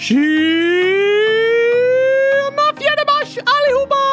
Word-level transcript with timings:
Tjena 0.00 0.16
4 2.76 3.04
mars 3.12 3.32
allihopa! 3.54 4.04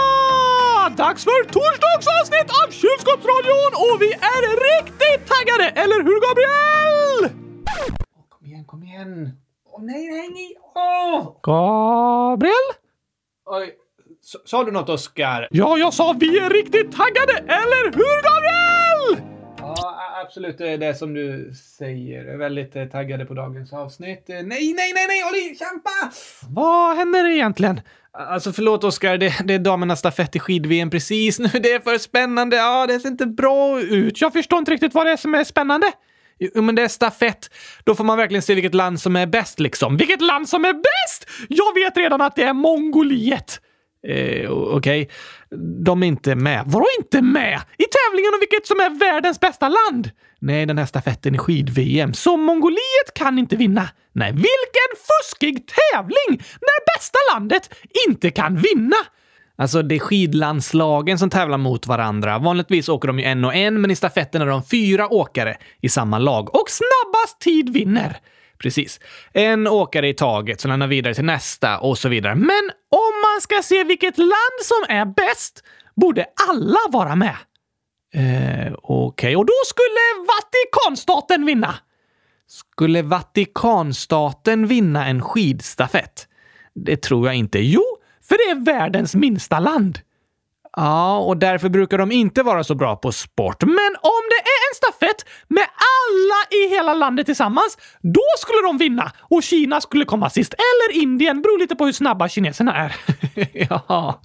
Dags 0.97 1.23
för 1.23 1.43
torsdagsavsnitt 1.43 2.49
av 2.63 2.71
Kylskåpsradion 2.71 3.71
och 3.75 4.01
vi 4.01 4.11
är 4.11 4.41
riktigt 4.69 5.27
taggade, 5.27 5.81
eller 5.81 6.03
hur 6.03 6.19
Gabriel? 6.27 7.19
Kom 8.29 8.45
igen, 8.47 8.65
kom 8.65 8.83
igen. 8.83 9.31
Åh 9.65 9.81
nej, 9.83 10.07
nej, 10.11 10.29
nej. 10.29 10.57
Åh! 10.75 11.39
Gabriel? 11.43 12.67
Oj. 13.45 13.75
Sa 14.45 14.63
du 14.63 14.71
något, 14.71 14.89
Oskar? 14.89 15.47
Ja, 15.51 15.77
jag 15.77 15.93
sa 15.93 16.15
vi 16.19 16.39
är 16.39 16.49
riktigt 16.49 16.91
taggade, 16.95 17.33
eller 17.37 17.83
hur 17.95 18.21
Gabriel? 18.23 18.66
Absolut. 20.27 20.61
Eh, 20.61 20.73
det 20.79 20.85
är 20.85 20.93
som 20.93 21.13
du 21.13 21.53
säger. 21.77 22.23
Jag 22.23 22.33
är 22.33 22.37
väldigt 22.37 22.75
eh, 22.75 22.85
taggade 22.85 23.25
på 23.25 23.33
dagens 23.33 23.73
avsnitt. 23.73 24.29
Eh, 24.29 24.35
nej, 24.35 24.45
nej, 24.45 24.93
nej, 24.93 25.07
nej, 25.07 25.23
Olli! 25.29 25.55
Kämpa! 25.55 26.15
Vad 26.49 26.97
händer 26.97 27.29
egentligen? 27.29 27.81
Alltså 28.11 28.53
förlåt 28.53 28.83
Oskar, 28.83 29.17
det, 29.17 29.33
det 29.43 29.53
är 29.53 29.59
damernas 29.59 29.99
stafett 29.99 30.35
i 30.35 30.39
skid-VM 30.39 30.89
precis 30.89 31.39
nu. 31.39 31.47
Det 31.53 31.71
är 31.71 31.79
för 31.79 31.97
spännande. 31.97 32.55
Ja, 32.55 32.87
det 32.87 32.99
ser 32.99 33.09
inte 33.09 33.25
bra 33.25 33.81
ut. 33.81 34.21
Jag 34.21 34.33
förstår 34.33 34.59
inte 34.59 34.71
riktigt 34.71 34.93
vad 34.93 35.05
det 35.05 35.11
är 35.11 35.17
som 35.17 35.35
är 35.35 35.43
spännande. 35.43 35.91
Jo, 36.39 36.61
men 36.61 36.75
det 36.75 36.81
är 36.81 36.87
stafett. 36.87 37.49
Då 37.83 37.95
får 37.95 38.03
man 38.03 38.17
verkligen 38.17 38.41
se 38.41 38.55
vilket 38.55 38.73
land 38.73 39.01
som 39.01 39.15
är 39.15 39.25
bäst 39.25 39.59
liksom. 39.59 39.97
Vilket 39.97 40.21
land 40.21 40.49
som 40.49 40.65
är 40.65 40.73
bäst? 40.73 41.29
Jag 41.49 41.73
vet 41.73 41.97
redan 41.97 42.21
att 42.21 42.35
det 42.35 42.43
är 42.43 42.53
Mongoliet. 42.53 43.61
Eh, 44.07 44.51
Okej, 44.51 44.75
Okej. 44.77 45.09
De 45.83 46.03
är 46.03 46.07
inte 46.07 46.35
med. 46.35 46.63
Vadå 46.65 46.85
inte 46.99 47.21
med? 47.21 47.61
I 47.77 47.83
tävlingen 47.83 48.33
om 48.33 48.39
vilket 48.39 48.67
som 48.67 48.79
är 48.79 48.99
världens 48.99 49.39
bästa 49.39 49.69
land? 49.69 50.11
Nej, 50.39 50.65
den 50.65 50.77
här 50.77 50.85
stafetten 50.85 51.35
i 51.35 51.37
skid-VM. 51.37 52.13
Så 52.13 52.37
Mongoliet 52.37 53.13
kan 53.15 53.39
inte 53.39 53.55
vinna? 53.55 53.89
Nej, 54.13 54.31
vilken 54.31 54.91
fuskig 55.07 55.67
tävling! 55.67 56.43
När 56.61 56.95
bästa 56.97 57.17
landet 57.33 57.73
inte 58.07 58.29
kan 58.29 58.55
vinna! 58.55 58.95
Alltså, 59.59 59.81
det 59.81 59.95
är 59.95 59.99
skidlandslagen 59.99 61.19
som 61.19 61.29
tävlar 61.29 61.57
mot 61.57 61.87
varandra. 61.87 62.39
Vanligtvis 62.39 62.89
åker 62.89 63.07
de 63.07 63.19
ju 63.19 63.25
en 63.25 63.45
och 63.45 63.55
en, 63.55 63.81
men 63.81 63.91
i 63.91 63.95
stafetten 63.95 64.41
är 64.41 64.45
de 64.45 64.63
fyra 64.63 65.13
åkare 65.13 65.57
i 65.81 65.89
samma 65.89 66.19
lag. 66.19 66.55
Och 66.55 66.69
snabbast 66.69 67.39
tid 67.39 67.69
vinner. 67.73 68.17
Precis. 68.59 68.99
En 69.33 69.67
åkare 69.67 70.07
i 70.09 70.13
taget 70.13 70.61
som 70.61 70.69
lämnar 70.71 70.87
vidare 70.87 71.13
till 71.13 71.25
nästa 71.25 71.79
och 71.79 71.97
så 71.97 72.09
vidare. 72.09 72.35
Men 72.35 72.69
om 72.91 73.13
man 73.33 73.41
ska 73.41 73.61
se 73.63 73.83
vilket 73.83 74.17
land 74.17 74.57
som 74.63 74.95
är 74.95 75.05
bäst 75.05 75.63
borde 75.95 76.25
alla 76.49 76.79
vara 76.89 77.15
med. 77.15 77.35
Eh, 78.13 78.73
Okej, 78.83 79.35
Och 79.35 79.45
då 79.45 79.53
skulle 79.65 80.27
Vatikanstaten 80.27 81.45
vinna. 81.45 81.75
skulle 82.47 83.01
Vatikanstaten 83.01 84.67
vinna 84.67 85.05
en 85.07 85.21
skidstafett? 85.21 86.27
Det 86.75 86.97
tror 86.97 87.27
jag 87.27 87.35
inte. 87.35 87.59
Jo, 87.59 87.83
För 88.29 88.35
det 88.37 88.51
är 88.51 88.65
världens 88.65 89.15
minsta 89.15 89.59
land. 89.59 89.99
ja, 90.75 91.17
och 91.19 91.37
därför 91.37 91.69
brukar 91.69 91.97
de 91.97 92.11
inte 92.11 92.43
vara 92.43 92.63
så 92.63 92.75
bra 92.75 92.95
på 92.95 93.11
sport. 93.11 93.63
Men 93.63 93.95
om 94.01 94.21
det 94.29 94.43
stafett 94.87 95.25
med 95.47 95.63
alla 95.63 96.63
i 96.65 96.69
hela 96.69 96.93
landet 96.93 97.25
tillsammans, 97.25 97.77
då 98.01 98.23
skulle 98.37 98.67
de 98.67 98.77
vinna 98.77 99.11
och 99.19 99.43
Kina 99.43 99.81
skulle 99.81 100.05
komma 100.05 100.29
sist. 100.29 100.53
Eller 100.53 101.01
Indien, 101.01 101.41
beror 101.41 101.59
lite 101.59 101.75
på 101.75 101.85
hur 101.85 101.91
snabba 101.91 102.29
kineserna 102.29 102.75
är. 102.75 102.95
ja. 103.69 104.21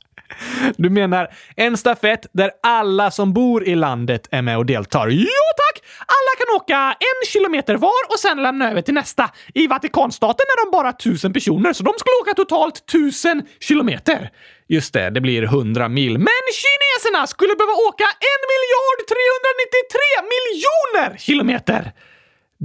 Du 0.77 0.91
menar 0.91 1.29
en 1.57 1.77
stafett 1.77 2.27
där 2.33 2.51
alla 2.63 3.11
som 3.11 3.33
bor 3.33 3.65
i 3.65 3.75
landet 3.75 4.29
är 4.31 4.43
med 4.43 4.59
och 4.59 4.67
deltar? 4.67 5.09
Jo 5.09 5.47
tack! 5.57 5.85
Alla 5.99 6.33
kan 6.39 6.57
åka 6.57 6.97
en 6.99 7.27
kilometer 7.33 7.77
var 7.77 8.03
och 8.09 8.19
sen 8.19 8.43
lämna 8.43 8.71
över 8.71 8.83
till 8.83 8.95
nästa. 8.95 9.31
I 9.55 9.67
Vatikanstaten 9.67 10.47
är 10.49 10.65
de 10.65 10.77
bara 10.77 10.93
tusen 10.93 11.33
personer, 11.33 11.73
så 11.73 11.83
de 11.83 11.95
skulle 11.99 12.17
åka 12.23 12.35
totalt 12.35 12.87
tusen 12.87 13.43
kilometer. 13.61 14.31
Just 14.69 14.95
det, 14.95 15.11
det 15.11 15.21
blir 15.21 15.43
100 15.43 15.89
mil. 15.89 16.13
Men 16.19 16.45
kineserna 16.63 17.27
skulle 17.27 17.55
behöva 17.55 17.73
åka 17.89 18.05
en 18.05 18.43
miljard 18.53 18.99
393 19.09 20.01
miljoner 20.35 21.19
kilometer! 21.19 21.93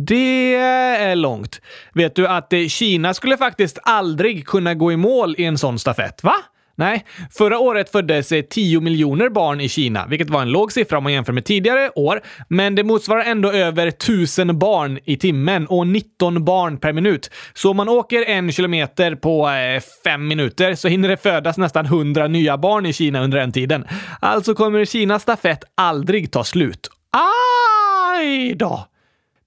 Det 0.05 0.55
är 0.55 1.15
långt. 1.15 1.61
Vet 1.93 2.15
du 2.15 2.27
att 2.27 2.53
Kina 2.69 3.13
skulle 3.13 3.37
faktiskt 3.37 3.79
aldrig 3.83 4.47
kunna 4.47 4.73
gå 4.73 4.91
i 4.91 4.97
mål 4.97 5.35
i 5.37 5.45
en 5.45 5.57
sån 5.57 5.79
stafett? 5.79 6.23
Va? 6.23 6.35
Nej, 6.79 7.05
förra 7.31 7.59
året 7.59 7.91
föddes 7.91 8.31
eh, 8.31 8.41
10 8.41 8.81
miljoner 8.81 9.29
barn 9.29 9.61
i 9.61 9.69
Kina, 9.69 10.07
vilket 10.07 10.29
var 10.29 10.41
en 10.41 10.51
låg 10.51 10.71
siffra 10.71 10.97
om 10.97 11.03
man 11.03 11.13
jämför 11.13 11.33
med 11.33 11.45
tidigare 11.45 11.91
år, 11.95 12.21
men 12.49 12.75
det 12.75 12.83
motsvarar 12.83 13.23
ändå 13.23 13.51
över 13.51 13.87
1000 13.87 14.59
barn 14.59 14.99
i 15.05 15.17
timmen 15.17 15.67
och 15.67 15.87
19 15.87 16.45
barn 16.45 16.77
per 16.77 16.93
minut. 16.93 17.31
Så 17.53 17.69
om 17.69 17.77
man 17.77 17.89
åker 17.89 18.25
en 18.25 18.51
kilometer 18.51 19.15
på 19.15 19.49
eh, 19.49 19.81
fem 20.03 20.27
minuter 20.27 20.75
så 20.75 20.87
hinner 20.87 21.09
det 21.09 21.17
födas 21.17 21.57
nästan 21.57 21.85
100 21.85 22.27
nya 22.27 22.57
barn 22.57 22.85
i 22.85 22.93
Kina 22.93 23.23
under 23.23 23.37
den 23.37 23.51
tiden. 23.51 23.85
Alltså 24.19 24.53
kommer 24.53 24.85
Kinas 24.85 25.21
stafett 25.21 25.63
aldrig 25.75 26.31
ta 26.31 26.43
slut. 26.43 26.89
Aj 27.11 28.53
då! 28.53 28.87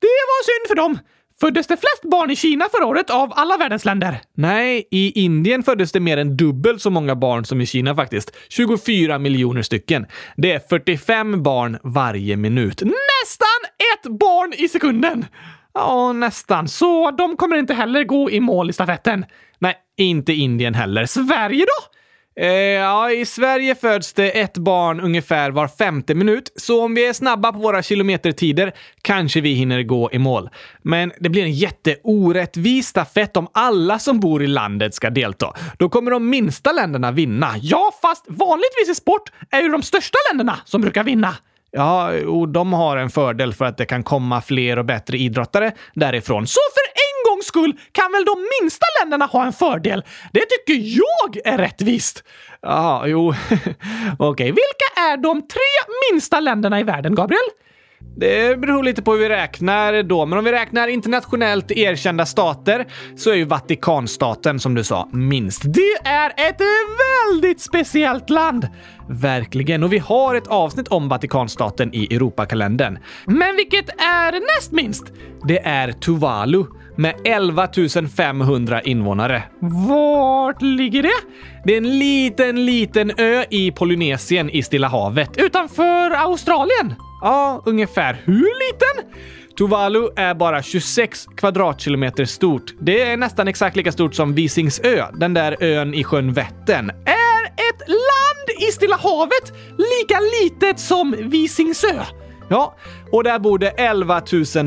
Det 0.00 0.06
var 0.06 0.44
synd 0.44 0.68
för 0.68 0.74
dem. 0.74 0.98
Föddes 1.40 1.66
det 1.66 1.76
flest 1.76 2.02
barn 2.02 2.30
i 2.30 2.36
Kina 2.36 2.68
förra 2.72 2.86
året 2.86 3.10
av 3.10 3.32
alla 3.36 3.56
världens 3.56 3.84
länder? 3.84 4.20
Nej, 4.36 4.88
i 4.90 5.20
Indien 5.20 5.62
föddes 5.62 5.92
det 5.92 6.00
mer 6.00 6.16
än 6.16 6.36
dubbelt 6.36 6.82
så 6.82 6.90
många 6.90 7.16
barn 7.16 7.44
som 7.44 7.60
i 7.60 7.66
Kina 7.66 7.94
faktiskt. 7.94 8.36
24 8.48 9.18
miljoner 9.18 9.62
stycken. 9.62 10.06
Det 10.36 10.52
är 10.52 10.58
45 10.58 11.42
barn 11.42 11.78
varje 11.82 12.36
minut. 12.36 12.82
Nästan 12.82 13.60
ett 13.94 14.18
barn 14.18 14.52
i 14.52 14.68
sekunden! 14.68 15.26
Ja, 15.74 16.12
nästan. 16.12 16.68
Så 16.68 17.10
de 17.10 17.36
kommer 17.36 17.56
inte 17.56 17.74
heller 17.74 18.04
gå 18.04 18.30
i 18.30 18.40
mål 18.40 18.70
i 18.70 18.72
stafetten. 18.72 19.24
Nej, 19.58 19.74
inte 19.96 20.32
Indien 20.32 20.74
heller. 20.74 21.06
Sverige 21.06 21.64
då? 21.64 21.99
Eh, 22.36 22.48
ja, 22.48 23.10
i 23.10 23.26
Sverige 23.26 23.74
föds 23.74 24.12
det 24.12 24.40
ett 24.40 24.58
barn 24.58 25.00
ungefär 25.00 25.50
var 25.50 25.68
femte 25.68 26.14
minut, 26.14 26.52
så 26.56 26.84
om 26.84 26.94
vi 26.94 27.06
är 27.06 27.12
snabba 27.12 27.52
på 27.52 27.58
våra 27.58 27.82
kilometertider 27.82 28.72
kanske 29.02 29.40
vi 29.40 29.52
hinner 29.52 29.82
gå 29.82 30.10
i 30.12 30.18
mål. 30.18 30.50
Men 30.82 31.12
det 31.20 31.28
blir 31.28 31.42
en 31.42 31.52
jätteorättvis 31.52 32.88
stafett 32.88 33.36
om 33.36 33.48
alla 33.52 33.98
som 33.98 34.20
bor 34.20 34.42
i 34.42 34.46
landet 34.46 34.94
ska 34.94 35.10
delta. 35.10 35.52
Då 35.78 35.88
kommer 35.88 36.10
de 36.10 36.30
minsta 36.30 36.72
länderna 36.72 37.12
vinna. 37.12 37.54
Ja, 37.60 37.92
fast 38.02 38.24
vanligtvis 38.28 38.88
i 38.90 38.94
sport 38.94 39.32
är 39.50 39.62
ju 39.62 39.68
de 39.68 39.82
största 39.82 40.18
länderna 40.30 40.56
som 40.64 40.80
brukar 40.80 41.04
vinna. 41.04 41.34
Ja, 41.72 42.12
och 42.26 42.48
de 42.48 42.72
har 42.72 42.96
en 42.96 43.10
fördel 43.10 43.54
för 43.54 43.64
att 43.64 43.76
det 43.76 43.84
kan 43.84 44.02
komma 44.02 44.40
fler 44.40 44.78
och 44.78 44.84
bättre 44.84 45.18
idrottare 45.18 45.72
därifrån. 45.94 46.46
Så 46.46 46.60
för 46.74 46.89
gångs 47.40 47.46
skull 47.46 47.72
kan 47.92 48.12
väl 48.12 48.24
de 48.24 48.46
minsta 48.60 48.86
länderna 49.00 49.26
ha 49.26 49.46
en 49.46 49.52
fördel? 49.52 50.04
Det 50.32 50.40
tycker 50.40 50.98
jag 50.98 51.46
är 51.54 51.58
rättvist. 51.58 52.24
Ja, 52.62 53.06
jo. 53.06 53.34
Okej, 54.18 54.46
Vilka 54.46 55.00
är 55.10 55.16
de 55.16 55.42
tre 55.42 55.94
minsta 56.10 56.40
länderna 56.40 56.80
i 56.80 56.82
världen, 56.82 57.14
Gabriel? 57.14 57.48
Det 58.16 58.60
beror 58.60 58.82
lite 58.82 59.02
på 59.02 59.12
hur 59.12 59.18
vi 59.18 59.28
räknar 59.28 60.02
då, 60.02 60.26
men 60.26 60.38
om 60.38 60.44
vi 60.44 60.52
räknar 60.52 60.88
internationellt 60.88 61.70
erkända 61.70 62.26
stater 62.26 62.86
så 63.16 63.30
är 63.30 63.34
ju 63.34 63.44
Vatikanstaten, 63.44 64.60
som 64.60 64.74
du 64.74 64.84
sa, 64.84 65.08
minst. 65.12 65.62
Det 65.64 66.08
är 66.08 66.30
ett 66.30 66.60
väldigt 67.30 67.60
speciellt 67.60 68.30
land. 68.30 68.68
Verkligen, 69.08 69.84
och 69.84 69.92
vi 69.92 69.98
har 69.98 70.34
ett 70.34 70.46
avsnitt 70.46 70.88
om 70.88 71.08
Vatikanstaten 71.08 71.94
i 71.94 72.14
Europakalendern. 72.14 72.98
Men 73.26 73.56
vilket 73.56 73.88
är 74.00 74.56
näst 74.56 74.72
minst? 74.72 75.04
Det 75.48 75.58
är 75.58 75.92
Tuvalu 75.92 76.64
med 77.00 77.14
11 77.24 77.68
500 78.16 78.82
invånare. 78.82 79.42
Vart 79.88 80.62
ligger 80.62 81.02
det? 81.02 81.20
Det 81.64 81.72
är 81.72 81.76
en 81.76 81.98
liten, 81.98 82.66
liten 82.66 83.12
ö 83.18 83.44
i 83.50 83.70
Polynesien 83.70 84.50
i 84.50 84.62
Stilla 84.62 84.88
havet. 84.88 85.30
Utanför 85.36 86.10
Australien? 86.10 86.94
Ja, 87.20 87.62
ungefär. 87.66 88.20
Hur 88.24 88.72
liten? 88.72 89.20
Tuvalu 89.58 90.08
är 90.16 90.34
bara 90.34 90.62
26 90.62 91.26
kvadratkilometer 91.36 92.24
stort. 92.24 92.74
Det 92.80 93.02
är 93.02 93.16
nästan 93.16 93.48
exakt 93.48 93.76
lika 93.76 93.92
stort 93.92 94.14
som 94.14 94.34
Visingsö, 94.34 95.06
den 95.12 95.34
där 95.34 95.56
ön 95.60 95.94
i 95.94 96.04
sjön 96.04 96.32
Vättern. 96.32 96.90
Är 96.90 97.46
ett 97.46 97.88
land 97.88 98.68
i 98.68 98.72
Stilla 98.72 98.96
havet 98.96 99.52
lika 99.78 100.18
litet 100.42 100.80
som 100.80 101.14
Visingsö? 101.18 102.04
Ja, 102.48 102.76
och 103.12 103.24
där 103.24 103.38
bor 103.38 103.58
det 103.58 103.68
11 103.68 104.22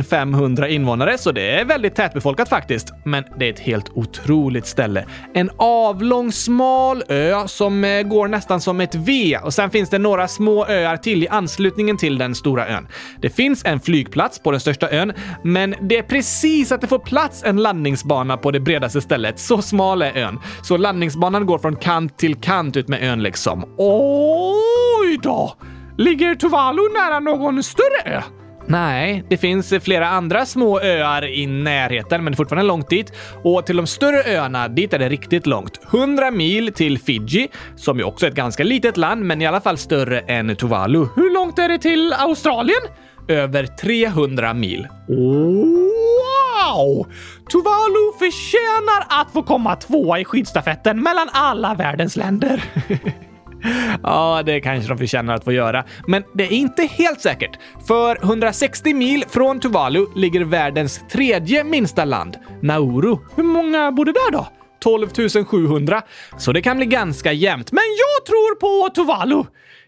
500 0.10 0.70
invånare, 0.70 1.18
så 1.18 1.32
det 1.32 1.60
är 1.60 1.66
väldigt 1.66 1.96
tätbefolkat 1.96 2.50
faktiskt. 2.50 2.94
Men 3.06 3.24
det 3.40 3.46
är 3.46 3.54
ett 3.54 3.60
helt 3.60 3.90
otroligt 3.94 4.66
ställe. 4.66 5.06
En 5.34 5.50
avlång, 5.58 6.32
smal 6.32 7.04
ö 7.08 7.48
som 7.48 7.84
eh, 7.84 8.02
går 8.02 8.28
nästan 8.28 8.62
som 8.62 8.82
ett 8.82 8.96
V 8.96 9.38
och 9.44 9.54
sen 9.54 9.70
finns 9.70 9.90
det 9.90 9.98
några 9.98 10.28
små 10.28 10.66
öar 10.66 10.98
till 10.98 11.24
i 11.24 11.28
anslutningen 11.28 11.98
till 11.98 12.18
den 12.18 12.36
stora 12.36 12.68
ön. 12.68 12.88
Det 13.22 13.30
finns 13.30 13.66
en 13.66 13.80
flygplats 13.80 14.40
på 14.40 14.52
den 14.52 14.60
största 14.60 14.90
ön, 14.92 15.14
men 15.44 15.76
det 15.82 15.98
är 15.98 16.04
precis 16.04 16.72
att 16.72 16.82
det 16.82 16.88
får 16.88 17.00
plats 17.00 17.44
en 17.46 17.58
landningsbana 17.58 18.38
på 18.38 18.52
det 18.52 18.60
bredaste 18.60 19.02
stället. 19.02 19.40
Så 19.40 19.62
smal 19.62 20.02
är 20.02 20.18
ön. 20.18 20.40
Så 20.62 20.78
landningsbanan 20.78 21.46
går 21.46 21.58
från 21.58 21.76
kant 21.76 22.18
till 22.18 22.36
kant 22.36 22.78
ut 22.78 22.88
med 22.88 23.04
ön 23.04 23.24
liksom. 23.24 23.64
Oj 23.78 25.20
då! 25.24 25.56
Ligger 25.98 26.36
Tuvalu 26.36 26.82
nära 26.94 27.20
någon 27.20 27.64
större 27.64 28.02
ö? 28.06 28.22
Nej, 28.68 29.24
det 29.30 29.38
finns 29.38 29.74
flera 29.82 30.08
andra 30.08 30.46
små 30.46 30.80
öar 30.80 31.26
i 31.26 31.46
närheten, 31.46 32.24
men 32.24 32.32
det 32.32 32.36
är 32.36 32.38
fortfarande 32.38 32.68
långt 32.68 32.90
dit. 32.90 33.14
Och 33.44 33.66
till 33.66 33.78
de 33.78 33.88
större 33.88 34.36
öarna, 34.36 34.68
dit 34.68 34.94
är 34.94 35.00
det 35.00 35.10
riktigt 35.10 35.46
långt. 35.46 35.80
100 35.94 36.32
mil 36.32 36.74
till 36.74 37.00
Fiji, 37.00 37.48
som 37.76 37.98
ju 37.98 38.04
också 38.04 38.26
är 38.26 38.30
ett 38.30 38.36
ganska 38.36 38.64
litet 38.64 38.98
land, 38.98 39.26
men 39.26 39.42
i 39.42 39.46
alla 39.46 39.62
fall 39.62 39.78
större 39.78 40.20
än 40.20 40.56
Tuvalu. 40.56 41.08
Hur 41.16 41.34
långt 41.34 41.60
är 41.60 41.70
det 41.70 41.80
till 41.80 42.14
Australien? 42.14 42.82
Över 43.28 43.66
300 43.66 44.54
mil. 44.54 44.88
Wow! 45.08 47.08
Tuvalu 47.52 48.12
förtjänar 48.20 49.22
att 49.22 49.34
få 49.34 49.44
komma 49.44 49.76
tvåa 49.76 50.20
i 50.20 50.26
skidstafetten 50.26 51.04
mellan 51.04 51.30
alla 51.32 51.74
världens 51.74 52.16
länder. 52.16 52.64
Ja, 54.04 54.44
det 54.46 54.62
kanske 54.62 54.90
de 54.90 54.98
förtjänar 54.98 55.36
att 55.36 55.44
få 55.44 55.52
göra. 55.52 55.84
Men 56.08 56.24
det 56.34 56.44
är 56.44 56.52
inte 56.52 56.86
helt 56.86 57.22
säkert. 57.22 57.60
För 57.88 58.24
160 58.24 58.94
mil 58.94 59.24
från 59.30 59.60
Tuvalu 59.60 60.06
ligger 60.16 60.44
världens 60.44 61.02
tredje 61.12 61.64
minsta 61.64 62.06
land, 62.06 62.38
Nauru. 62.62 63.18
Hur 63.36 63.44
många 63.44 63.92
bor 63.92 64.06
det 64.06 64.12
där 64.12 64.32
då? 64.32 64.48
12 64.80 65.10
700. 65.46 66.02
Så 66.38 66.52
det 66.52 66.62
kan 66.62 66.78
bli 66.78 66.86
ganska 66.86 67.32
jämnt. 67.32 67.72
Men 67.72 67.84
jag 67.84 68.26
tror 68.26 68.56
på 68.56 68.90
Tuvalu! 68.90 69.44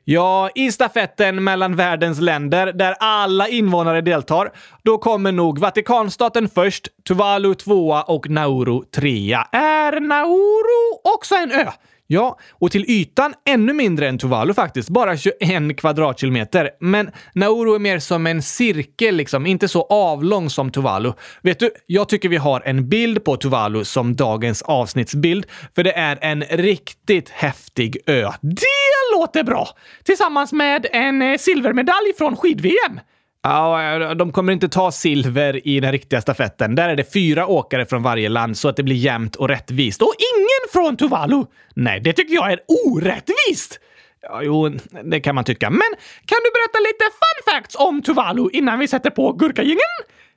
Ja, 0.08 0.50
i 0.56 0.72
stafetten 0.72 1.44
mellan 1.44 1.76
världens 1.76 2.22
länder 2.22 2.74
där 2.74 2.96
alla 3.00 3.48
invånare 3.48 4.02
deltar, 4.02 4.52
då 4.84 4.98
kommer 4.98 5.32
nog 5.32 5.60
Vatikanstaten 5.60 6.50
först, 6.50 6.88
Tuvalu 7.08 7.56
tvåa 7.56 8.02
och 8.02 8.30
Nauru 8.30 8.82
trea. 8.96 9.48
Är 9.52 10.00
Nauru 10.00 11.14
också 11.16 11.36
en 11.36 11.52
ö? 11.52 11.72
Ja, 12.08 12.40
och 12.52 12.72
till 12.72 12.86
ytan 12.88 13.34
ännu 13.50 13.74
mindre 13.74 14.08
än 14.08 14.18
Tuvalu 14.18 14.54
faktiskt. 14.54 14.90
Bara 14.90 15.18
21 15.18 15.78
kvadratkilometer. 15.78 16.70
Men 16.80 17.12
Nauru 17.34 17.76
är 17.76 17.80
mer 17.80 18.00
som 18.00 18.28
en 18.28 18.42
cirkel, 18.42 19.16
liksom. 19.16 19.46
Inte 19.46 19.68
så 19.68 19.82
avlång 19.90 20.50
som 20.50 20.72
Tuvalu. 20.72 21.14
Vet 21.42 21.60
du, 21.60 21.72
jag 21.86 22.10
tycker 22.10 22.30
vi 22.30 22.38
har 22.38 22.62
en 22.66 22.90
bild 22.90 23.24
på 23.24 23.38
Tuvalu 23.38 23.84
som 23.84 24.16
dagens 24.16 24.62
avsnittsbild, 24.62 25.46
för 25.76 25.84
det 25.84 25.94
är 25.94 26.18
en 26.22 26.44
riktigt 26.44 27.30
häftig 27.30 27.98
ö. 28.06 28.32
Det 28.42 29.18
låter 29.18 29.44
bra! 29.44 29.68
Tillsammans 30.04 30.54
med 30.54 30.88
en 30.92 31.22
eh, 31.22 31.38
silvermedalj 31.38 32.14
från 32.18 32.36
skid-VM. 32.36 33.00
Ja, 33.46 33.94
eh, 34.02 34.12
de 34.12 34.32
kommer 34.32 34.54
inte 34.54 34.70
ta 34.70 34.92
silver 34.92 35.68
i 35.68 35.80
den 35.80 35.92
riktiga 35.92 36.22
stafetten. 36.22 36.76
Där 36.76 36.90
är 36.90 36.96
det 36.96 37.14
fyra 37.14 37.48
åkare 37.48 37.86
från 37.86 38.04
varje 38.04 38.30
land 38.30 38.58
så 38.58 38.70
att 38.70 38.76
det 38.76 38.84
blir 38.84 38.96
jämnt 38.96 39.36
och 39.36 39.50
rättvist. 39.50 40.02
Och 40.02 40.14
ingen 40.36 40.55
från 40.76 40.98
Tuvalu! 40.98 41.46
Nej, 41.76 42.00
det 42.00 42.14
tycker 42.14 42.34
jag 42.34 42.52
är 42.52 42.60
orättvist! 42.86 43.80
Ja, 44.22 44.44
jo, 44.44 44.70
det 45.04 45.20
kan 45.20 45.36
man 45.36 45.44
tycka. 45.44 45.70
Men 45.70 45.90
kan 46.26 46.40
du 46.44 46.50
berätta 46.52 46.80
lite 46.80 47.04
fun 47.04 47.54
facts 47.54 47.76
om 47.76 48.02
Tuvalu 48.02 48.50
innan 48.54 48.80
vi 48.80 48.88
sätter 48.88 49.10
på 49.10 49.34
gurkagängen? 49.34 49.80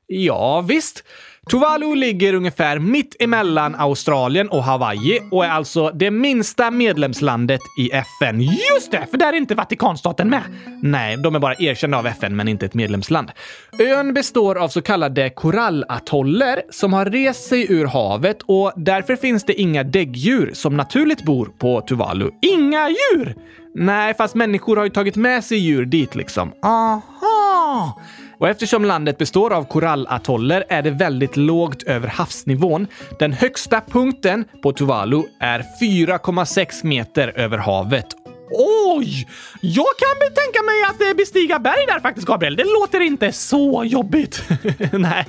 Ja, 0.07 0.61
visst. 0.61 1.05
Tuvalu 1.51 1.95
ligger 1.95 2.35
ungefär 2.35 2.79
mitt 2.79 3.17
emellan 3.23 3.75
Australien 3.75 4.49
och 4.49 4.65
Hawaii 4.65 5.21
och 5.31 5.45
är 5.45 5.49
alltså 5.49 5.91
det 5.91 6.11
minsta 6.11 6.71
medlemslandet 6.71 7.61
i 7.79 7.91
FN. 7.91 8.41
Just 8.41 8.91
det, 8.91 9.07
för 9.11 9.19
där 9.19 9.33
är 9.33 9.37
inte 9.37 9.55
Vatikanstaten 9.55 10.31
med. 10.31 10.43
Nej, 10.83 11.17
de 11.17 11.35
är 11.35 11.39
bara 11.39 11.55
erkända 11.59 11.99
av 11.99 12.07
FN 12.07 12.37
men 12.37 12.49
inte 12.49 12.67
ett 12.67 12.75
medlemsland. 12.75 13.31
Ön 13.79 14.15
består 14.15 14.59
av 14.59 14.69
så 14.69 14.83
kallade 14.83 15.31
korallatoller 15.31 16.63
som 16.71 16.93
har 16.93 17.07
rest 17.07 17.49
sig 17.49 17.73
ur 17.73 17.87
havet 17.87 18.43
och 18.43 18.73
därför 18.77 19.17
finns 19.17 19.45
det 19.45 19.61
inga 19.61 19.85
däggdjur 19.85 20.51
som 20.55 20.77
naturligt 20.77 21.25
bor 21.25 21.47
på 21.59 21.81
Tuvalu. 21.81 22.31
Inga 22.43 22.89
djur? 22.89 23.35
Nej, 23.75 24.15
fast 24.15 24.35
människor 24.35 24.77
har 24.77 24.85
ju 24.85 24.91
tagit 24.91 25.17
med 25.17 25.45
sig 25.45 25.59
djur 25.59 25.85
dit 25.85 26.15
liksom. 26.15 26.53
Aha! 26.63 28.01
Och 28.39 28.49
eftersom 28.49 28.85
landet 28.85 29.19
består 29.19 29.53
av 29.53 29.65
korallatoller 29.65 30.65
är 30.69 30.83
det 30.83 30.91
väldigt 30.91 31.37
lågt 31.37 31.83
över 31.83 32.09
havsnivån. 32.09 32.87
Den 33.19 33.33
högsta 33.33 33.81
punkten 33.81 34.45
på 34.63 34.73
Tuvalu 34.73 35.23
är 35.41 35.65
4,6 35.81 36.87
meter 36.87 37.33
över 37.37 37.59
havet. 37.59 38.07
Oj! 38.51 39.29
Jag 39.61 39.87
kan 39.99 40.35
tänka 40.35 40.63
mig 40.63 40.83
att 40.91 41.03
eh, 41.03 41.17
bestiga 41.17 41.59
berg 41.59 41.87
där 41.87 42.01
faktiskt, 42.01 42.27
Gabriel. 42.27 42.57
Det 42.57 42.65
låter 42.65 43.01
inte 43.01 43.33
så 43.33 43.85
jobbigt. 43.85 44.45
Nej, 44.93 45.25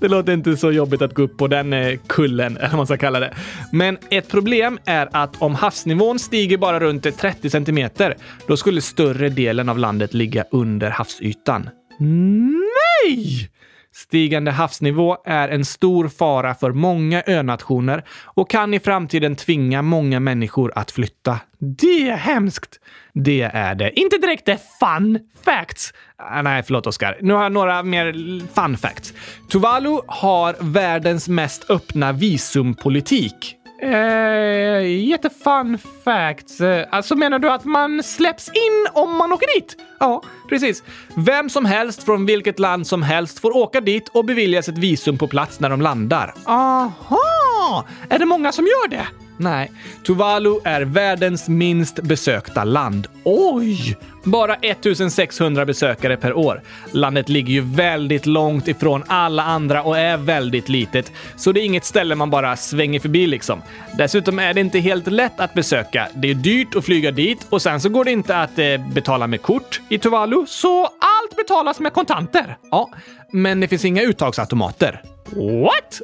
det 0.00 0.08
låter 0.08 0.32
inte 0.32 0.56
så 0.56 0.72
jobbigt 0.72 1.02
att 1.02 1.14
gå 1.14 1.22
upp 1.22 1.38
på 1.38 1.48
den 1.48 1.72
eh, 1.72 1.98
kullen, 2.06 2.56
eller 2.56 2.68
vad 2.68 2.76
man 2.76 2.86
ska 2.86 2.96
kalla 2.96 3.20
det. 3.20 3.34
Men 3.72 3.98
ett 4.10 4.28
problem 4.28 4.78
är 4.84 5.08
att 5.12 5.42
om 5.42 5.54
havsnivån 5.54 6.18
stiger 6.18 6.58
bara 6.58 6.80
runt 6.80 7.06
eh, 7.06 7.12
30 7.12 7.50
centimeter, 7.50 8.16
då 8.46 8.56
skulle 8.56 8.80
större 8.80 9.28
delen 9.28 9.68
av 9.68 9.78
landet 9.78 10.14
ligga 10.14 10.44
under 10.50 10.90
havsytan. 10.90 11.68
Nej! 11.98 13.48
Stigande 13.94 14.50
havsnivå 14.50 15.16
är 15.24 15.48
en 15.48 15.64
stor 15.64 16.08
fara 16.08 16.54
för 16.54 16.72
många 16.72 17.22
önationer 17.26 18.04
och 18.24 18.50
kan 18.50 18.74
i 18.74 18.80
framtiden 18.80 19.36
tvinga 19.36 19.82
många 19.82 20.20
människor 20.20 20.72
att 20.74 20.90
flytta. 20.90 21.40
Det 21.58 22.08
är 22.08 22.16
hemskt! 22.16 22.80
Det 23.14 23.42
är 23.42 23.74
det. 23.74 24.00
Inte 24.00 24.18
direkt 24.18 24.46
det 24.46 24.58
fun 24.80 25.18
facts. 25.44 25.94
Ah, 26.16 26.42
nej, 26.42 26.62
förlåt 26.62 26.86
Oskar. 26.86 27.18
Nu 27.20 27.34
har 27.34 27.42
jag 27.42 27.52
några 27.52 27.82
mer 27.82 28.12
fun 28.54 28.76
facts. 28.76 29.14
Tuvalu 29.52 29.98
har 30.06 30.56
världens 30.60 31.28
mest 31.28 31.70
öppna 31.70 32.12
visumpolitik. 32.12 33.56
Eh, 33.82 34.86
jättefun 34.86 35.78
facts. 36.04 36.60
Eh, 36.60 36.86
alltså 36.90 37.16
menar 37.16 37.38
du 37.38 37.50
att 37.50 37.64
man 37.64 38.02
släpps 38.02 38.48
in 38.48 38.86
om 38.92 39.16
man 39.16 39.32
åker 39.32 39.60
dit? 39.60 39.76
Ja, 40.00 40.22
precis. 40.48 40.82
Vem 41.16 41.50
som 41.50 41.64
helst 41.64 42.02
från 42.02 42.26
vilket 42.26 42.58
land 42.58 42.86
som 42.86 43.02
helst 43.02 43.38
får 43.38 43.56
åka 43.56 43.80
dit 43.80 44.08
och 44.08 44.24
beviljas 44.24 44.68
ett 44.68 44.78
visum 44.78 45.18
på 45.18 45.28
plats 45.28 45.60
när 45.60 45.70
de 45.70 45.80
landar. 45.80 46.34
Aha! 46.44 47.86
Är 48.08 48.18
det 48.18 48.26
många 48.26 48.52
som 48.52 48.64
gör 48.66 48.88
det? 48.88 49.06
Nej, 49.36 49.72
Tuvalu 50.06 50.60
är 50.64 50.82
världens 50.82 51.48
minst 51.48 52.02
besökta 52.02 52.64
land. 52.64 53.06
Oj! 53.24 53.96
Bara 54.24 54.54
1600 54.54 55.66
besökare 55.66 56.16
per 56.16 56.32
år. 56.34 56.62
Landet 56.92 57.28
ligger 57.28 57.52
ju 57.52 57.60
väldigt 57.60 58.26
långt 58.26 58.68
ifrån 58.68 59.02
alla 59.06 59.42
andra 59.42 59.82
och 59.82 59.98
är 59.98 60.16
väldigt 60.16 60.68
litet, 60.68 61.12
så 61.36 61.52
det 61.52 61.60
är 61.60 61.64
inget 61.64 61.84
ställe 61.84 62.14
man 62.14 62.30
bara 62.30 62.56
svänger 62.56 63.00
förbi 63.00 63.26
liksom. 63.26 63.62
Dessutom 63.98 64.38
är 64.38 64.54
det 64.54 64.60
inte 64.60 64.78
helt 64.78 65.06
lätt 65.06 65.40
att 65.40 65.54
besöka. 65.54 66.08
Det 66.14 66.30
är 66.30 66.34
dyrt 66.34 66.76
att 66.76 66.84
flyga 66.84 67.10
dit 67.10 67.46
och 67.50 67.62
sen 67.62 67.80
så 67.80 67.88
går 67.88 68.04
det 68.04 68.10
inte 68.10 68.36
att 68.36 68.58
eh, 68.58 68.66
betala 68.92 69.26
med 69.26 69.42
kort 69.42 69.80
i 69.88 69.98
Tuvalu, 69.98 70.44
så 70.46 70.84
allt 70.84 71.36
betalas 71.36 71.80
med 71.80 71.92
kontanter. 71.92 72.56
Ja, 72.70 72.90
men 73.32 73.60
det 73.60 73.68
finns 73.68 73.84
inga 73.84 74.02
uttagsautomater. 74.02 75.11
What? 75.36 76.02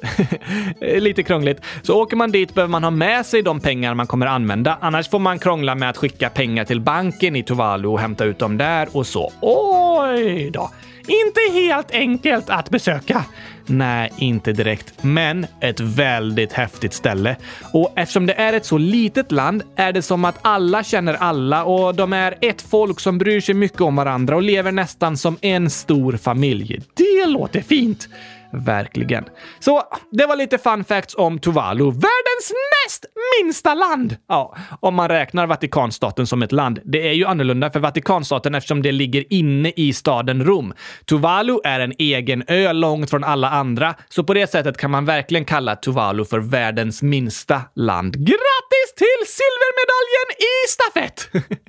Lite 1.01 1.23
krångligt. 1.23 1.61
Så 1.83 2.03
åker 2.03 2.17
man 2.17 2.31
dit 2.31 2.55
behöver 2.55 2.71
man 2.71 2.85
ha 2.85 2.91
med 2.91 3.27
sig 3.27 3.43
de 3.43 3.61
pengar 3.61 3.95
man 3.95 4.07
kommer 4.07 4.27
använda. 4.27 4.79
Annars 4.81 5.11
får 5.11 5.19
man 5.19 5.39
krångla 5.39 5.75
med 5.75 5.91
att 5.91 5.97
skicka 5.97 6.31
pengar 6.31 6.65
till 6.65 6.81
banken 6.81 7.37
i 7.37 7.43
Tuvalu 7.43 7.89
och 7.89 8.01
hämta 8.01 8.25
ut 8.25 8.39
dem 8.39 8.59
där 8.59 8.89
och 8.93 9.07
så. 9.07 9.33
Oj 9.41 10.51
då. 10.51 10.71
Inte 11.09 11.59
helt 11.59 11.91
enkelt 11.91 12.51
att 12.51 12.71
besöka. 12.71 13.25
Nej, 13.67 14.13
inte 14.19 14.53
direkt. 14.53 14.95
Men 15.03 15.47
ett 15.61 15.81
väldigt 15.81 16.53
häftigt 16.53 16.93
ställe. 16.93 17.37
Och 17.73 17.93
eftersom 17.97 18.27
det 18.27 18.33
är 18.33 18.53
ett 18.53 18.67
så 18.67 18.79
litet 18.79 19.33
land 19.33 19.63
är 19.77 19.93
det 19.93 20.03
som 20.03 20.25
att 20.25 20.39
alla 20.43 20.85
känner 20.85 21.15
alla 21.15 21.65
och 21.65 21.95
de 21.95 22.13
är 22.13 22.35
ett 22.41 22.63
folk 22.63 23.01
som 23.01 23.19
bryr 23.19 23.41
sig 23.41 23.55
mycket 23.55 23.81
om 23.81 23.97
varandra 23.97 24.37
och 24.37 24.43
lever 24.43 24.73
nästan 24.73 25.17
som 25.17 25.37
en 25.41 25.71
stor 25.71 26.17
familj. 26.17 26.81
Det 26.95 27.27
låter 27.27 27.61
fint! 27.61 28.09
Verkligen. 28.53 29.25
Så 29.59 29.83
det 30.11 30.27
var 30.27 30.37
lite 30.37 30.59
fun 30.59 30.85
facts 30.85 31.15
om 31.19 31.39
Tuvalu. 31.39 31.85
Världens 31.85 32.53
näst 32.85 33.07
minsta 33.41 33.75
land! 33.75 34.17
Ja, 34.29 34.57
om 34.81 34.95
man 34.95 35.09
räknar 35.09 35.47
Vatikanstaten 35.47 36.27
som 36.27 36.43
ett 36.43 36.53
land. 36.53 36.81
Det 36.85 37.09
är 37.09 37.13
ju 37.13 37.25
annorlunda 37.25 37.71
för 37.71 37.81
Vatikanstaten 37.81 38.55
eftersom 38.55 38.83
det 38.83 38.93
ligger 38.93 39.33
inne 39.33 39.73
i 39.77 39.93
staden 39.93 40.45
Rom. 40.45 40.75
Tuvalu 41.09 41.59
är 41.65 41.81
en 41.81 41.93
egen 41.99 42.45
ö 42.49 42.73
långt 42.73 43.11
från 43.11 43.25
alla 43.25 43.51
andra, 43.51 43.95
så 44.09 44.25
på 44.25 44.35
det 44.35 44.51
sättet 44.51 44.77
kan 44.77 44.91
man 44.91 45.05
verkligen 45.05 45.45
kalla 45.45 45.77
Tuvalu 45.77 46.25
för 46.25 46.39
världens 46.39 47.03
minsta 47.03 47.63
land. 47.75 48.17
Grattis 48.17 48.95
till 48.97 49.27
silvermedaljen 49.27 50.29
i 50.39 50.69
stafett! 50.69 51.31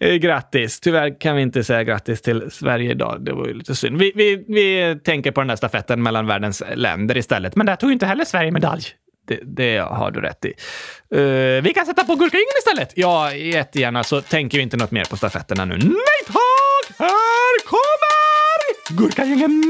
Eh, 0.00 0.14
grattis! 0.14 0.80
Tyvärr 0.80 1.20
kan 1.20 1.36
vi 1.36 1.42
inte 1.42 1.64
säga 1.64 1.84
grattis 1.84 2.22
till 2.22 2.50
Sverige 2.50 2.90
idag. 2.90 3.24
Det 3.24 3.32
var 3.32 3.46
ju 3.46 3.54
lite 3.54 3.74
synd. 3.74 3.98
Vi, 3.98 4.12
vi, 4.14 4.44
vi 4.48 4.98
tänker 5.04 5.30
på 5.30 5.40
den 5.40 5.48
där 5.48 5.56
stafetten 5.56 6.02
mellan 6.02 6.26
världens 6.26 6.62
länder 6.74 7.16
istället. 7.16 7.56
Men 7.56 7.66
där 7.66 7.76
tog 7.76 7.90
ju 7.90 7.92
inte 7.92 8.06
heller 8.06 8.24
Sverige 8.24 8.50
medalj. 8.50 8.82
Det, 9.28 9.40
det, 9.42 9.78
har 9.78 10.10
du 10.10 10.20
rätt 10.20 10.44
i. 10.44 10.52
Uh, 11.16 11.62
vi 11.62 11.72
kan 11.74 11.86
sätta 11.86 12.04
på 12.04 12.14
gurkringen 12.14 12.46
istället! 12.58 12.92
Ja, 12.94 13.34
jättegärna. 13.34 14.04
Så 14.04 14.20
tänker 14.20 14.58
vi 14.58 14.62
inte 14.62 14.76
något 14.76 14.90
mer 14.90 15.04
på 15.04 15.16
stafetterna 15.16 15.64
nu. 15.64 15.78
Nej 15.78 16.22
tack! 16.26 16.98
Här 16.98 17.64
kommer 17.64 18.96
gurkagängen! 18.96 19.62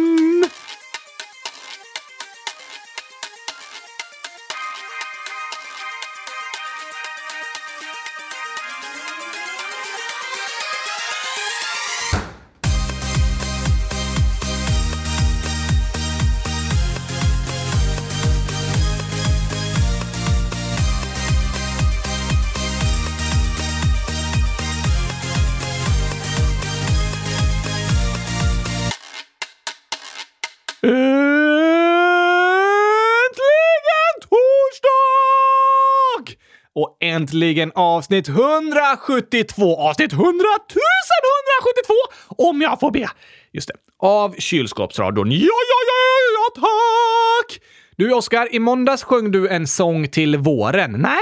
Äntligen 37.17 37.73
avsnitt 37.75 38.29
172. 38.29 39.77
Avsnitt 39.77 40.13
100 40.13 40.29
172! 40.29 41.95
Om 42.29 42.61
jag 42.61 42.81
får 42.81 42.91
be. 42.91 43.09
Just 43.53 43.69
det. 43.69 43.75
Av 43.99 44.35
Kylskåpsradion. 44.39 45.33
Ja, 45.33 45.39
ja, 45.39 45.79
ja, 45.87 46.03
ja, 46.37 46.61
tack! 46.61 47.61
Du, 47.99 48.13
Oskar, 48.13 48.55
i 48.55 48.59
måndags 48.59 49.03
sjöng 49.03 49.31
du 49.31 49.49
en 49.49 49.67
sång 49.67 50.09
till 50.09 50.37
våren. 50.37 50.93
Nej, 50.93 51.19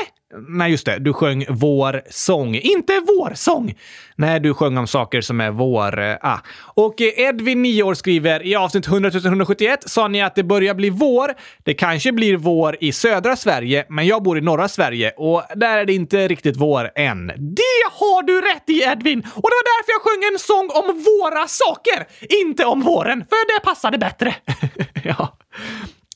Nej, 0.49 0.71
just 0.71 0.87
det. 0.87 0.99
Du 0.99 1.13
sjöng 1.13 1.45
vår 1.49 2.03
sång. 2.11 2.55
Inte 2.55 3.01
vårsång! 3.01 3.75
Nej, 4.17 4.41
du 4.41 4.55
sjöng 4.55 4.79
om 4.79 4.87
saker 4.87 5.21
som 5.21 5.41
är 5.41 5.51
vår... 5.51 6.01
Eh, 6.01 6.17
ah. 6.21 6.39
Och 6.61 7.01
eh, 7.01 7.21
Edvin, 7.21 7.63
9 7.63 7.83
år, 7.83 7.95
skriver 7.95 8.47
i 8.47 8.55
avsnitt 8.55 8.87
100 8.87 9.11
171 9.15 9.91
sa 9.91 10.09
ni 10.09 10.23
att 10.23 10.35
det 10.35 10.43
börjar 10.43 10.75
bli 10.75 10.91
vår. 10.91 11.35
Det 11.65 11.75
kanske 11.75 12.13
blir 12.13 12.37
vår 12.37 12.77
i 12.81 12.93
södra 12.93 13.37
Sverige, 13.37 13.87
men 13.89 14.07
jag 14.07 14.23
bor 14.23 14.39
i 14.39 14.41
norra 14.41 14.69
Sverige 14.69 15.13
och 15.17 15.43
där 15.55 15.79
är 15.79 15.85
det 15.85 15.93
inte 15.93 16.29
riktigt 16.29 16.57
vår 16.57 16.91
än. 16.95 17.27
Det 17.37 17.83
har 17.93 18.23
du 18.23 18.41
rätt 18.41 18.71
i, 18.71 18.83
Edvin! 18.83 19.19
Och 19.19 19.51
det 19.51 19.57
var 19.61 19.79
därför 19.79 19.93
jag 19.93 20.03
sjöng 20.03 20.33
en 20.33 20.39
sång 20.39 20.71
om 20.83 21.05
våra 21.05 21.49
saker, 21.49 22.07
inte 22.43 22.65
om 22.65 22.81
våren, 22.81 23.25
för 23.29 23.59
det 23.59 23.65
passade 23.65 23.99
bättre. 23.99 24.35
ja. 25.05 25.39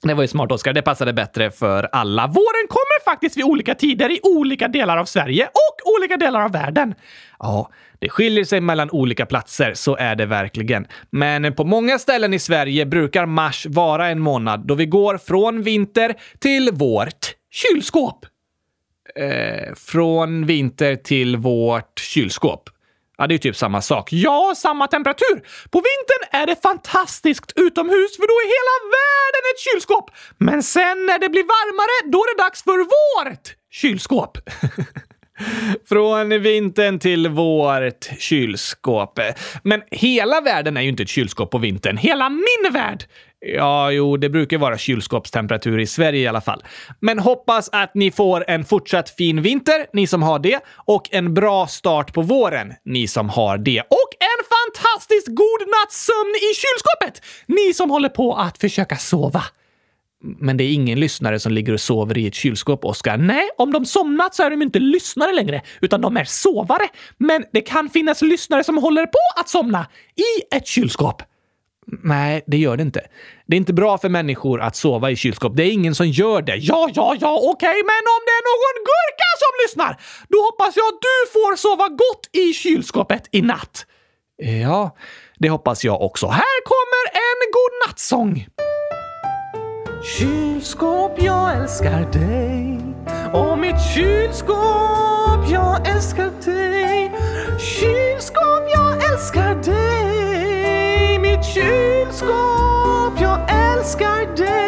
Det 0.02 0.14
var 0.14 0.22
ju 0.22 0.28
smart, 0.28 0.52
Oskar. 0.52 0.72
Det 0.72 0.82
passade 0.82 1.12
bättre 1.12 1.50
för 1.50 1.88
alla. 1.92 2.26
Våren 2.26 2.66
kommer 2.68 3.04
faktiskt 3.04 3.36
vid 3.36 3.44
olika 3.44 3.74
tider 3.74 4.10
i 4.10 4.20
olika 4.22 4.68
delar 4.68 4.96
av 4.96 5.04
Sverige 5.04 5.44
och 5.46 5.92
olika 5.98 6.16
delar 6.16 6.44
av 6.44 6.52
världen. 6.52 6.94
Ja, 7.38 7.70
det 7.98 8.08
skiljer 8.08 8.44
sig 8.44 8.60
mellan 8.60 8.90
olika 8.90 9.26
platser, 9.26 9.74
så 9.74 9.96
är 9.96 10.16
det 10.16 10.26
verkligen. 10.26 10.86
Men 11.10 11.54
på 11.54 11.64
många 11.64 11.98
ställen 11.98 12.34
i 12.34 12.38
Sverige 12.38 12.86
brukar 12.86 13.26
mars 13.26 13.66
vara 13.66 14.08
en 14.08 14.20
månad 14.20 14.66
då 14.66 14.74
vi 14.74 14.86
går 14.86 15.18
från 15.18 15.62
vinter 15.62 16.14
till 16.38 16.70
vårt 16.72 17.34
kylskåp. 17.50 18.26
Eh, 19.14 19.74
från 19.74 20.46
vinter 20.46 20.96
till 20.96 21.36
vårt 21.36 22.00
kylskåp. 22.00 22.70
Ja, 23.18 23.26
det 23.26 23.32
är 23.32 23.34
ju 23.34 23.38
typ 23.38 23.56
samma 23.56 23.82
sak. 23.82 24.12
Ja, 24.12 24.54
samma 24.56 24.86
temperatur. 24.86 25.42
På 25.70 25.78
vintern 25.78 26.40
är 26.42 26.46
det 26.46 26.62
fantastiskt 26.62 27.52
utomhus 27.56 28.16
för 28.16 28.26
då 28.26 28.34
är 28.42 28.46
hela 28.56 28.76
världen 28.96 29.42
ett 29.54 29.60
kylskåp. 29.72 30.10
Men 30.38 30.62
sen 30.62 31.06
när 31.06 31.18
det 31.18 31.28
blir 31.28 31.42
varmare, 31.42 32.12
då 32.12 32.18
är 32.18 32.36
det 32.36 32.42
dags 32.42 32.62
för 32.62 32.78
vårt 32.78 33.54
kylskåp. 33.70 34.38
Från 35.88 36.42
vintern 36.42 36.98
till 36.98 37.28
vårt 37.28 38.08
kylskåp. 38.18 39.20
Men 39.62 39.82
hela 39.90 40.40
världen 40.40 40.76
är 40.76 40.80
ju 40.80 40.88
inte 40.88 41.02
ett 41.02 41.08
kylskåp 41.08 41.50
på 41.50 41.58
vintern. 41.58 41.96
Hela 41.96 42.28
min 42.28 42.72
värld! 42.72 43.04
Ja, 43.40 43.90
jo, 43.90 44.16
det 44.16 44.28
brukar 44.28 44.58
vara 44.58 44.78
kylskåpstemperatur 44.78 45.78
i 45.78 45.86
Sverige 45.86 46.20
i 46.20 46.26
alla 46.26 46.40
fall. 46.40 46.64
Men 47.00 47.18
hoppas 47.18 47.68
att 47.72 47.94
ni 47.94 48.10
får 48.10 48.44
en 48.48 48.64
fortsatt 48.64 49.10
fin 49.10 49.42
vinter, 49.42 49.86
ni 49.92 50.06
som 50.06 50.22
har 50.22 50.38
det, 50.38 50.60
och 50.86 51.08
en 51.12 51.34
bra 51.34 51.66
start 51.66 52.14
på 52.14 52.22
våren, 52.22 52.72
ni 52.84 53.08
som 53.08 53.28
har 53.28 53.58
det. 53.58 53.80
Och 53.80 54.10
en 54.20 54.44
fantastiskt 54.56 55.26
god 55.26 55.68
natts 55.68 56.06
sömn 56.06 56.34
i 56.34 56.50
kylskåpet, 56.54 57.26
ni 57.46 57.74
som 57.74 57.90
håller 57.90 58.08
på 58.08 58.34
att 58.34 58.58
försöka 58.58 58.96
sova. 58.96 59.44
Men 60.22 60.56
det 60.56 60.64
är 60.64 60.72
ingen 60.72 61.00
lyssnare 61.00 61.40
som 61.40 61.52
ligger 61.52 61.72
och 61.72 61.80
sover 61.80 62.18
i 62.18 62.26
ett 62.26 62.34
kylskåp, 62.34 62.84
Oskar. 62.84 63.16
Nej, 63.16 63.48
om 63.58 63.72
de 63.72 63.86
somnat 63.86 64.34
så 64.34 64.42
är 64.42 64.50
de 64.50 64.62
inte 64.62 64.78
lyssnare 64.78 65.32
längre, 65.32 65.62
utan 65.80 66.00
de 66.00 66.16
är 66.16 66.24
sovare. 66.24 66.88
Men 67.18 67.44
det 67.52 67.60
kan 67.60 67.88
finnas 67.88 68.22
lyssnare 68.22 68.64
som 68.64 68.78
håller 68.78 69.06
på 69.06 69.40
att 69.40 69.48
somna 69.48 69.86
i 70.16 70.56
ett 70.56 70.66
kylskåp. 70.66 71.22
Nej, 72.02 72.42
det 72.46 72.56
gör 72.56 72.76
det 72.76 72.82
inte. 72.82 73.00
Det 73.46 73.56
är 73.56 73.58
inte 73.58 73.72
bra 73.72 73.98
för 73.98 74.08
människor 74.08 74.60
att 74.60 74.76
sova 74.76 75.10
i 75.10 75.16
kylskåp. 75.16 75.56
Det 75.56 75.62
är 75.62 75.70
ingen 75.72 75.94
som 75.94 76.06
gör 76.08 76.42
det. 76.42 76.56
Ja, 76.56 76.90
ja, 76.94 77.16
ja, 77.20 77.40
okej, 77.42 77.76
men 77.90 78.02
om 78.14 78.22
det 78.26 78.34
är 78.38 78.44
någon 78.52 78.76
gurka 78.90 79.28
som 79.42 79.52
lyssnar, 79.64 80.00
då 80.28 80.38
hoppas 80.38 80.76
jag 80.76 80.86
att 80.86 81.00
du 81.00 81.32
får 81.32 81.56
sova 81.56 81.88
gott 81.88 82.28
i 82.32 82.52
kylskåpet 82.52 83.28
i 83.32 83.42
natt. 83.42 83.86
Ja, 84.62 84.96
det 85.38 85.48
hoppas 85.48 85.84
jag 85.84 86.02
också. 86.02 86.26
Här 86.26 86.64
kommer 86.64 87.04
en 87.12 87.40
godnattsång. 87.56 88.46
Kylskåp, 90.18 91.22
jag 91.22 91.56
älskar 91.56 92.12
dig 92.12 92.80
Och 93.32 93.58
mitt 93.58 93.80
kylskåp, 93.94 95.50
jag 95.50 95.88
älskar 95.88 96.30
dig 96.44 97.12
Kylskåp, 97.58 98.64
jag 98.74 99.12
älskar 99.12 99.54
dig 99.54 100.37
kylskåp, 101.54 103.20
jag 103.20 103.40
älskar 103.50 104.36
dig. 104.36 104.67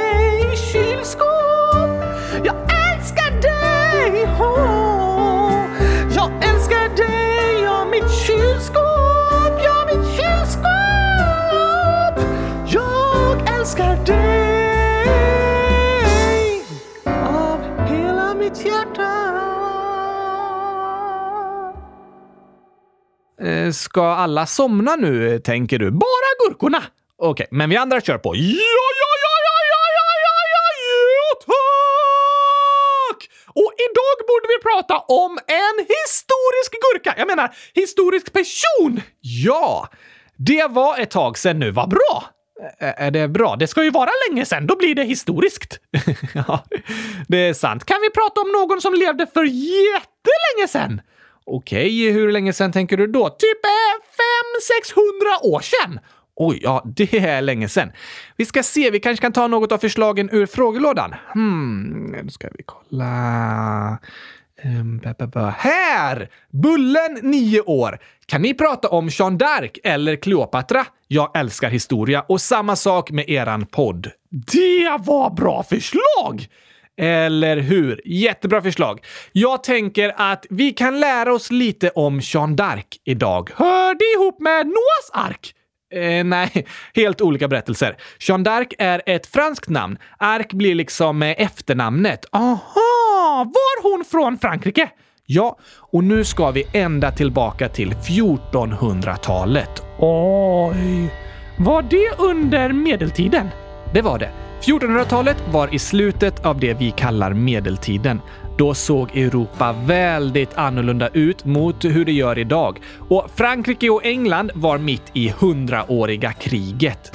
Ska 23.72 24.14
alla 24.14 24.46
somna 24.46 24.96
nu, 24.96 25.38
tänker 25.38 25.78
du? 25.78 25.90
Bara 25.90 26.30
gurkorna? 26.48 26.82
Okej, 27.18 27.30
okay, 27.30 27.46
men 27.50 27.70
vi 27.70 27.76
andra 27.76 28.00
kör 28.00 28.18
på. 28.18 28.36
Ja, 28.36 28.42
ja, 28.42 29.10
ja, 29.22 29.34
ja, 29.46 29.56
ja, 29.70 29.84
ja, 29.96 30.10
ja, 30.26 30.40
ja, 30.54 30.66
ja, 31.16 31.30
tack! 31.46 33.30
Och 33.46 33.72
idag 33.86 34.26
borde 34.28 34.46
vi 34.48 34.62
prata 34.62 34.98
om 34.98 35.38
en 35.46 35.78
historisk 35.78 36.72
gurka. 36.82 37.14
Jag 37.16 37.26
menar, 37.26 37.54
historisk 37.74 38.32
person. 38.32 39.00
Ja, 39.20 39.88
det 40.36 40.66
var 40.70 40.98
ett 40.98 41.10
tag 41.10 41.38
sedan 41.38 41.58
nu. 41.58 41.70
Vad 41.70 41.88
bra! 41.88 42.24
Är 42.78 43.10
det 43.10 43.28
bra? 43.28 43.56
Det 43.56 43.66
ska 43.66 43.84
ju 43.84 43.90
vara 43.90 44.10
länge 44.28 44.44
sedan, 44.44 44.66
då 44.66 44.76
blir 44.76 44.94
det 44.94 45.04
historiskt. 45.04 45.78
ja, 46.34 46.64
det 47.28 47.38
är 47.38 47.54
sant. 47.54 47.84
Kan 47.84 48.00
vi 48.00 48.10
prata 48.10 48.40
om 48.40 48.52
någon 48.52 48.80
som 48.80 48.94
levde 48.94 49.26
för 49.34 49.44
jättelänge 49.44 50.68
sedan? 50.68 51.00
Okej, 51.52 52.10
hur 52.10 52.32
länge 52.32 52.52
sedan 52.52 52.72
tänker 52.72 52.96
du 52.96 53.06
då? 53.06 53.28
Typ 53.28 53.64
eh, 53.64 53.70
500-600 55.42 55.52
år 55.52 55.60
sedan? 55.60 56.00
Oj, 56.36 56.60
ja, 56.62 56.82
det 56.96 57.14
är 57.18 57.42
länge 57.42 57.68
sedan. 57.68 57.92
Vi 58.36 58.44
ska 58.44 58.62
se, 58.62 58.90
vi 58.90 59.00
kanske 59.00 59.22
kan 59.22 59.32
ta 59.32 59.46
något 59.46 59.72
av 59.72 59.78
förslagen 59.78 60.30
ur 60.32 60.46
frågelådan. 60.46 61.14
Hmm, 61.32 62.16
nu 62.22 62.30
ska 62.30 62.48
vi 62.58 62.62
kolla. 62.66 63.04
Ehm, 64.62 64.80
um, 64.80 64.98
ba, 64.98 65.14
ba, 65.18 65.26
ba. 65.26 65.48
Här! 65.48 66.28
Bullen, 66.50 67.18
9 67.22 67.60
år. 67.60 67.98
Kan 68.26 68.42
ni 68.42 68.54
prata 68.54 68.88
om 68.88 69.08
Jeanne 69.08 69.38
d'Arc 69.38 69.78
eller 69.84 70.16
Kleopatra? 70.16 70.86
Jag 71.08 71.36
älskar 71.38 71.70
historia 71.70 72.24
och 72.28 72.40
samma 72.40 72.76
sak 72.76 73.10
med 73.10 73.30
eran 73.30 73.66
podd. 73.66 74.10
Det 74.30 74.98
var 74.98 75.30
bra 75.30 75.62
förslag! 75.62 76.48
Eller 77.00 77.56
hur? 77.56 78.00
Jättebra 78.04 78.62
förslag. 78.62 79.00
Jag 79.32 79.62
tänker 79.62 80.12
att 80.16 80.46
vi 80.50 80.72
kan 80.72 81.00
lära 81.00 81.34
oss 81.34 81.50
lite 81.50 81.90
om 81.90 82.20
Jeanne 82.22 82.56
d'Arc 82.56 82.84
idag. 83.04 83.50
Hör 83.56 83.94
det 83.94 84.20
ihop 84.20 84.40
med 84.40 84.66
Noahs 84.66 85.10
ark? 85.12 85.54
Eh, 85.94 86.24
nej, 86.24 86.66
helt 86.94 87.20
olika 87.20 87.48
berättelser. 87.48 87.96
Jeanne 88.20 88.50
d'Arc 88.50 88.74
är 88.78 89.02
ett 89.06 89.26
franskt 89.26 89.68
namn. 89.68 89.98
Arc 90.18 90.48
blir 90.52 90.74
liksom 90.74 91.22
eh, 91.22 91.42
efternamnet. 91.42 92.24
Aha! 92.32 93.44
Var 93.44 93.82
hon 93.82 94.04
från 94.04 94.38
Frankrike? 94.38 94.90
Ja, 95.26 95.58
och 95.92 96.04
nu 96.04 96.24
ska 96.24 96.50
vi 96.50 96.64
ända 96.72 97.10
tillbaka 97.10 97.68
till 97.68 97.92
1400-talet. 97.92 99.82
Oj! 99.98 101.14
Var 101.58 101.82
det 101.82 102.10
under 102.18 102.72
medeltiden? 102.72 103.48
Det 103.94 104.02
var 104.02 104.18
det. 104.18 104.30
1400-talet 104.60 105.36
var 105.52 105.74
i 105.74 105.78
slutet 105.78 106.46
av 106.46 106.60
det 106.60 106.74
vi 106.74 106.90
kallar 106.90 107.32
medeltiden. 107.32 108.20
Då 108.58 108.74
såg 108.74 109.16
Europa 109.16 109.72
väldigt 109.72 110.54
annorlunda 110.54 111.08
ut 111.08 111.44
mot 111.44 111.84
hur 111.84 112.04
det 112.04 112.12
gör 112.12 112.38
idag. 112.38 112.78
Och 113.08 113.30
Frankrike 113.34 113.90
och 113.90 114.04
England 114.04 114.50
var 114.54 114.78
mitt 114.78 115.02
i 115.12 115.34
hundraåriga 115.38 116.32
kriget. 116.32 117.14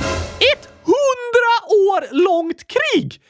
Ett 0.54 0.70
hundra 0.84 1.74
år 1.92 2.24
långt 2.24 2.64
krig! 2.68 3.22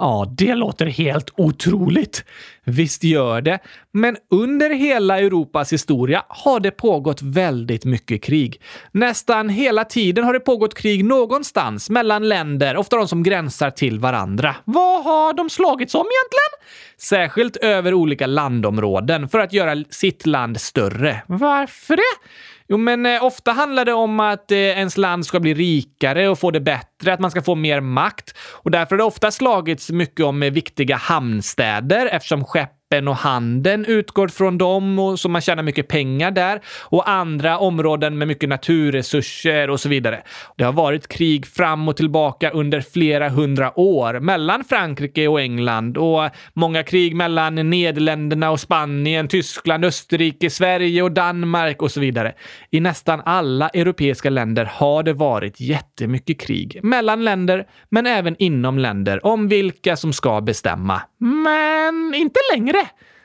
Ja, 0.00 0.26
det 0.36 0.54
låter 0.54 0.86
helt 0.86 1.30
otroligt. 1.36 2.24
Visst 2.64 3.04
gör 3.04 3.40
det. 3.40 3.58
Men 3.92 4.16
under 4.30 4.70
hela 4.70 5.18
Europas 5.18 5.72
historia 5.72 6.22
har 6.28 6.60
det 6.60 6.70
pågått 6.70 7.22
väldigt 7.22 7.84
mycket 7.84 8.22
krig. 8.22 8.60
Nästan 8.92 9.48
hela 9.48 9.84
tiden 9.84 10.24
har 10.24 10.32
det 10.32 10.40
pågått 10.40 10.74
krig 10.74 11.04
någonstans 11.04 11.90
mellan 11.90 12.28
länder, 12.28 12.76
ofta 12.76 12.96
de 12.96 13.08
som 13.08 13.22
gränsar 13.22 13.70
till 13.70 13.98
varandra. 13.98 14.56
Vad 14.64 15.04
har 15.04 15.32
de 15.32 15.50
slagits 15.50 15.94
om 15.94 16.06
egentligen? 16.06 16.70
Särskilt 16.98 17.56
över 17.56 17.94
olika 17.94 18.26
landområden 18.26 19.28
för 19.28 19.38
att 19.38 19.52
göra 19.52 19.84
sitt 19.90 20.26
land 20.26 20.60
större. 20.60 21.22
Varför 21.26 21.96
det? 21.96 22.28
Jo, 22.70 22.76
men 22.76 23.06
eh, 23.06 23.24
ofta 23.24 23.52
handlar 23.52 23.84
det 23.84 23.92
om 23.92 24.20
att 24.20 24.50
eh, 24.50 24.58
ens 24.58 24.96
land 24.96 25.26
ska 25.26 25.40
bli 25.40 25.54
rikare 25.54 26.28
och 26.28 26.38
få 26.38 26.50
det 26.50 26.60
bättre, 26.60 27.12
att 27.12 27.20
man 27.20 27.30
ska 27.30 27.42
få 27.42 27.54
mer 27.54 27.80
makt. 27.80 28.36
Och 28.52 28.70
därför 28.70 28.90
har 28.90 28.98
det 28.98 29.04
ofta 29.04 29.30
slagits 29.30 29.90
mycket 29.90 30.26
om 30.26 30.42
eh, 30.42 30.50
viktiga 30.50 30.96
hamnstäder 30.96 32.06
eftersom 32.06 32.44
skepp 32.44 32.79
skeppen 32.90 33.08
och 33.08 33.16
handeln 33.16 33.84
utgår 33.84 34.28
från 34.28 34.58
dem 34.58 34.98
och 34.98 35.20
så 35.20 35.28
man 35.28 35.40
tjänar 35.40 35.62
mycket 35.62 35.88
pengar 35.88 36.30
där 36.30 36.60
och 36.90 37.08
andra 37.10 37.58
områden 37.58 38.18
med 38.18 38.28
mycket 38.28 38.48
naturresurser 38.48 39.70
och 39.70 39.80
så 39.80 39.88
vidare. 39.88 40.22
Det 40.56 40.64
har 40.64 40.72
varit 40.72 41.08
krig 41.08 41.46
fram 41.46 41.88
och 41.88 41.96
tillbaka 41.96 42.50
under 42.50 42.80
flera 42.80 43.28
hundra 43.28 43.78
år 43.78 44.20
mellan 44.20 44.64
Frankrike 44.64 45.28
och 45.28 45.40
England 45.40 45.96
och 45.96 46.30
många 46.54 46.82
krig 46.82 47.16
mellan 47.16 47.54
Nederländerna 47.54 48.50
och 48.50 48.60
Spanien, 48.60 49.28
Tyskland, 49.28 49.84
Österrike, 49.84 50.50
Sverige 50.50 51.02
och 51.02 51.12
Danmark 51.12 51.82
och 51.82 51.90
så 51.90 52.00
vidare. 52.00 52.34
I 52.70 52.80
nästan 52.80 53.22
alla 53.24 53.68
europeiska 53.68 54.30
länder 54.30 54.64
har 54.64 55.02
det 55.02 55.12
varit 55.12 55.60
jättemycket 55.60 56.40
krig 56.40 56.80
mellan 56.82 57.24
länder, 57.24 57.66
men 57.90 58.06
även 58.06 58.36
inom 58.38 58.78
länder 58.78 59.26
om 59.26 59.48
vilka 59.48 59.96
som 59.96 60.12
ska 60.12 60.40
bestämma. 60.40 61.02
Men 61.18 62.14
inte 62.14 62.40
längre. 62.54 62.79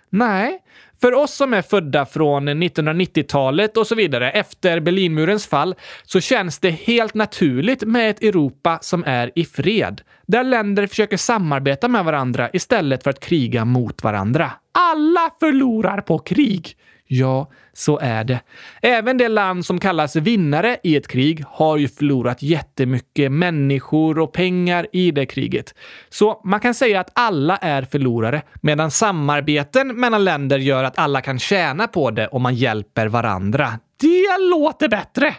Nej, 0.09 0.59
för 1.01 1.13
oss 1.13 1.33
som 1.33 1.53
är 1.53 1.61
födda 1.61 2.05
från 2.05 2.49
1990-talet 2.49 3.77
och 3.77 3.87
så 3.87 3.95
vidare 3.95 4.31
efter 4.31 4.79
Berlinmurens 4.79 5.47
fall 5.47 5.75
så 6.03 6.19
känns 6.19 6.59
det 6.59 6.69
helt 6.69 7.13
naturligt 7.13 7.83
med 7.83 8.09
ett 8.09 8.23
Europa 8.23 8.79
som 8.81 9.03
är 9.07 9.31
i 9.35 9.45
fred. 9.45 10.01
Där 10.27 10.43
länder 10.43 10.87
försöker 10.87 11.17
samarbeta 11.17 11.87
med 11.87 12.05
varandra 12.05 12.49
istället 12.53 13.03
för 13.03 13.09
att 13.09 13.19
kriga 13.19 13.65
mot 13.65 14.03
varandra. 14.03 14.51
Alla 14.71 15.29
förlorar 15.39 16.01
på 16.01 16.19
krig. 16.19 16.77
Ja, 17.07 17.51
så 17.73 17.99
är 17.99 18.23
det. 18.23 18.39
Även 18.81 19.17
det 19.17 19.27
land 19.27 19.65
som 19.65 19.79
kallas 19.79 20.15
vinnare 20.15 20.77
i 20.83 20.95
ett 20.95 21.07
krig 21.07 21.43
har 21.47 21.77
ju 21.77 21.87
förlorat 21.87 22.41
jättemycket 22.41 23.31
människor 23.31 24.19
och 24.19 24.33
pengar 24.33 24.87
i 24.91 25.11
det 25.11 25.25
kriget. 25.25 25.75
Så 26.09 26.41
man 26.43 26.59
kan 26.59 26.73
säga 26.73 26.99
att 26.99 27.11
alla 27.13 27.57
är 27.57 27.81
förlorare, 27.81 28.41
medan 28.61 28.91
samarbeten 28.91 29.99
mellan 29.99 30.23
länder 30.23 30.57
gör 30.57 30.83
att 30.83 30.97
alla 30.97 31.21
kan 31.21 31.39
tjäna 31.39 31.87
på 31.87 32.11
det 32.11 32.27
om 32.27 32.41
man 32.41 32.55
hjälper 32.55 33.07
varandra. 33.07 33.79
Det 33.99 34.49
låter 34.51 34.89
bättre! 34.89 35.35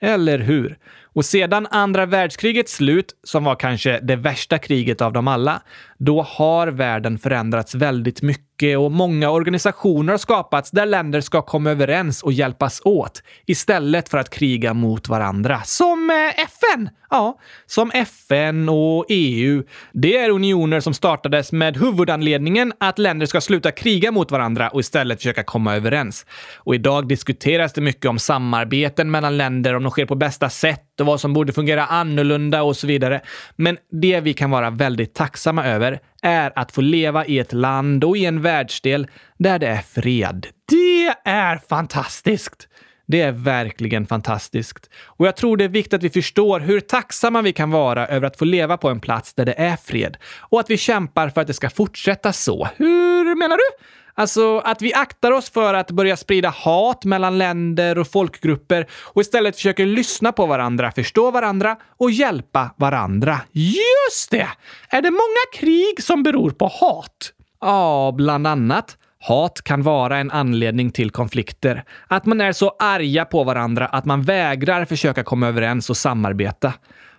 Eller 0.00 0.38
hur? 0.38 0.78
Och 1.16 1.24
sedan 1.24 1.66
andra 1.70 2.06
världskrigets 2.06 2.72
slut, 2.72 3.12
som 3.22 3.44
var 3.44 3.54
kanske 3.54 4.00
det 4.00 4.16
värsta 4.16 4.58
kriget 4.58 5.00
av 5.00 5.12
dem 5.12 5.28
alla, 5.28 5.62
då 5.98 6.22
har 6.22 6.68
världen 6.68 7.18
förändrats 7.18 7.74
väldigt 7.74 8.22
mycket 8.22 8.78
och 8.78 8.92
många 8.92 9.30
organisationer 9.30 10.12
har 10.12 10.18
skapats 10.18 10.70
där 10.70 10.86
länder 10.86 11.20
ska 11.20 11.42
komma 11.42 11.70
överens 11.70 12.22
och 12.22 12.32
hjälpas 12.32 12.80
åt 12.84 13.22
istället 13.46 14.08
för 14.08 14.18
att 14.18 14.30
kriga 14.30 14.74
mot 14.74 15.08
varandra. 15.08 15.62
Som 15.64 16.10
eh, 16.10 16.44
FN! 16.44 16.88
Ja, 17.10 17.38
som 17.66 17.90
FN 17.90 18.68
och 18.68 19.06
EU. 19.08 19.62
Det 19.92 20.16
är 20.16 20.30
unioner 20.30 20.80
som 20.80 20.94
startades 20.94 21.52
med 21.52 21.76
huvudanledningen 21.76 22.72
att 22.80 22.98
länder 22.98 23.26
ska 23.26 23.40
sluta 23.40 23.70
kriga 23.70 24.12
mot 24.12 24.30
varandra 24.30 24.68
och 24.68 24.80
istället 24.80 25.18
försöka 25.18 25.42
komma 25.42 25.76
överens. 25.76 26.26
Och 26.56 26.74
idag 26.74 27.08
diskuteras 27.08 27.72
det 27.72 27.80
mycket 27.80 28.06
om 28.06 28.18
samarbeten 28.18 29.10
mellan 29.10 29.36
länder, 29.36 29.74
om 29.74 29.82
de 29.82 29.90
sker 29.90 30.06
på 30.06 30.14
bästa 30.14 30.50
sätt 30.50 31.00
och 31.08 31.12
vad 31.12 31.20
som 31.20 31.32
borde 31.32 31.52
fungera 31.52 31.86
annorlunda 31.86 32.62
och 32.62 32.76
så 32.76 32.86
vidare. 32.86 33.20
Men 33.56 33.76
det 33.90 34.20
vi 34.20 34.34
kan 34.34 34.50
vara 34.50 34.70
väldigt 34.70 35.14
tacksamma 35.14 35.66
över 35.66 36.00
är 36.22 36.52
att 36.56 36.72
få 36.72 36.80
leva 36.80 37.26
i 37.26 37.38
ett 37.38 37.52
land 37.52 38.04
och 38.04 38.16
i 38.16 38.24
en 38.24 38.42
världsdel 38.42 39.06
där 39.38 39.58
det 39.58 39.66
är 39.66 39.82
fred. 39.82 40.46
Det 40.68 41.14
är 41.30 41.60
fantastiskt! 41.68 42.68
Det 43.08 43.20
är 43.20 43.32
verkligen 43.32 44.06
fantastiskt. 44.06 44.90
Och 45.04 45.26
jag 45.26 45.36
tror 45.36 45.56
det 45.56 45.64
är 45.64 45.68
viktigt 45.68 45.94
att 45.94 46.02
vi 46.02 46.10
förstår 46.10 46.60
hur 46.60 46.80
tacksamma 46.80 47.42
vi 47.42 47.52
kan 47.52 47.70
vara 47.70 48.06
över 48.06 48.26
att 48.26 48.36
få 48.36 48.44
leva 48.44 48.76
på 48.76 48.88
en 48.88 49.00
plats 49.00 49.34
där 49.34 49.44
det 49.44 49.52
är 49.52 49.76
fred 49.76 50.16
och 50.40 50.60
att 50.60 50.70
vi 50.70 50.76
kämpar 50.76 51.28
för 51.28 51.40
att 51.40 51.46
det 51.46 51.54
ska 51.54 51.70
fortsätta 51.70 52.32
så. 52.32 52.68
Hur 52.76 53.34
menar 53.34 53.56
du? 53.56 53.86
Alltså 54.18 54.58
att 54.58 54.82
vi 54.82 54.94
aktar 54.94 55.32
oss 55.32 55.50
för 55.50 55.74
att 55.74 55.90
börja 55.90 56.16
sprida 56.16 56.48
hat 56.48 57.04
mellan 57.04 57.38
länder 57.38 57.98
och 57.98 58.08
folkgrupper 58.08 58.86
och 59.02 59.20
istället 59.20 59.56
försöker 59.56 59.86
lyssna 59.86 60.32
på 60.32 60.46
varandra, 60.46 60.92
förstå 60.92 61.30
varandra 61.30 61.76
och 61.96 62.10
hjälpa 62.10 62.70
varandra. 62.76 63.40
Just 63.52 64.30
det! 64.30 64.48
Är 64.88 65.02
det 65.02 65.10
många 65.10 65.46
krig 65.60 66.02
som 66.02 66.22
beror 66.22 66.50
på 66.50 66.66
hat? 66.66 67.32
Ja, 67.60 68.14
bland 68.16 68.46
annat. 68.46 68.96
Hat 69.20 69.62
kan 69.62 69.82
vara 69.82 70.18
en 70.18 70.30
anledning 70.30 70.90
till 70.90 71.10
konflikter. 71.10 71.84
Att 72.08 72.26
man 72.26 72.40
är 72.40 72.52
så 72.52 72.76
arga 72.78 73.24
på 73.24 73.44
varandra 73.44 73.86
att 73.86 74.04
man 74.04 74.22
vägrar 74.22 74.84
försöka 74.84 75.24
komma 75.24 75.48
överens 75.48 75.90
och 75.90 75.96
samarbeta. 75.96 76.72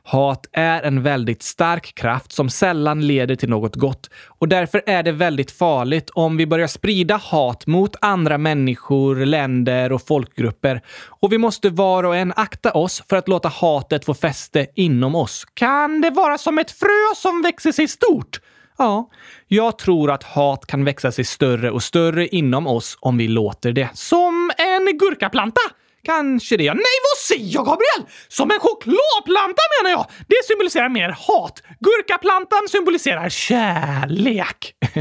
Hat 0.10 0.46
är 0.52 0.82
en 0.82 1.04
väldigt 1.04 1.44
stark 1.44 1.96
kraft 1.96 2.32
som 2.32 2.50
sällan 2.50 3.08
leder 3.08 3.36
till 3.36 3.50
något 3.50 3.76
gott 3.76 4.10
och 4.28 4.48
därför 4.48 4.82
är 4.86 5.04
det 5.04 5.12
väldigt 5.12 5.52
farligt 5.52 6.10
om 6.10 6.38
vi 6.38 6.48
börjar 6.48 6.68
sprida 6.68 7.16
hat 7.16 7.68
mot 7.68 7.96
andra 8.02 8.38
människor, 8.38 9.16
länder 9.16 9.92
och 9.92 10.08
folkgrupper. 10.08 10.82
Och 11.08 11.34
vi 11.34 11.38
måste 11.38 11.70
var 11.70 12.04
och 12.04 12.16
en 12.16 12.34
akta 12.36 12.72
oss 12.72 13.04
för 13.10 13.16
att 13.16 13.28
låta 13.28 13.50
hatet 13.50 14.06
få 14.06 14.14
fäste 14.14 14.68
inom 14.76 15.16
oss. 15.16 15.46
Kan 15.54 16.02
det 16.02 16.10
vara 16.10 16.38
som 16.38 16.58
ett 16.60 16.72
frö 16.72 17.16
som 17.16 17.42
växer 17.42 17.72
sig 17.72 17.88
stort? 17.88 18.40
Ja, 18.78 19.10
jag 19.48 19.78
tror 19.78 20.12
att 20.12 20.24
hat 20.24 20.66
kan 20.66 20.86
växa 20.86 21.12
sig 21.12 21.26
större 21.26 21.72
och 21.72 21.84
större 21.84 22.28
inom 22.28 22.68
oss 22.68 22.98
om 23.00 23.18
vi 23.18 23.28
låter 23.28 23.72
det. 23.72 23.90
Som 23.94 24.52
en 24.58 24.98
gurkaplanta! 24.98 25.62
Kanske 26.04 26.58
det. 26.58 26.74
Nej, 26.74 26.98
vad 27.12 27.18
säger 27.28 27.54
jag, 27.54 27.66
Gabriel? 27.66 28.12
Som 28.28 28.52
en 28.52 28.60
chokladplanta 28.60 29.62
menar 29.82 29.92
jag! 29.92 30.06
Det 30.28 30.46
symboliserar 30.48 30.90
mer 30.90 31.10
hat. 31.10 31.64
Gurkaplantan 31.80 32.68
symboliserar 32.68 33.30
kärlek. 33.30 34.74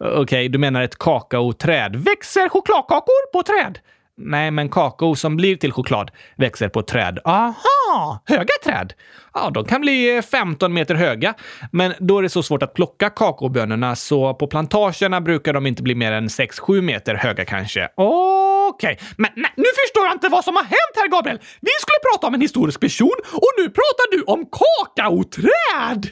Okej, 0.00 0.18
okay, 0.18 0.48
du 0.48 0.58
menar 0.58 0.82
ett 0.82 0.98
kakaoträd. 0.98 1.96
Växer 1.96 2.48
chokladkakor 2.48 3.32
på 3.32 3.42
träd? 3.42 3.78
Nej, 4.16 4.50
men 4.50 4.68
kakao 4.68 5.14
som 5.14 5.36
blir 5.36 5.56
till 5.56 5.72
choklad 5.72 6.10
växer 6.36 6.68
på 6.68 6.82
träd. 6.82 7.18
Aha! 7.24 8.22
Höga 8.26 8.52
träd? 8.64 8.92
Ja, 9.34 9.50
de 9.50 9.64
kan 9.64 9.80
bli 9.80 10.16
eh, 10.16 10.22
15 10.22 10.72
meter 10.72 10.94
höga, 10.94 11.34
men 11.72 11.94
då 11.98 12.18
är 12.18 12.22
det 12.22 12.28
så 12.28 12.42
svårt 12.42 12.62
att 12.62 12.74
plocka 12.74 13.10
kakaobönorna 13.10 13.96
så 13.96 14.34
på 14.34 14.46
plantagerna 14.46 15.20
brukar 15.20 15.52
de 15.52 15.66
inte 15.66 15.82
bli 15.82 15.94
mer 15.94 16.12
än 16.12 16.28
6-7 16.28 16.80
meter 16.80 17.14
höga 17.14 17.44
kanske. 17.44 17.88
Okej, 17.96 18.92
okay. 18.92 19.06
men 19.16 19.30
nej, 19.36 19.52
nu 19.56 19.64
förstår 19.84 20.04
jag 20.06 20.14
inte 20.14 20.28
vad 20.28 20.44
som 20.44 20.56
har 20.56 20.62
hänt 20.62 20.94
här, 20.96 21.08
Gabriel! 21.08 21.38
Vi 21.60 21.70
skulle 21.80 22.12
prata 22.12 22.26
om 22.26 22.34
en 22.34 22.40
historisk 22.40 22.80
person 22.80 23.16
och 23.32 23.50
nu 23.58 23.64
pratar 23.64 24.16
du 24.16 24.22
om 24.22 24.46
kakaoträd! 24.46 26.06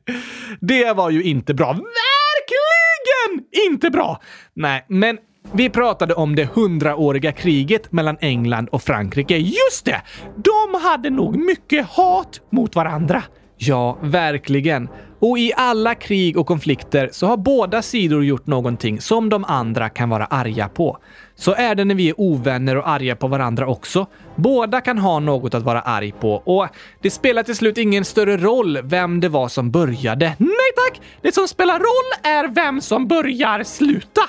det 0.60 0.92
var 0.92 1.10
ju 1.10 1.22
inte 1.22 1.54
bra. 1.54 1.72
Verkligen 1.72 3.46
inte 3.68 3.90
bra! 3.90 4.22
Nej, 4.54 4.84
men 4.88 5.18
vi 5.52 5.70
pratade 5.70 6.14
om 6.14 6.36
det 6.36 6.48
hundraåriga 6.54 7.32
kriget 7.32 7.92
mellan 7.92 8.16
England 8.20 8.68
och 8.68 8.82
Frankrike. 8.82 9.36
Just 9.36 9.84
det! 9.84 10.02
De 10.36 10.80
hade 10.82 11.10
nog 11.10 11.36
mycket 11.36 11.86
hat 11.86 12.40
mot 12.50 12.76
varandra. 12.76 13.22
Ja, 13.56 13.98
verkligen. 14.02 14.88
Och 15.18 15.38
i 15.38 15.52
alla 15.56 15.94
krig 15.94 16.38
och 16.38 16.46
konflikter 16.46 17.08
så 17.12 17.26
har 17.26 17.36
båda 17.36 17.82
sidor 17.82 18.24
gjort 18.24 18.46
någonting 18.46 19.00
som 19.00 19.28
de 19.28 19.44
andra 19.44 19.88
kan 19.88 20.08
vara 20.08 20.24
arga 20.26 20.68
på. 20.68 20.98
Så 21.34 21.54
är 21.54 21.74
det 21.74 21.84
när 21.84 21.94
vi 21.94 22.08
är 22.08 22.20
ovänner 22.20 22.76
och 22.76 22.88
arga 22.88 23.16
på 23.16 23.28
varandra 23.28 23.66
också. 23.66 24.06
Båda 24.36 24.80
kan 24.80 24.98
ha 24.98 25.18
något 25.18 25.54
att 25.54 25.62
vara 25.62 25.80
arg 25.80 26.12
på 26.12 26.34
och 26.34 26.68
det 27.02 27.10
spelar 27.10 27.42
till 27.42 27.56
slut 27.56 27.78
ingen 27.78 28.04
större 28.04 28.36
roll 28.36 28.78
vem 28.82 29.20
det 29.20 29.28
var 29.28 29.48
som 29.48 29.70
började. 29.70 30.34
Nej 30.38 30.72
tack! 30.76 31.00
Det 31.22 31.34
som 31.34 31.48
spelar 31.48 31.78
roll 31.78 32.32
är 32.34 32.48
vem 32.48 32.80
som 32.80 33.06
börjar 33.06 33.62
sluta. 33.62 34.22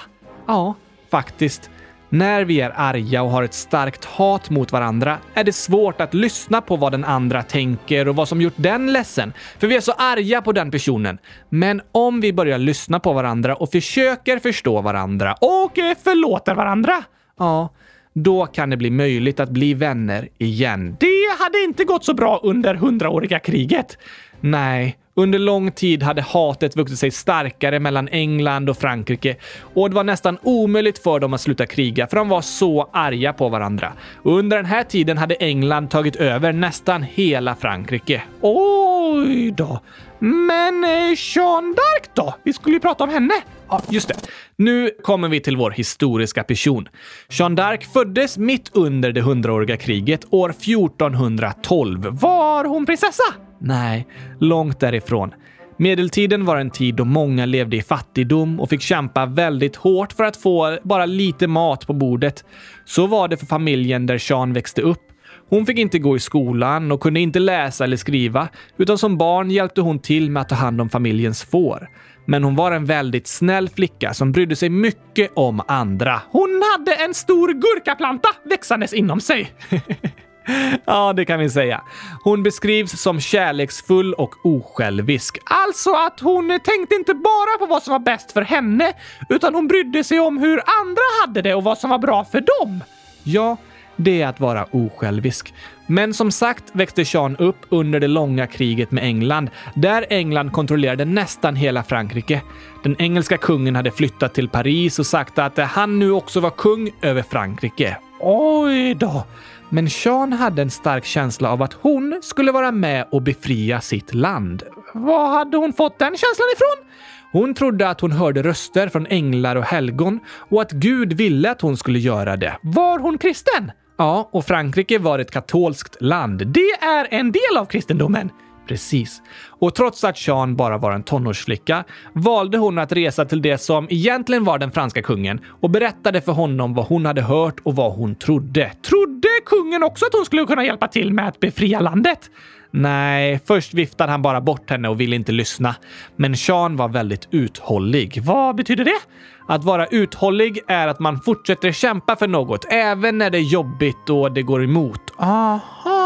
Ja, 0.48 0.76
Faktiskt. 1.12 1.70
När 2.10 2.44
vi 2.44 2.62
är 2.62 2.74
arga 2.76 3.24
och 3.24 3.30
har 3.30 3.44
ett 3.44 3.54
starkt 3.54 4.06
hat 4.06 4.50
mot 4.50 4.72
varandra 4.72 5.18
är 5.34 5.44
det 5.44 5.54
svårt 5.54 6.02
att 6.02 6.14
lyssna 6.14 6.62
på 6.62 6.76
vad 6.76 6.92
den 6.92 7.04
andra 7.04 7.44
tänker 7.44 8.08
och 8.08 8.16
vad 8.16 8.28
som 8.28 8.42
gjort 8.42 8.54
den 8.56 8.94
ledsen, 8.94 9.34
för 9.60 9.68
vi 9.68 9.76
är 9.76 9.82
så 9.82 9.92
arga 9.92 10.42
på 10.42 10.52
den 10.52 10.72
personen. 10.72 11.18
Men 11.50 11.82
om 11.92 12.22
vi 12.22 12.34
börjar 12.34 12.58
lyssna 12.58 13.00
på 13.00 13.14
varandra 13.14 13.56
och 13.56 13.72
försöker 13.72 14.40
förstå 14.40 14.82
varandra 14.82 15.34
och 15.34 15.76
förlåter 16.04 16.56
varandra, 16.56 17.04
ja, 17.40 17.74
då 18.14 18.46
kan 18.46 18.70
det 18.70 18.78
bli 18.78 18.90
möjligt 18.90 19.40
att 19.40 19.50
bli 19.50 19.74
vänner 19.74 20.30
igen. 20.38 20.98
Det 21.00 21.36
hade 21.40 21.64
inte 21.64 21.84
gått 21.84 22.06
så 22.06 22.14
bra 22.14 22.40
under 22.44 22.76
hundraåriga 22.76 23.40
kriget. 23.40 23.98
Nej, 24.40 24.98
under 25.18 25.40
lång 25.40 25.72
tid 25.72 26.04
hade 26.04 26.22
hatet 26.22 26.76
vuxit 26.76 27.00
sig 27.00 27.12
starkare 27.12 27.80
mellan 27.80 28.08
England 28.08 28.70
och 28.70 28.78
Frankrike 28.78 29.36
och 29.60 29.90
det 29.90 29.96
var 29.96 30.04
nästan 30.04 30.38
omöjligt 30.44 31.00
för 31.00 31.20
dem 31.20 31.34
att 31.34 31.42
sluta 31.42 31.66
kriga 31.66 32.08
för 32.08 32.18
de 32.18 32.30
var 32.30 32.42
så 32.42 32.90
arga 32.94 33.34
på 33.34 33.50
varandra. 33.50 33.94
under 34.24 34.58
den 34.58 34.66
här 34.66 34.84
tiden 34.84 35.18
hade 35.18 35.36
England 35.36 35.88
tagit 35.90 36.16
över 36.16 36.54
nästan 36.54 37.04
hela 37.04 37.56
Frankrike. 37.56 38.24
Oj 38.42 39.52
då! 39.52 39.82
Men 40.20 40.84
eh, 40.84 41.16
Jeanne 41.36 41.74
d'Arc 41.74 42.10
då? 42.14 42.36
Vi 42.44 42.54
skulle 42.54 42.76
ju 42.76 42.80
prata 42.80 43.04
om 43.04 43.10
henne. 43.10 43.34
Ja, 43.70 43.82
just 43.90 44.08
det. 44.08 44.16
Nu 44.56 44.90
kommer 45.04 45.30
vi 45.30 45.40
till 45.40 45.58
vår 45.58 45.72
historiska 45.72 46.44
person. 46.44 46.90
Jeanne 47.30 47.62
d'Arc 47.62 47.94
föddes 47.94 48.38
mitt 48.38 48.70
under 48.74 49.12
det 49.12 49.22
hundraåriga 49.22 49.78
kriget 49.78 50.26
år 50.30 50.50
1412. 50.50 52.08
Var 52.12 52.66
hon 52.66 52.86
prinsessa? 52.86 53.47
Nej, 53.60 54.08
långt 54.40 54.80
därifrån. 54.80 55.32
Medeltiden 55.80 56.46
var 56.46 56.58
en 56.58 56.70
tid 56.70 56.96
då 56.96 57.06
många 57.06 57.46
levde 57.46 57.78
i 57.78 57.82
fattigdom 57.82 58.60
och 58.60 58.70
fick 58.70 58.82
kämpa 58.82 59.26
väldigt 59.26 59.76
hårt 59.76 60.14
för 60.14 60.24
att 60.24 60.38
få 60.38 60.78
bara 60.84 61.06
lite 61.06 61.48
mat 61.48 61.88
på 61.88 61.94
bordet. 61.94 62.46
Så 62.86 63.08
var 63.08 63.28
det 63.28 63.38
för 63.38 63.46
familjen 63.46 64.06
där 64.06 64.18
Sean 64.18 64.54
växte 64.54 64.82
upp. 64.82 65.02
Hon 65.50 65.66
fick 65.66 65.78
inte 65.78 66.00
gå 66.00 66.16
i 66.16 66.20
skolan 66.20 66.92
och 66.92 67.02
kunde 67.02 67.20
inte 67.20 67.40
läsa 67.40 67.84
eller 67.84 67.98
skriva, 67.98 68.48
utan 68.78 68.98
som 68.98 69.18
barn 69.18 69.52
hjälpte 69.52 69.82
hon 69.82 70.00
till 70.00 70.32
med 70.32 70.42
att 70.42 70.50
ta 70.50 70.56
hand 70.56 70.82
om 70.82 70.90
familjens 70.90 71.44
får. 71.44 71.90
Men 72.26 72.44
hon 72.44 72.56
var 72.56 72.72
en 72.72 72.86
väldigt 72.86 73.28
snäll 73.28 73.70
flicka 73.70 74.14
som 74.14 74.32
brydde 74.32 74.56
sig 74.56 74.70
mycket 74.70 75.32
om 75.36 75.62
andra. 75.68 76.22
Hon 76.32 76.64
hade 76.72 76.94
en 76.94 77.14
stor 77.14 77.54
gurkaplanta 77.54 78.30
växandes 78.46 78.94
inom 78.94 79.20
sig. 79.20 79.52
Ja, 80.86 81.14
det 81.14 81.26
kan 81.26 81.40
vi 81.40 81.50
säga. 81.50 81.82
Hon 82.24 82.44
beskrivs 82.44 83.02
som 83.02 83.20
kärleksfull 83.20 84.14
och 84.14 84.36
osjälvisk. 84.42 85.38
Alltså 85.44 85.94
att 85.94 86.20
hon 86.20 86.60
tänkte 86.64 86.96
inte 86.96 87.14
bara 87.14 87.58
på 87.60 87.66
vad 87.66 87.84
som 87.84 87.92
var 87.92 88.00
bäst 88.00 88.32
för 88.32 88.42
henne, 88.42 88.94
utan 89.30 89.56
hon 89.56 89.68
brydde 89.68 90.04
sig 90.04 90.20
om 90.20 90.38
hur 90.38 90.62
andra 90.82 91.02
hade 91.22 91.42
det 91.42 91.56
och 91.56 91.64
vad 91.64 91.78
som 91.78 91.90
var 91.90 92.00
bra 92.00 92.26
för 92.26 92.44
dem. 92.62 92.84
Ja, 93.24 93.58
det 93.96 94.22
är 94.22 94.28
att 94.28 94.40
vara 94.40 94.66
osjälvisk. 94.72 95.54
Men 95.88 96.14
som 96.14 96.32
sagt 96.32 96.64
växte 96.72 97.06
Sean 97.06 97.38
upp 97.38 97.66
under 97.70 98.00
det 98.00 98.08
långa 98.08 98.48
kriget 98.48 98.92
med 98.92 99.04
England, 99.04 99.50
där 99.76 100.06
England 100.10 100.52
kontrollerade 100.52 101.06
nästan 101.06 101.56
hela 101.56 101.84
Frankrike. 101.84 102.42
Den 102.84 102.96
engelska 103.00 103.38
kungen 103.38 103.76
hade 103.76 103.92
flyttat 103.92 104.34
till 104.34 104.50
Paris 104.50 105.00
och 105.00 105.06
sagt 105.06 105.40
att 105.40 105.58
han 105.58 106.00
nu 106.00 106.12
också 106.12 106.40
var 106.40 106.50
kung 106.50 106.92
över 107.02 107.22
Frankrike. 107.22 107.98
Oj 108.20 108.94
då! 108.94 109.26
Men 109.70 109.90
Sean 109.90 110.34
hade 110.34 110.62
en 110.62 110.70
stark 110.70 111.06
känsla 111.06 111.52
av 111.52 111.62
att 111.62 111.74
hon 111.74 112.20
skulle 112.22 112.52
vara 112.52 112.72
med 112.72 113.08
och 113.12 113.22
befria 113.22 113.82
sitt 113.82 114.14
land. 114.14 114.64
Var 114.94 115.28
hade 115.28 115.58
hon 115.58 115.74
fått 115.74 116.00
den 116.00 116.18
känslan 116.18 116.48
ifrån? 116.56 116.92
Hon 117.32 117.54
trodde 117.54 117.90
att 117.90 118.02
hon 118.02 118.12
hörde 118.12 118.44
röster 118.44 118.90
från 118.90 119.08
änglar 119.08 119.56
och 119.56 119.64
helgon 119.64 120.20
och 120.50 120.62
att 120.62 120.72
Gud 120.72 121.14
ville 121.14 121.52
att 121.52 121.62
hon 121.62 121.78
skulle 121.78 122.00
göra 122.00 122.38
det. 122.38 122.58
Var 122.62 123.00
hon 123.00 123.18
kristen? 123.18 123.72
Ja, 123.98 124.30
och 124.32 124.46
Frankrike 124.46 125.00
var 125.00 125.20
ett 125.20 125.32
katolskt 125.32 125.98
land. 126.02 126.48
Det 126.48 126.72
är 126.82 127.08
en 127.12 127.32
del 127.32 127.58
av 127.58 127.66
kristendomen. 127.66 128.30
Precis. 128.68 129.22
Och 129.60 129.76
trots 129.76 130.04
att 130.04 130.28
Jean 130.28 130.56
bara 130.56 130.78
var 130.78 130.92
en 130.92 131.04
tonårsflicka 131.04 131.84
valde 132.14 132.58
hon 132.58 132.78
att 132.78 132.92
resa 132.92 133.26
till 133.26 133.42
det 133.42 133.58
som 133.58 133.88
egentligen 133.90 134.44
var 134.44 134.60
den 134.60 134.72
franska 134.72 135.02
kungen 135.02 135.42
och 135.62 135.70
berättade 135.70 136.22
för 136.22 136.32
honom 136.32 136.74
vad 136.74 136.86
hon 136.86 137.06
hade 137.06 137.22
hört 137.22 137.56
och 137.64 137.76
vad 137.76 137.94
hon 137.94 138.16
trodde. 138.16 138.72
Trodde 138.82 139.28
kungen 139.46 139.84
också 139.84 140.06
att 140.06 140.14
hon 140.14 140.26
skulle 140.26 140.46
kunna 140.46 140.66
hjälpa 140.66 140.88
till 140.88 141.14
med 141.14 141.28
att 141.28 141.40
befria 141.40 141.80
landet? 141.80 142.30
Nej, 142.72 143.40
först 143.48 143.74
viftade 143.74 144.12
han 144.12 144.22
bara 144.22 144.42
bort 144.42 144.70
henne 144.70 144.90
och 144.90 145.02
ville 145.02 145.16
inte 145.16 145.32
lyssna. 145.32 145.76
Men 146.16 146.38
Sean 146.38 146.76
var 146.76 146.88
väldigt 146.88 147.28
uthållig. 147.32 148.22
Vad 148.24 148.56
betyder 148.56 148.86
det? 148.86 149.00
Att 149.48 149.64
vara 149.64 149.86
uthållig 149.86 150.60
är 150.68 150.88
att 150.88 151.00
man 151.00 151.22
fortsätter 151.22 151.72
kämpa 151.72 152.16
för 152.16 152.28
något, 152.28 152.66
även 152.70 153.18
när 153.18 153.30
det 153.30 153.38
är 153.38 153.52
jobbigt 153.52 154.10
och 154.10 154.32
det 154.32 154.42
går 154.42 154.64
emot. 154.64 155.02
Aha! 155.18 155.97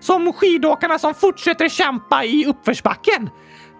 Som 0.00 0.32
skidåkarna 0.32 0.98
som 0.98 1.14
fortsätter 1.14 1.68
kämpa 1.68 2.24
i 2.24 2.46
uppförsbacken. 2.46 3.30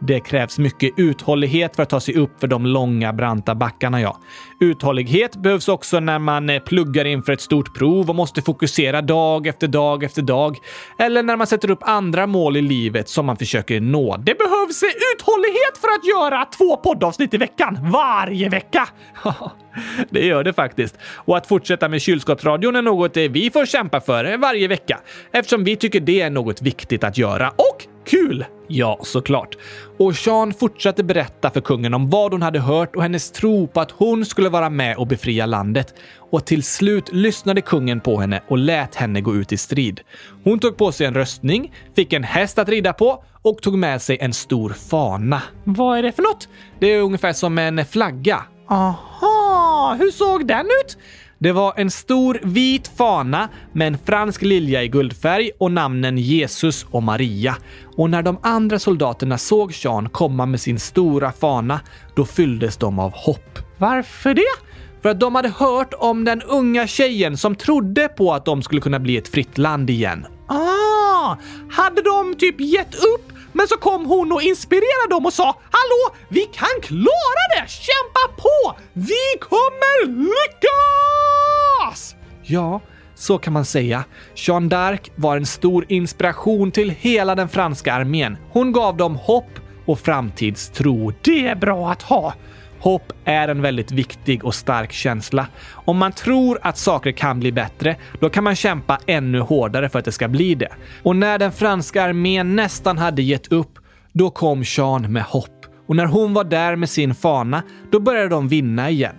Det 0.00 0.20
krävs 0.20 0.58
mycket 0.58 0.92
uthållighet 0.96 1.76
för 1.76 1.82
att 1.82 1.88
ta 1.88 2.00
sig 2.00 2.14
upp 2.14 2.40
för 2.40 2.46
de 2.46 2.66
långa 2.66 3.12
branta 3.12 3.54
backarna, 3.54 4.00
ja. 4.00 4.18
Uthållighet 4.60 5.36
behövs 5.36 5.68
också 5.68 6.00
när 6.00 6.18
man 6.18 6.50
eh, 6.50 6.62
pluggar 6.62 7.04
inför 7.04 7.32
ett 7.32 7.40
stort 7.40 7.74
prov 7.74 8.08
och 8.10 8.16
måste 8.16 8.42
fokusera 8.42 9.02
dag 9.02 9.46
efter 9.46 9.68
dag 9.68 10.04
efter 10.04 10.22
dag. 10.22 10.56
Eller 10.98 11.22
när 11.22 11.36
man 11.36 11.46
sätter 11.46 11.70
upp 11.70 11.78
andra 11.82 12.26
mål 12.26 12.56
i 12.56 12.62
livet 12.62 13.08
som 13.08 13.26
man 13.26 13.36
försöker 13.36 13.80
nå. 13.80 14.16
Det 14.16 14.38
behövs 14.38 14.82
eh, 14.82 14.88
uthållighet 15.14 15.78
för 15.80 15.88
att 15.88 16.06
göra 16.06 16.44
två 16.44 16.76
poddavsnitt 16.76 17.34
i 17.34 17.36
veckan, 17.36 17.78
varje 17.92 18.48
vecka. 18.48 18.88
det 20.10 20.26
gör 20.26 20.44
det 20.44 20.52
faktiskt. 20.52 20.98
Och 21.14 21.36
att 21.36 21.46
fortsätta 21.46 21.88
med 21.88 22.02
kylskåpsradion 22.02 22.76
är 22.76 22.82
något 22.82 23.16
eh, 23.16 23.22
vi 23.22 23.50
får 23.50 23.66
kämpa 23.66 24.00
för 24.00 24.36
varje 24.36 24.68
vecka 24.68 25.00
eftersom 25.32 25.64
vi 25.64 25.76
tycker 25.76 26.00
det 26.00 26.20
är 26.20 26.30
något 26.30 26.62
viktigt 26.62 27.04
att 27.04 27.18
göra. 27.18 27.48
Och 27.48 27.86
kul! 28.06 28.44
Ja, 28.70 28.98
såklart. 29.02 29.56
Och 29.98 30.16
Sean 30.16 30.54
fortsatte 30.54 31.04
berätta 31.04 31.50
för 31.50 31.61
kungen 31.61 31.94
om 31.94 32.11
vad 32.11 32.32
hon 32.32 32.42
hade 32.42 32.61
hört 32.61 32.96
och 32.96 33.02
hennes 33.02 33.30
tro 33.30 33.66
på 33.66 33.80
att 33.80 33.90
hon 33.90 34.24
skulle 34.24 34.48
vara 34.48 34.70
med 34.70 34.96
och 34.96 35.06
befria 35.06 35.46
landet. 35.46 35.94
Och 36.30 36.44
till 36.44 36.62
slut 36.62 37.12
lyssnade 37.12 37.61
kungen 37.61 38.00
på 38.00 38.20
henne 38.20 38.42
och 38.48 38.58
lät 38.58 38.94
henne 38.94 39.20
gå 39.20 39.34
ut 39.34 39.52
i 39.52 39.56
strid. 39.56 40.00
Hon 40.44 40.58
tog 40.58 40.76
på 40.76 40.92
sig 40.92 41.06
en 41.06 41.14
röstning, 41.14 41.74
fick 41.96 42.12
en 42.12 42.24
häst 42.24 42.58
att 42.58 42.68
rida 42.68 42.92
på 42.92 43.24
och 43.42 43.62
tog 43.62 43.78
med 43.78 44.02
sig 44.02 44.18
en 44.20 44.32
stor 44.32 44.70
fana. 44.70 45.42
Vad 45.64 45.98
är 45.98 46.02
det 46.02 46.12
för 46.12 46.22
något? 46.22 46.48
Det 46.80 46.87
är 46.87 47.00
ungefär 47.00 47.32
som 47.32 47.58
en 47.58 47.87
flagga. 47.87 48.42
Aha, 48.68 49.96
hur 49.98 50.11
såg 50.11 50.46
den 50.46 50.66
ut? 50.66 50.98
Det 51.40 51.53
var 51.53 51.74
en 51.77 51.90
stor 51.90 52.40
vit 52.42 52.90
fana 52.96 53.48
med 53.72 53.87
en 53.87 53.98
fransk 53.98 54.42
lilja 54.42 54.83
i 54.83 54.88
guldfärg 54.88 55.51
och 55.59 55.72
namnen 55.72 56.18
Jesus 56.18 56.87
och 56.90 57.03
Maria. 57.03 57.57
Och 57.96 58.11
när 58.11 58.22
de 58.22 58.38
andra 58.42 58.79
soldaterna 58.79 59.38
såg 59.38 59.74
Sean 59.74 60.09
komma 60.09 60.46
med 60.46 60.61
sin 60.61 60.79
stora 60.79 61.33
fana, 61.33 61.81
då 62.16 62.24
fylldes 62.24 62.77
de 62.77 62.98
av 62.98 63.12
hopp. 63.12 63.59
Varför 63.79 64.35
det? 64.35 64.68
För 65.03 65.09
att 65.09 65.20
de 65.20 65.35
hade 65.35 65.48
hört 65.48 65.94
om 65.98 66.24
den 66.24 66.42
unga 66.42 66.87
tjejen 66.87 67.37
som 67.37 67.55
trodde 67.55 68.09
på 68.09 68.35
att 68.35 68.44
de 68.44 68.62
skulle 68.62 68.81
kunna 68.81 68.98
bli 68.98 69.16
ett 69.16 69.29
fritt 69.29 69.59
land 69.59 69.90
igen. 69.90 70.27
Ah! 70.46 71.37
Hade 71.70 72.03
de 72.03 72.35
typ 72.35 72.61
gett 72.61 72.94
upp 72.94 73.38
men 73.52 73.68
så 73.68 73.76
kom 73.76 74.06
hon 74.06 74.32
och 74.32 74.42
inspirerade 74.42 75.11
dem 75.11 75.26
och 75.26 75.32
sa 75.32 75.44
“Hallå, 75.44 76.16
vi 76.28 76.40
kan 76.40 76.80
klara 76.82 77.44
det! 77.56 77.68
Kämpa 77.68 78.42
på! 78.42 78.78
Vi 78.92 79.38
kommer 79.40 80.06
lyckas!” 80.06 82.14
Ja, 82.42 82.80
så 83.14 83.38
kan 83.38 83.52
man 83.52 83.64
säga. 83.64 84.04
Jeanne 84.34 84.68
d'Arc 84.68 85.11
var 85.14 85.37
en 85.37 85.46
stor 85.46 85.84
inspiration 85.88 86.72
till 86.72 86.90
hela 86.90 87.34
den 87.34 87.48
franska 87.48 87.92
armén. 87.92 88.37
Hon 88.50 88.72
gav 88.72 88.96
dem 88.96 89.16
hopp 89.16 89.50
och 89.87 90.00
framtidstro. 90.00 91.12
Det 91.22 91.48
är 91.48 91.56
bra 91.56 91.90
att 91.90 92.02
ha. 92.02 92.34
Hopp 92.80 93.12
är 93.24 93.48
en 93.48 93.62
väldigt 93.62 93.92
viktig 93.92 94.44
och 94.44 94.54
stark 94.54 94.92
känsla. 94.92 95.46
Om 95.72 95.96
man 95.96 96.12
tror 96.12 96.58
att 96.62 96.78
saker 96.78 97.12
kan 97.12 97.40
bli 97.40 97.52
bättre, 97.52 97.96
då 98.20 98.30
kan 98.30 98.44
man 98.44 98.56
kämpa 98.56 98.98
ännu 99.06 99.40
hårdare 99.40 99.88
för 99.88 99.98
att 99.98 100.04
det 100.04 100.12
ska 100.12 100.28
bli 100.28 100.54
det. 100.54 100.72
Och 101.02 101.16
när 101.16 101.38
den 101.38 101.52
franska 101.52 102.02
armén 102.02 102.56
nästan 102.56 102.98
hade 102.98 103.22
gett 103.22 103.52
upp, 103.52 103.78
då 104.12 104.30
kom 104.30 104.62
Jean 104.66 105.12
med 105.12 105.22
hopp. 105.22 105.66
Och 105.88 105.96
när 105.96 106.06
hon 106.06 106.34
var 106.34 106.44
där 106.44 106.76
med 106.76 106.90
sin 106.90 107.14
fana, 107.14 107.62
då 107.90 108.00
började 108.00 108.28
de 108.28 108.48
vinna 108.48 108.90
igen. 108.90 109.14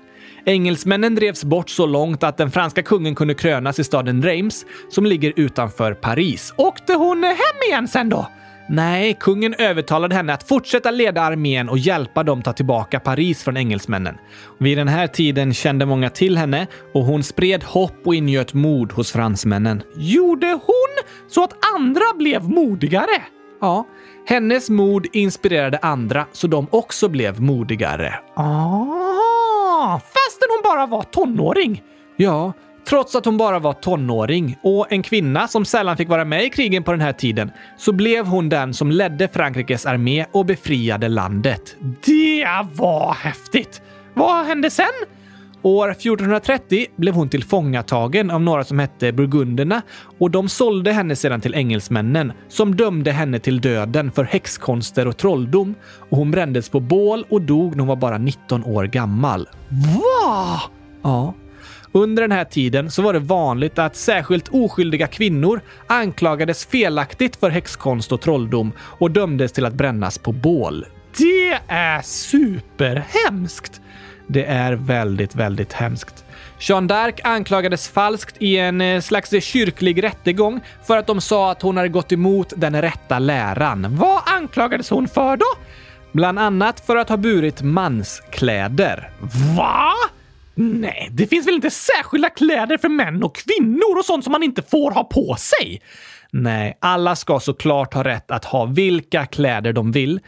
Engelsmännen 0.45 1.15
drevs 1.15 1.43
bort 1.43 1.69
så 1.69 1.85
långt 1.85 2.23
att 2.23 2.37
den 2.37 2.51
franska 2.51 2.83
kungen 2.83 3.15
kunde 3.15 3.33
krönas 3.33 3.79
i 3.79 3.83
staden 3.83 4.21
Reims, 4.21 4.65
som 4.89 5.05
ligger 5.05 5.33
utanför 5.35 5.93
Paris. 5.93 6.53
Åkte 6.57 6.93
hon 6.93 7.23
hem 7.23 7.69
igen 7.69 7.87
sen 7.87 8.09
då? 8.09 8.27
Nej, 8.71 9.17
kungen 9.19 9.53
övertalade 9.53 10.15
henne 10.15 10.33
att 10.33 10.47
fortsätta 10.47 10.91
leda 10.91 11.21
armén 11.21 11.69
och 11.69 11.77
hjälpa 11.77 12.23
dem 12.23 12.41
ta 12.41 12.53
tillbaka 12.53 12.99
Paris 12.99 13.43
från 13.43 13.57
engelsmännen. 13.57 14.17
Vid 14.57 14.77
den 14.77 14.87
här 14.87 15.07
tiden 15.07 15.53
kände 15.53 15.85
många 15.85 16.09
till 16.09 16.37
henne 16.37 16.67
och 16.93 17.03
hon 17.03 17.23
spred 17.23 17.63
hopp 17.63 18.07
och 18.07 18.15
ingöt 18.15 18.53
mod 18.53 18.91
hos 18.91 19.11
fransmännen. 19.11 19.83
Gjorde 19.95 20.47
hon 20.47 21.13
så 21.27 21.43
att 21.43 21.53
andra 21.75 22.13
blev 22.17 22.49
modigare? 22.49 23.21
Ja, 23.61 23.87
hennes 24.25 24.69
mod 24.69 25.07
inspirerade 25.13 25.77
andra 25.77 26.25
så 26.31 26.47
de 26.47 26.67
också 26.69 27.09
blev 27.09 27.41
modigare. 27.41 28.13
Ah, 28.35 29.99
fastän 29.99 30.49
hon 30.49 30.61
bara 30.63 30.85
var 30.85 31.03
tonåring? 31.03 31.83
Ja, 32.17 32.53
Trots 32.89 33.15
att 33.15 33.25
hon 33.25 33.37
bara 33.37 33.59
var 33.59 33.73
tonåring 33.73 34.57
och 34.63 34.91
en 34.91 35.03
kvinna 35.03 35.47
som 35.47 35.65
sällan 35.65 35.97
fick 35.97 36.09
vara 36.09 36.25
med 36.25 36.45
i 36.45 36.49
krigen 36.49 36.83
på 36.83 36.91
den 36.91 37.01
här 37.01 37.13
tiden 37.13 37.51
så 37.77 37.91
blev 37.91 38.25
hon 38.25 38.49
den 38.49 38.73
som 38.73 38.91
ledde 38.91 39.27
Frankrikes 39.27 39.85
armé 39.85 40.25
och 40.31 40.45
befriade 40.45 41.07
landet. 41.07 41.75
Det 42.05 42.47
var 42.73 43.13
häftigt! 43.13 43.81
Vad 44.13 44.45
hände 44.45 44.69
sen? 44.69 44.85
År 45.61 45.91
1430 45.91 46.85
blev 46.95 47.13
hon 47.13 47.29
tillfångatagen 47.29 48.31
av 48.31 48.41
några 48.41 48.63
som 48.63 48.79
hette 48.79 49.11
burgunderna 49.11 49.81
och 50.19 50.31
de 50.31 50.49
sålde 50.49 50.91
henne 50.91 51.15
sedan 51.15 51.41
till 51.41 51.55
engelsmännen 51.55 52.33
som 52.47 52.75
dömde 52.75 53.11
henne 53.11 53.39
till 53.39 53.61
döden 53.61 54.11
för 54.11 54.23
häxkonster 54.23 55.07
och 55.07 55.17
trolldom. 55.17 55.75
Och 56.09 56.17
hon 56.17 56.31
brändes 56.31 56.69
på 56.69 56.79
bål 56.79 57.25
och 57.29 57.41
dog 57.41 57.71
när 57.71 57.79
hon 57.79 57.87
var 57.87 57.95
bara 57.95 58.17
19 58.17 58.63
år 58.63 58.83
gammal. 58.83 59.49
Va? 59.69 60.61
Ja. 61.03 61.33
Under 61.91 62.21
den 62.21 62.31
här 62.31 62.45
tiden 62.45 62.91
så 62.91 63.01
var 63.01 63.13
det 63.13 63.19
vanligt 63.19 63.79
att 63.79 63.95
särskilt 63.95 64.47
oskyldiga 64.47 65.07
kvinnor 65.07 65.61
anklagades 65.87 66.65
felaktigt 66.65 67.35
för 67.35 67.49
häxkonst 67.49 68.11
och 68.11 68.21
trolldom 68.21 68.71
och 68.79 69.11
dömdes 69.11 69.51
till 69.51 69.65
att 69.65 69.73
brännas 69.73 70.17
på 70.17 70.31
bål. 70.31 70.85
Det 71.17 71.59
är 71.67 72.01
superhemskt! 72.01 73.81
Det 74.27 74.45
är 74.45 74.73
väldigt, 74.73 75.35
väldigt 75.35 75.73
hemskt. 75.73 76.25
Jeanne 76.59 76.93
d'Arc 76.93 77.19
anklagades 77.23 77.89
falskt 77.89 78.35
i 78.39 78.57
en 78.57 78.81
eh, 78.81 79.01
slags 79.01 79.43
kyrklig 79.43 80.03
rättegång 80.03 80.61
för 80.83 80.97
att 80.97 81.07
de 81.07 81.21
sa 81.21 81.51
att 81.51 81.61
hon 81.61 81.77
hade 81.77 81.89
gått 81.89 82.11
emot 82.11 82.53
den 82.57 82.81
rätta 82.81 83.19
läran. 83.19 83.87
Vad 83.95 84.21
anklagades 84.25 84.89
hon 84.89 85.07
för 85.07 85.37
då? 85.37 85.45
Bland 86.11 86.39
annat 86.39 86.79
för 86.79 86.95
att 86.95 87.09
ha 87.09 87.17
burit 87.17 87.61
manskläder. 87.61 89.11
Va? 89.57 89.93
Nej, 90.61 91.09
det 91.11 91.27
finns 91.27 91.47
väl 91.47 91.55
inte 91.55 91.69
särskilda 91.69 92.29
kläder 92.29 92.77
för 92.77 92.89
män 92.89 93.23
och 93.23 93.35
kvinnor 93.35 93.97
och 93.97 94.05
sånt 94.05 94.23
som 94.23 94.31
man 94.31 94.43
inte 94.43 94.61
får 94.61 94.91
ha 94.91 95.03
på 95.03 95.35
sig? 95.35 95.81
Nej, 96.31 96.77
alla 96.81 97.15
ska 97.15 97.39
såklart 97.39 97.93
ha 97.93 98.03
rätt 98.03 98.31
att 98.31 98.45
ha 98.45 98.65
vilka 98.65 99.25
kläder 99.25 99.73
de 99.73 99.91
vill. 99.91 100.19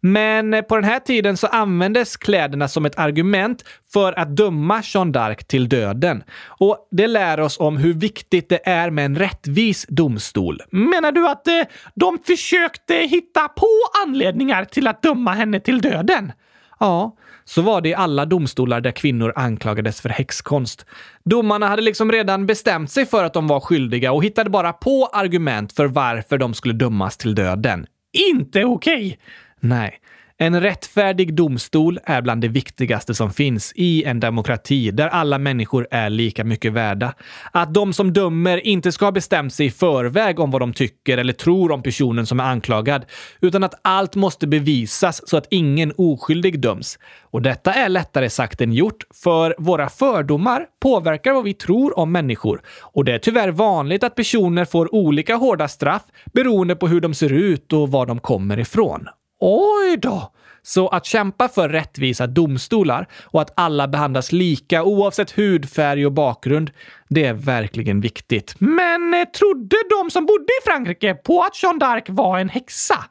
Men 0.00 0.64
på 0.68 0.74
den 0.74 0.84
här 0.84 0.98
tiden 0.98 1.36
så 1.36 1.46
användes 1.46 2.16
kläderna 2.16 2.68
som 2.68 2.86
ett 2.86 2.98
argument 2.98 3.64
för 3.92 4.18
att 4.18 4.36
döma 4.36 4.82
Jeanne 4.84 5.12
d'Arc 5.12 5.44
till 5.46 5.68
döden. 5.68 6.22
Och 6.46 6.88
det 6.90 7.06
lär 7.06 7.40
oss 7.40 7.60
om 7.60 7.76
hur 7.76 7.94
viktigt 7.94 8.48
det 8.48 8.68
är 8.68 8.90
med 8.90 9.04
en 9.04 9.16
rättvis 9.16 9.86
domstol. 9.88 10.62
Menar 10.70 11.12
du 11.12 11.28
att 11.28 11.48
eh, 11.48 11.62
de 11.94 12.18
försökte 12.26 12.94
hitta 12.94 13.48
på 13.48 13.68
anledningar 14.06 14.64
till 14.64 14.86
att 14.86 15.02
döma 15.02 15.32
henne 15.32 15.60
till 15.60 15.80
döden? 15.80 16.32
Ja, 16.80 17.16
så 17.50 17.62
var 17.62 17.80
det 17.80 17.88
i 17.88 17.94
alla 17.94 18.24
domstolar 18.24 18.80
där 18.80 18.90
kvinnor 18.90 19.32
anklagades 19.36 20.00
för 20.00 20.08
häxkonst. 20.08 20.86
Domarna 21.24 21.68
hade 21.68 21.82
liksom 21.82 22.12
redan 22.12 22.46
bestämt 22.46 22.90
sig 22.90 23.06
för 23.06 23.24
att 23.24 23.32
de 23.32 23.46
var 23.46 23.60
skyldiga 23.60 24.12
och 24.12 24.24
hittade 24.24 24.50
bara 24.50 24.72
på 24.72 25.06
argument 25.12 25.72
för 25.72 25.86
varför 25.86 26.38
de 26.38 26.54
skulle 26.54 26.74
dömas 26.74 27.16
till 27.16 27.34
döden. 27.34 27.86
Inte 28.32 28.64
okej! 28.64 29.06
Okay. 29.06 29.16
Nej. 29.60 30.00
En 30.42 30.60
rättfärdig 30.60 31.34
domstol 31.34 31.98
är 32.04 32.22
bland 32.22 32.40
det 32.40 32.48
viktigaste 32.48 33.14
som 33.14 33.30
finns 33.30 33.72
i 33.76 34.04
en 34.04 34.20
demokrati 34.20 34.90
där 34.90 35.08
alla 35.08 35.38
människor 35.38 35.86
är 35.90 36.10
lika 36.10 36.44
mycket 36.44 36.72
värda. 36.72 37.14
Att 37.52 37.74
de 37.74 37.92
som 37.92 38.12
dömer 38.12 38.66
inte 38.66 38.92
ska 38.92 39.04
ha 39.04 39.12
bestämt 39.12 39.54
sig 39.54 39.66
i 39.66 39.70
förväg 39.70 40.40
om 40.40 40.50
vad 40.50 40.62
de 40.62 40.72
tycker 40.72 41.18
eller 41.18 41.32
tror 41.32 41.72
om 41.72 41.82
personen 41.82 42.26
som 42.26 42.40
är 42.40 42.44
anklagad, 42.44 43.04
utan 43.40 43.64
att 43.64 43.74
allt 43.82 44.14
måste 44.14 44.46
bevisas 44.46 45.28
så 45.28 45.36
att 45.36 45.46
ingen 45.50 45.92
oskyldig 45.96 46.60
döms. 46.60 46.98
Och 47.20 47.42
detta 47.42 47.72
är 47.72 47.88
lättare 47.88 48.30
sagt 48.30 48.60
än 48.60 48.72
gjort, 48.72 49.04
för 49.14 49.54
våra 49.58 49.88
fördomar 49.88 50.66
påverkar 50.82 51.32
vad 51.32 51.44
vi 51.44 51.54
tror 51.54 51.98
om 51.98 52.12
människor. 52.12 52.62
Och 52.82 53.04
det 53.04 53.12
är 53.12 53.18
tyvärr 53.18 53.50
vanligt 53.50 54.04
att 54.04 54.14
personer 54.14 54.64
får 54.64 54.94
olika 54.94 55.36
hårda 55.36 55.68
straff 55.68 56.02
beroende 56.32 56.76
på 56.76 56.88
hur 56.88 57.00
de 57.00 57.14
ser 57.14 57.32
ut 57.32 57.72
och 57.72 57.90
var 57.90 58.06
de 58.06 58.20
kommer 58.20 58.58
ifrån. 58.58 59.08
Oj 59.40 59.96
då! 59.96 60.32
Så 60.62 60.88
att 60.88 61.06
kämpa 61.06 61.48
för 61.48 61.68
rättvisa 61.68 62.26
domstolar 62.26 63.06
och 63.22 63.42
att 63.42 63.52
alla 63.56 63.88
behandlas 63.88 64.32
lika 64.32 64.84
oavsett 64.84 65.30
hudfärg 65.30 66.06
och 66.06 66.12
bakgrund, 66.12 66.70
det 67.08 67.24
är 67.24 67.32
verkligen 67.32 68.00
viktigt. 68.00 68.54
Men 68.58 69.14
eh, 69.14 69.24
trodde 69.24 69.76
de 69.90 70.10
som 70.10 70.26
bodde 70.26 70.52
i 70.62 70.64
Frankrike 70.64 71.14
på 71.14 71.42
att 71.42 71.62
Jeanne 71.62 71.84
d'Arc 71.84 72.02
var 72.06 72.38
en 72.38 72.48
häxa? 72.48 73.04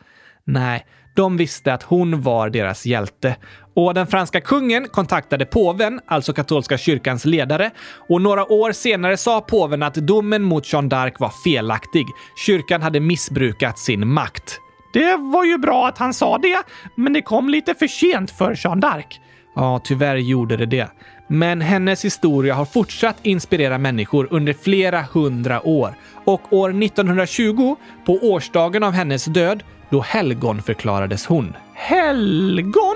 Nej, 0.44 0.86
de 1.16 1.38
visste 1.38 1.74
att 1.74 1.84
hon 1.84 2.22
var 2.22 2.50
deras 2.50 2.86
hjälte. 2.86 3.36
Och 3.74 3.94
den 3.94 4.08
franska 4.08 4.42
kungen 4.42 4.88
kontaktade 4.88 5.46
påven, 5.46 6.02
alltså 6.08 6.34
katolska 6.34 6.78
kyrkans 6.78 7.26
ledare, 7.26 7.72
och 8.10 8.22
några 8.22 8.52
år 8.52 8.72
senare 8.72 9.18
sa 9.18 9.42
påven 9.42 9.84
att 9.84 9.94
domen 9.94 10.44
mot 10.44 10.74
Jeanne 10.74 10.90
d'Arc 10.90 11.14
var 11.20 11.32
felaktig. 11.44 12.06
Kyrkan 12.46 12.82
hade 12.82 13.00
missbrukat 13.00 13.80
sin 13.80 14.08
makt. 14.08 14.60
Det 14.94 15.18
var 15.18 15.46
ju 15.46 15.58
bra 15.58 15.88
att 15.88 15.98
han 15.98 16.14
sa 16.14 16.38
det, 16.38 16.64
men 16.96 17.14
det 17.14 17.22
kom 17.22 17.50
lite 17.50 17.76
för 17.76 17.88
sent 17.88 18.32
för 18.32 18.56
Jeanne 18.66 18.82
d'Arc. 18.82 19.20
Ja, 19.56 19.82
tyvärr 19.84 20.16
gjorde 20.16 20.58
det 20.58 20.66
det. 20.66 20.88
Men 21.28 21.62
hennes 21.62 22.06
historia 22.06 22.54
har 22.54 22.66
fortsatt 22.66 23.18
inspirera 23.24 23.78
människor 23.78 24.28
under 24.32 24.54
flera 24.54 25.02
hundra 25.02 25.68
år. 25.68 25.94
Och 26.26 26.54
år 26.54 26.84
1920, 26.84 27.76
på 28.06 28.14
årsdagen 28.14 28.84
av 28.84 28.92
hennes 28.92 29.26
död, 29.26 29.64
då 29.90 30.02
helgon 30.02 30.62
förklarades 30.62 31.26
hon. 31.26 31.56
Helgon? 31.74 32.96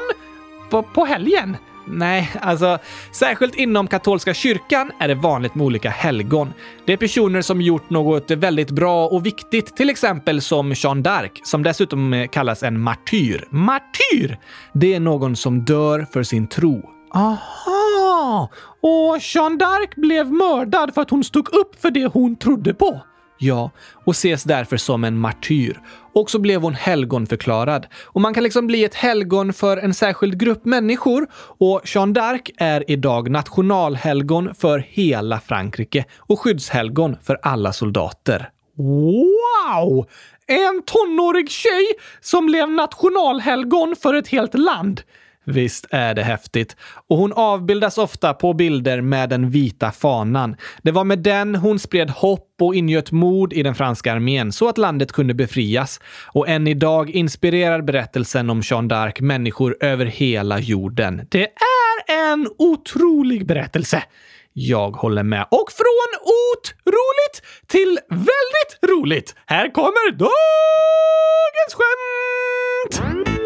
På, 0.70 0.84
på 0.84 1.06
helgen? 1.06 1.58
Nej, 1.86 2.32
alltså 2.42 2.78
särskilt 3.12 3.56
inom 3.56 3.88
katolska 3.88 4.34
kyrkan 4.34 4.92
är 5.00 5.08
det 5.08 5.16
vanligt 5.16 5.56
med 5.56 5.66
olika 5.66 5.90
helgon. 5.90 6.54
Det 6.86 6.94
är 6.94 6.98
personer 6.98 7.42
som 7.42 7.62
gjort 7.62 7.90
något 7.90 8.32
väldigt 8.32 8.72
bra 8.72 9.08
och 9.08 9.26
viktigt, 9.26 9.76
till 9.76 9.90
exempel 9.90 10.42
som 10.42 10.74
Jeanne 10.76 11.02
d'Arc, 11.02 11.40
som 11.44 11.64
dessutom 11.64 12.28
kallas 12.32 12.64
en 12.64 12.80
martyr. 12.80 13.48
Martyr? 13.50 14.38
Det 14.74 14.94
är 14.94 15.00
någon 15.00 15.36
som 15.36 15.66
dör 15.66 16.08
för 16.14 16.24
sin 16.24 16.48
tro. 16.48 16.90
Aha! 17.14 18.50
Och 18.82 19.18
Jeanne 19.22 19.56
d'Arc 19.56 19.90
blev 19.96 20.32
mördad 20.32 20.94
för 20.94 21.02
att 21.02 21.10
hon 21.10 21.24
stod 21.24 21.54
upp 21.54 21.82
för 21.82 21.92
det 21.92 22.06
hon 22.06 22.36
trodde 22.36 22.74
på? 22.74 23.02
Ja, 23.38 23.72
och 24.06 24.12
ses 24.12 24.44
därför 24.44 24.78
som 24.78 25.04
en 25.04 25.18
martyr. 25.18 25.80
Och 26.14 26.30
så 26.30 26.40
blev 26.40 26.62
hon 26.62 26.74
helgonförklarad. 26.74 27.88
Och 28.06 28.22
man 28.22 28.34
kan 28.34 28.44
liksom 28.44 28.68
bli 28.68 28.84
ett 28.84 28.96
helgon 28.96 29.54
för 29.54 29.78
en 29.78 29.94
särskild 29.94 30.40
grupp 30.40 30.66
människor. 30.66 31.28
Och 31.36 31.82
Jeanne 31.86 32.20
d'Arc 32.20 32.52
är 32.58 32.92
idag 32.92 33.30
nationalhelgon 33.30 34.56
för 34.56 34.80
hela 34.80 35.40
Frankrike 35.40 36.06
och 36.18 36.40
skyddshelgon 36.40 37.16
för 37.24 37.40
alla 37.42 37.74
soldater. 37.74 38.50
Wow! 38.78 40.08
En 40.48 40.82
tonårig 40.86 41.50
tjej 41.50 41.88
som 42.22 42.46
blev 42.46 42.70
nationalhelgon 42.70 43.96
för 44.02 44.14
ett 44.14 44.28
helt 44.28 44.54
land. 44.54 45.02
Visst 45.46 45.86
är 45.90 46.14
det 46.14 46.24
häftigt. 46.24 46.76
Och 47.10 47.18
hon 47.18 47.34
avbildas 47.34 47.98
ofta 47.98 48.34
på 48.34 48.54
bilder 48.54 49.02
med 49.02 49.30
den 49.30 49.50
vita 49.50 49.92
fanan. 49.92 50.56
Det 50.82 50.92
var 50.92 51.04
med 51.04 51.20
den 51.20 51.56
hon 51.56 51.80
spred 51.80 52.10
hopp 52.10 52.50
och 52.62 52.76
ingöt 52.76 53.12
mod 53.12 53.54
i 53.54 53.64
den 53.64 53.76
franska 53.76 54.14
armén 54.14 54.52
så 54.52 54.70
att 54.70 54.78
landet 54.78 55.12
kunde 55.12 55.34
befrias. 55.34 56.00
Och 56.28 56.50
än 56.50 56.68
idag 56.68 57.10
inspirerar 57.10 57.82
berättelsen 57.82 58.50
om 58.50 58.62
Jeanne 58.64 58.94
d'Arc 58.94 59.22
människor 59.22 59.78
över 59.80 60.06
hela 60.06 60.60
jorden. 60.60 61.28
Det 61.30 61.44
är 61.44 62.32
en 62.32 62.48
otrolig 62.58 63.48
berättelse. 63.48 64.04
Jag 64.54 64.92
håller 64.92 65.24
med. 65.24 65.48
Och 65.52 65.72
från 65.72 66.10
otroligt 66.56 67.68
till 67.68 68.00
väldigt 68.10 68.92
roligt. 68.92 69.36
Här 69.46 69.74
kommer 69.74 70.12
dagens 70.12 71.74
skämt! 71.74 73.43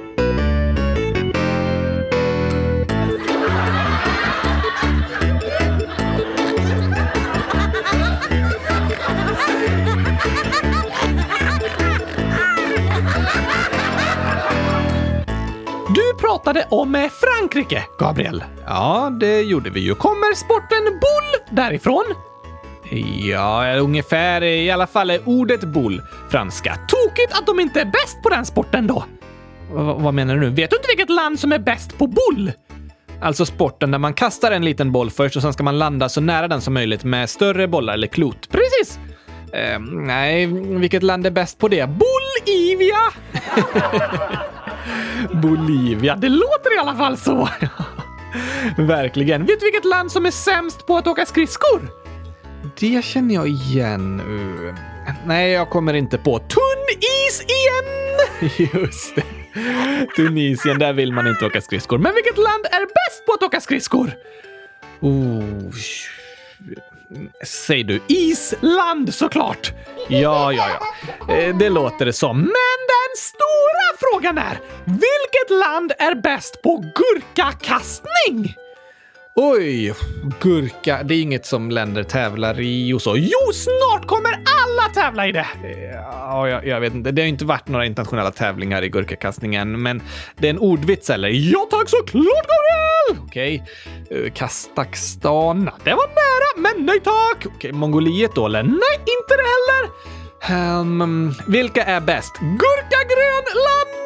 Pratade 16.28 16.66
om 16.70 17.10
Frankrike, 17.22 17.84
Gabriel. 18.00 18.44
Ja, 18.66 19.10
det 19.20 19.42
gjorde 19.42 19.70
vi 19.70 19.80
ju. 19.80 19.96
Kommer 19.96 20.36
sporten 20.36 20.84
boule 20.84 21.64
därifrån? 21.64 22.04
Ja, 23.22 23.76
ungefär. 23.78 24.44
I 24.44 24.72
alla 24.72 24.88
fall 24.88 25.10
är 25.10 25.20
ordet 25.26 25.62
boule 25.64 26.04
franska. 26.30 26.80
Tokigt 26.88 27.34
att 27.34 27.46
de 27.46 27.60
inte 27.60 27.82
är 27.82 27.86
bäst 27.86 28.24
på 28.24 28.30
den 28.30 28.46
sporten 28.46 28.88
då. 28.88 29.04
V 29.70 29.76
vad 29.76 30.14
menar 30.14 30.36
du 30.36 30.40
nu? 30.40 30.50
Vet 30.50 30.70
du 30.70 30.76
inte 30.76 30.88
vilket 30.88 31.10
land 31.10 31.40
som 31.40 31.52
är 31.52 31.60
bäst 31.60 31.98
på 31.98 32.08
boule? 32.08 32.54
Alltså 33.22 33.46
sporten 33.46 33.92
där 33.92 34.00
man 34.00 34.14
kastar 34.14 34.52
en 34.52 34.66
liten 34.66 34.92
boll 34.92 35.10
först 35.10 35.36
och 35.36 35.42
sen 35.42 35.54
ska 35.54 35.64
man 35.64 35.80
landa 35.80 36.10
så 36.10 36.22
nära 36.22 36.48
den 36.48 36.62
som 36.62 36.74
möjligt 36.74 37.04
med 37.04 37.30
större 37.30 37.68
bollar 37.68 37.94
eller 37.94 38.08
klot. 38.08 38.50
Precis! 38.52 39.00
Eh, 39.54 39.80
nej, 39.80 40.46
vilket 40.80 41.04
land 41.04 41.28
är 41.28 41.32
bäst 41.32 41.58
på 41.58 41.68
det? 41.68 41.90
Bolivia! 41.90 42.98
Bolivia. 45.42 46.16
Det 46.16 46.30
låter 46.30 46.76
i 46.76 46.80
alla 46.80 46.96
fall 46.96 47.18
så. 47.18 47.50
Verkligen. 48.78 49.46
Vet 49.46 49.60
du 49.60 49.66
vilket 49.66 49.86
land 49.86 50.12
som 50.12 50.26
är 50.26 50.32
sämst 50.32 50.88
på 50.88 50.98
att 50.98 51.08
åka 51.08 51.26
skridskor? 51.26 51.90
Det 52.80 53.06
känner 53.06 53.36
jag 53.36 53.48
igen. 53.48 54.22
Nej, 55.26 55.52
jag 55.52 55.70
kommer 55.70 55.94
inte 55.94 56.18
på. 56.18 56.40
Tunisien! 56.40 57.88
Just 58.82 59.16
det. 59.16 59.24
Tunisien, 60.16 60.80
där 60.80 60.94
vill 60.94 61.14
man 61.14 61.28
inte 61.28 61.46
åka 61.46 61.62
skridskor. 61.62 61.98
Men 61.98 62.14
vilket 62.16 62.38
land 62.38 62.66
är 62.66 62.80
bäst 62.80 63.26
på 63.26 63.34
att 63.34 63.44
åka 63.44 63.62
skridskor? 63.62 64.12
Oh, 65.00 65.72
Säger 67.46 67.84
du 67.84 68.02
Island 68.08 69.14
såklart? 69.14 69.74
Ja, 70.08 70.54
ja, 70.54 70.68
ja. 71.28 71.34
Eh, 71.36 71.58
det 71.58 71.70
låter 71.70 72.06
det 72.06 72.14
som. 72.14 72.38
Men 72.38 72.48
den 72.88 73.14
stora 73.18 74.12
frågan 74.12 74.38
är, 74.38 74.60
vilket 74.86 75.50
land 75.68 75.92
är 75.98 76.16
bäst 76.16 76.62
på 76.62 76.78
gurkakastning? 76.96 78.56
Oj, 79.40 79.94
gurka. 80.40 81.04
Det 81.04 81.14
är 81.16 81.22
inget 81.22 81.46
som 81.46 81.72
länder 81.72 82.04
tävlar 82.04 82.60
i 82.60 82.94
och 82.94 83.02
så. 83.02 83.18
Jo, 83.18 83.54
snart 83.54 84.08
kommer 84.08 84.32
alla 84.32 84.94
tävla 84.94 85.28
i 85.28 85.32
det! 85.32 85.48
Ja, 86.02 86.50
jag, 86.50 86.68
jag 86.68 86.80
vet 86.80 86.94
inte. 86.94 87.12
Det 87.12 87.22
har 87.22 87.28
inte 87.28 87.46
varit 87.46 87.68
några 87.68 87.86
internationella 87.86 88.32
tävlingar 88.32 88.82
i 88.82 88.90
gurkakastningen, 88.90 89.82
men 89.82 90.02
det 90.38 90.48
är 90.48 90.50
en 90.50 90.60
ordvits 90.60 91.10
eller? 91.10 91.30
Ja 91.30 91.68
tack, 91.72 91.90
såklart 91.90 92.14
Gabriel! 92.14 92.87
Okej. 93.10 93.64
Okay. 94.08 94.26
Eh, 94.26 94.34
Kazakstan. 94.34 95.70
Det 95.84 95.94
var 95.94 96.08
nära, 96.08 96.62
men 96.62 96.86
nej 96.86 97.00
tack! 97.00 97.38
Okej, 97.38 97.52
okay. 97.56 97.72
Mongoliet 97.72 98.36
då 98.36 98.46
eller? 98.46 98.64
Nej, 98.64 98.98
inte 98.98 99.34
det 99.38 99.44
heller! 99.54 99.90
Um, 100.80 101.34
vilka 101.48 101.84
är 101.84 102.02
bäst? 102.02 102.38
Gurka 102.40 103.00
Grönland! 103.14 103.98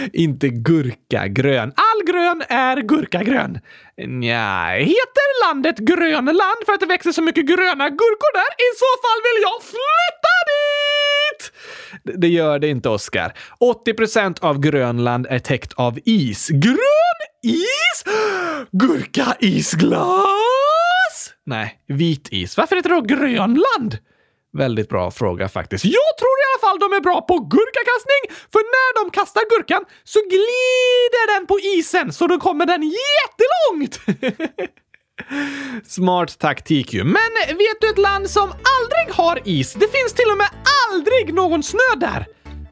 Inte 0.12 0.48
gurkagrön. 0.48 1.72
All 1.76 2.04
grön 2.06 2.42
är 2.48 2.76
gurkagrön. 2.76 3.60
Nja, 4.06 4.68
heter 4.78 5.46
landet 5.46 5.78
Grönland 5.78 6.60
för 6.66 6.72
att 6.72 6.80
det 6.80 6.86
växer 6.86 7.12
så 7.12 7.22
mycket 7.22 7.46
gröna 7.46 7.88
gurkor 7.88 8.32
där? 8.32 8.50
I 8.66 8.68
så 8.82 8.90
fall 9.02 9.20
vill 9.26 9.42
jag 9.42 9.62
fly! 9.62 9.99
Det 12.16 12.28
gör 12.28 12.58
det 12.58 12.68
inte, 12.68 12.88
Oskar. 12.88 13.32
80% 13.86 14.40
av 14.40 14.58
Grönland 14.60 15.26
är 15.30 15.38
täckt 15.38 15.72
av 15.72 15.98
is. 16.04 16.48
Grön 16.48 17.20
is? 17.42 18.04
Gurka-isglas? 18.72 20.10
Nej, 21.46 21.80
vit 21.88 22.28
is. 22.30 22.56
Varför 22.56 22.76
heter 22.76 22.88
det 22.88 22.94
då 22.94 23.00
Grönland? 23.00 23.98
Väldigt 24.52 24.88
bra 24.88 25.10
fråga 25.10 25.48
faktiskt. 25.48 25.84
Jag 25.84 26.12
tror 26.18 26.36
i 26.42 26.44
alla 26.48 26.60
fall 26.68 26.78
de 26.90 26.96
är 26.96 27.00
bra 27.00 27.20
på 27.20 27.38
gurkakastning, 27.38 28.22
för 28.52 28.58
när 28.58 29.04
de 29.04 29.10
kastar 29.10 29.42
gurkan 29.50 29.84
så 30.04 30.18
glider 30.30 31.34
den 31.34 31.46
på 31.46 31.58
isen 31.60 32.12
så 32.12 32.26
då 32.26 32.38
kommer 32.40 32.66
den 32.66 32.82
jättelångt! 32.82 34.00
Smart 35.86 36.38
taktik 36.38 36.92
ju. 36.92 37.04
Men 37.04 37.30
vet 37.48 37.80
du 37.80 37.90
ett 37.90 37.98
land 37.98 38.30
som 38.30 38.48
aldrig 38.48 39.16
har 39.16 39.40
is? 39.44 39.72
Det 39.72 39.92
finns 39.92 40.12
till 40.12 40.30
och 40.32 40.38
med 40.38 40.48
aldrig 40.90 41.34
någon 41.34 41.62
snö 41.62 41.94
där. 41.96 42.26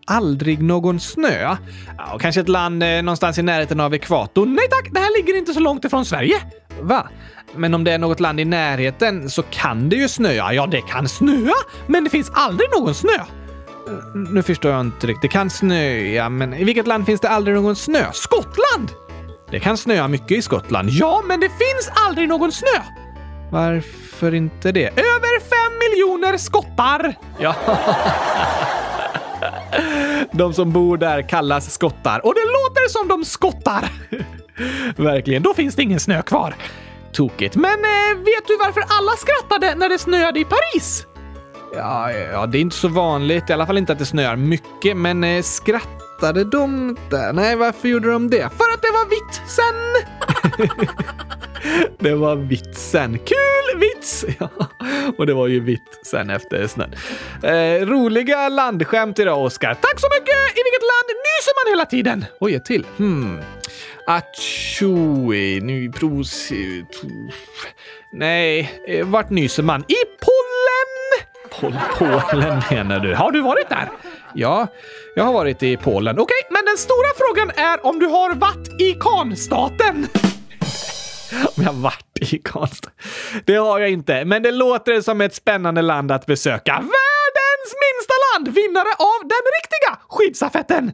Aldrig 0.06 0.62
någon 0.62 1.00
snö? 1.00 1.56
Ja, 1.98 2.18
kanske 2.20 2.40
ett 2.40 2.48
land 2.48 2.82
eh, 2.82 3.02
någonstans 3.02 3.38
i 3.38 3.42
närheten 3.42 3.80
av 3.80 3.94
ekvatorn? 3.94 4.54
Nej 4.54 4.68
tack, 4.68 4.88
det 4.92 5.00
här 5.00 5.16
ligger 5.18 5.38
inte 5.38 5.54
så 5.54 5.60
långt 5.60 5.84
ifrån 5.84 6.04
Sverige. 6.04 6.42
Va? 6.80 7.08
Men 7.56 7.74
om 7.74 7.84
det 7.84 7.92
är 7.92 7.98
något 7.98 8.20
land 8.20 8.40
i 8.40 8.44
närheten 8.44 9.30
så 9.30 9.42
kan 9.42 9.88
det 9.88 9.96
ju 9.96 10.08
snöa. 10.08 10.52
Ja, 10.52 10.66
det 10.66 10.80
kan 10.80 11.08
snöa, 11.08 11.54
men 11.86 12.04
det 12.04 12.10
finns 12.10 12.30
aldrig 12.34 12.68
någon 12.70 12.94
snö. 12.94 13.18
Nu 14.30 14.42
förstår 14.42 14.72
jag 14.72 14.80
inte 14.80 15.06
riktigt. 15.06 15.22
Det 15.22 15.28
kan 15.28 15.50
snöa, 15.50 16.28
men 16.28 16.54
i 16.54 16.64
vilket 16.64 16.86
land 16.86 17.06
finns 17.06 17.20
det 17.20 17.28
aldrig 17.28 17.56
någon 17.56 17.76
snö? 17.76 18.04
Skottland! 18.12 19.07
Det 19.50 19.60
kan 19.60 19.76
snöa 19.76 20.08
mycket 20.08 20.30
i 20.30 20.42
Skottland. 20.42 20.88
Ja, 20.90 21.22
men 21.26 21.40
det 21.40 21.48
finns 21.48 21.90
aldrig 22.06 22.28
någon 22.28 22.52
snö. 22.52 22.82
Varför 23.50 24.34
inte 24.34 24.72
det? 24.72 24.88
Över 24.88 25.40
fem 25.40 25.78
miljoner 25.78 26.38
skottar! 26.38 27.14
Ja. 27.38 27.54
De 30.32 30.54
som 30.54 30.72
bor 30.72 30.96
där 30.96 31.28
kallas 31.28 31.72
skottar 31.72 32.26
och 32.26 32.34
det 32.34 32.40
låter 32.40 32.88
som 32.88 33.08
de 33.08 33.24
skottar. 33.24 33.90
Verkligen, 35.02 35.42
då 35.42 35.54
finns 35.54 35.74
det 35.74 35.82
ingen 35.82 36.00
snö 36.00 36.22
kvar. 36.22 36.54
Tokigt. 37.12 37.56
Men 37.56 37.70
eh, 37.70 38.18
vet 38.18 38.46
du 38.46 38.56
varför 38.56 38.80
alla 38.88 39.12
skrattade 39.12 39.74
när 39.74 39.88
det 39.88 39.98
snöade 39.98 40.40
i 40.40 40.44
Paris? 40.44 41.06
Ja, 41.74 42.12
ja, 42.12 42.46
det 42.46 42.58
är 42.58 42.60
inte 42.60 42.76
så 42.76 42.88
vanligt. 42.88 43.50
I 43.50 43.52
alla 43.52 43.66
fall 43.66 43.78
inte 43.78 43.92
att 43.92 43.98
det 43.98 44.06
snöar 44.06 44.36
mycket, 44.36 44.96
men 44.96 45.24
eh, 45.24 45.42
Fattade 46.20 46.44
de 46.44 46.88
inte? 46.88 47.32
Nej, 47.32 47.56
varför 47.56 47.88
gjorde 47.88 48.10
de 48.10 48.30
det? 48.30 48.40
För 48.40 48.74
att 48.74 48.82
det 48.82 48.90
var 48.90 49.08
vitt 49.10 49.40
sen! 49.48 49.76
det 51.98 52.14
var 52.14 52.36
vitt 52.36 52.78
sen. 52.78 53.18
Kul 53.18 53.80
vits! 53.80 54.24
Ja, 54.38 54.50
och 55.18 55.26
det 55.26 55.34
var 55.34 55.46
ju 55.46 55.60
vitt 55.60 56.00
sen 56.02 56.30
efter 56.30 56.66
snön. 56.66 56.94
Eh, 57.42 57.86
roliga 57.86 58.48
landskämt 58.48 59.18
idag, 59.18 59.44
Oskar. 59.44 59.74
Tack 59.74 60.00
så 60.00 60.06
mycket! 60.20 60.34
I 60.34 60.60
vilket 60.64 60.82
land 60.82 61.08
nyser 61.08 61.64
man 61.64 61.72
hela 61.72 61.86
tiden? 61.86 62.24
Oj, 62.40 62.54
ett 62.54 62.64
till. 62.64 62.86
Hmm. 62.96 63.40
Atjoe, 64.06 65.60
nu 65.60 65.92
pros... 65.92 66.52
Nej, 68.12 68.80
eh, 68.86 69.06
vart 69.06 69.30
nyser 69.30 69.62
man? 69.62 69.80
I! 69.80 69.94
Pol 70.20 70.47
Polen 71.98 72.62
menar 72.70 73.00
du? 73.00 73.14
Har 73.14 73.32
du 73.32 73.40
varit 73.40 73.68
där? 73.68 73.88
Ja, 74.34 74.66
jag 75.16 75.24
har 75.24 75.32
varit 75.32 75.62
i 75.62 75.76
Polen. 75.76 76.18
Okej, 76.18 76.24
okay, 76.24 76.54
men 76.54 76.64
den 76.64 76.76
stora 76.76 77.08
frågan 77.16 77.50
är 77.56 77.86
om 77.86 77.98
du 77.98 78.06
har 78.06 78.34
Vatikanstaten. 78.34 80.06
om 81.56 81.64
jag 81.64 81.72
varit 81.72 82.32
i 82.32 82.38
Karlstad. 82.38 82.90
Det 83.44 83.54
har 83.54 83.78
jag 83.78 83.90
inte, 83.90 84.24
men 84.24 84.42
det 84.42 84.50
låter 84.50 85.00
som 85.00 85.20
ett 85.20 85.34
spännande 85.34 85.82
land 85.82 86.12
att 86.12 86.26
besöka. 86.26 86.72
Världens 86.72 87.72
minsta 87.84 88.14
land! 88.32 88.48
Vinnare 88.48 88.92
av 88.98 89.28
den 89.28 89.44
riktiga 89.60 89.98
skidstafetten! 90.08 90.92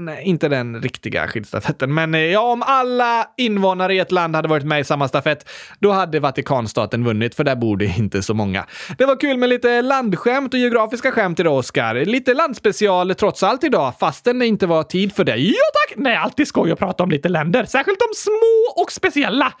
Nej, 0.00 0.24
inte 0.24 0.48
den 0.48 0.82
riktiga 0.82 1.28
skidstafetten, 1.28 1.94
men 1.94 2.14
eh, 2.14 2.20
ja, 2.20 2.40
om 2.40 2.62
alla 2.62 3.26
invånare 3.36 3.94
i 3.94 3.98
ett 3.98 4.12
land 4.12 4.36
hade 4.36 4.48
varit 4.48 4.64
med 4.64 4.80
i 4.80 4.84
samma 4.84 5.08
stafett, 5.08 5.48
då 5.78 5.92
hade 5.92 6.20
Vatikanstaten 6.20 7.04
vunnit, 7.04 7.34
för 7.34 7.44
där 7.44 7.56
bor 7.56 7.76
det 7.76 7.84
inte 7.84 8.22
så 8.22 8.34
många. 8.34 8.66
Det 8.98 9.06
var 9.06 9.20
kul 9.20 9.36
med 9.36 9.48
lite 9.48 9.82
landskämt 9.82 10.54
och 10.54 10.60
geografiska 10.60 11.12
skämt 11.12 11.40
idag, 11.40 11.58
Oskar. 11.58 11.94
Lite 11.94 12.34
landspecial 12.34 13.14
trots 13.14 13.42
allt 13.42 13.64
idag, 13.64 13.94
fastän 14.00 14.38
det 14.38 14.46
inte 14.46 14.66
var 14.66 14.82
tid 14.82 15.12
för 15.12 15.24
det. 15.24 15.36
Ja 15.36 15.54
tack! 15.88 15.96
Nej, 15.96 16.16
alltid 16.16 16.48
skoj 16.48 16.72
att 16.72 16.78
prata 16.78 17.02
om 17.02 17.10
lite 17.10 17.28
länder, 17.28 17.64
särskilt 17.64 17.98
de 17.98 18.14
små 18.16 18.82
och 18.82 18.92
speciella. 18.92 19.52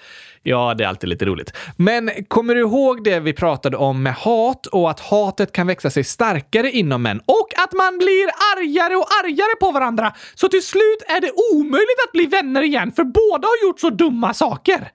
Ja, 0.42 0.74
det 0.74 0.84
är 0.84 0.88
alltid 0.88 1.08
lite 1.08 1.24
roligt. 1.24 1.56
Men 1.76 2.10
kommer 2.28 2.54
du 2.54 2.60
ihåg 2.60 3.04
det 3.04 3.20
vi 3.20 3.32
pratade 3.32 3.76
om 3.76 4.02
med 4.02 4.14
hat 4.14 4.66
och 4.66 4.90
att 4.90 5.00
hatet 5.00 5.52
kan 5.52 5.66
växa 5.66 5.90
sig 5.90 6.04
starkare 6.04 6.70
inom 6.70 7.02
män 7.02 7.20
och 7.26 7.48
att 7.56 7.72
man 7.72 7.98
blir 7.98 8.26
argare 8.56 8.96
och 8.96 9.06
argare 9.24 9.56
på 9.60 9.70
varandra 9.70 10.12
så 10.34 10.48
till 10.48 10.62
slut 10.62 11.02
är 11.06 11.20
det 11.20 11.32
omöjligt 11.54 12.04
att 12.06 12.12
bli 12.12 12.26
vänner 12.26 12.62
igen 12.62 12.92
för 12.92 13.04
båda 13.04 13.48
har 13.48 13.66
gjort 13.68 13.80
så 13.80 13.90
dumma 13.90 14.34
saker? 14.34 14.90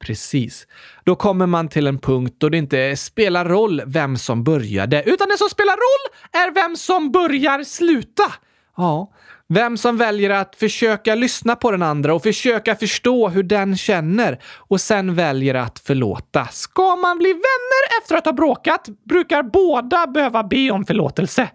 Precis. 0.00 0.66
Då 1.04 1.16
kommer 1.16 1.46
man 1.46 1.68
till 1.68 1.86
en 1.86 1.98
punkt 1.98 2.34
då 2.38 2.48
det 2.48 2.58
inte 2.58 2.96
spelar 2.96 3.44
roll 3.44 3.82
vem 3.86 4.16
som 4.16 4.44
började, 4.44 5.02
utan 5.06 5.28
det 5.28 5.38
som 5.38 5.48
spelar 5.48 5.72
roll 5.72 6.14
är 6.44 6.54
vem 6.54 6.76
som 6.76 7.12
börjar 7.12 7.64
sluta. 7.64 8.32
Ja, 8.76 9.12
vem 9.52 9.76
som 9.76 9.96
väljer 9.96 10.30
att 10.30 10.56
försöka 10.56 11.14
lyssna 11.14 11.56
på 11.56 11.70
den 11.70 11.82
andra 11.82 12.14
och 12.14 12.22
försöka 12.22 12.76
förstå 12.76 13.28
hur 13.28 13.42
den 13.42 13.76
känner 13.76 14.38
och 14.56 14.80
sen 14.80 15.14
väljer 15.14 15.54
att 15.54 15.78
förlåta. 15.78 16.46
Ska 16.46 16.96
man 16.96 17.18
bli 17.18 17.32
vänner 17.32 17.98
efter 18.02 18.16
att 18.16 18.24
ha 18.24 18.32
bråkat 18.32 18.88
brukar 19.08 19.42
båda 19.42 20.06
behöva 20.06 20.42
be 20.42 20.70
om 20.70 20.84
förlåtelse. 20.84 21.48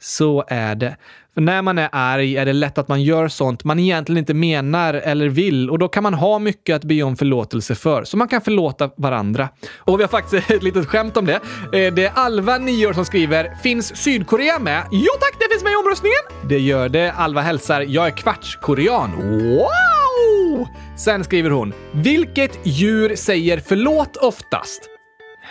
Så 0.00 0.44
är 0.48 0.74
det. 0.74 0.96
För 1.36 1.40
när 1.40 1.62
man 1.62 1.78
är 1.78 1.88
arg 1.92 2.36
är 2.36 2.46
det 2.46 2.52
lätt 2.52 2.78
att 2.78 2.88
man 2.88 3.02
gör 3.02 3.28
sånt 3.28 3.64
man 3.64 3.78
egentligen 3.78 4.18
inte 4.18 4.34
menar 4.34 4.94
eller 4.94 5.28
vill 5.28 5.70
och 5.70 5.78
då 5.78 5.88
kan 5.88 6.02
man 6.02 6.14
ha 6.14 6.38
mycket 6.38 6.76
att 6.76 6.84
be 6.84 7.02
om 7.02 7.16
förlåtelse 7.16 7.74
för, 7.74 8.04
så 8.04 8.16
man 8.16 8.28
kan 8.28 8.40
förlåta 8.40 8.90
varandra. 8.96 9.48
Och 9.76 9.98
vi 9.98 10.02
har 10.02 10.08
faktiskt 10.08 10.50
ett 10.50 10.62
litet 10.62 10.86
skämt 10.86 11.16
om 11.16 11.26
det. 11.26 11.34
Eh, 11.72 11.94
det 11.94 12.04
är 12.04 12.12
Alva, 12.14 12.58
9 12.58 12.86
år, 12.86 12.92
som 12.92 13.04
skriver 13.04 13.54
“Finns 13.62 13.96
Sydkorea 13.96 14.58
med?” 14.58 14.82
“Jo 14.92 15.12
tack, 15.20 15.36
det 15.40 15.54
finns 15.54 15.64
med 15.64 15.72
i 15.72 15.76
omröstningen!” 15.76 16.48
Det 16.48 16.58
gör 16.58 16.88
det. 16.88 17.12
Alva 17.12 17.40
hälsar 17.40 17.80
“Jag 17.80 18.06
är 18.06 18.10
kvartskorean.” 18.10 19.10
Wow! 19.56 20.66
Sen 20.96 21.24
skriver 21.24 21.50
hon 21.50 21.72
“Vilket 21.92 22.66
djur 22.66 23.16
säger 23.16 23.62
förlåt 23.66 24.16
oftast?” 24.16 24.82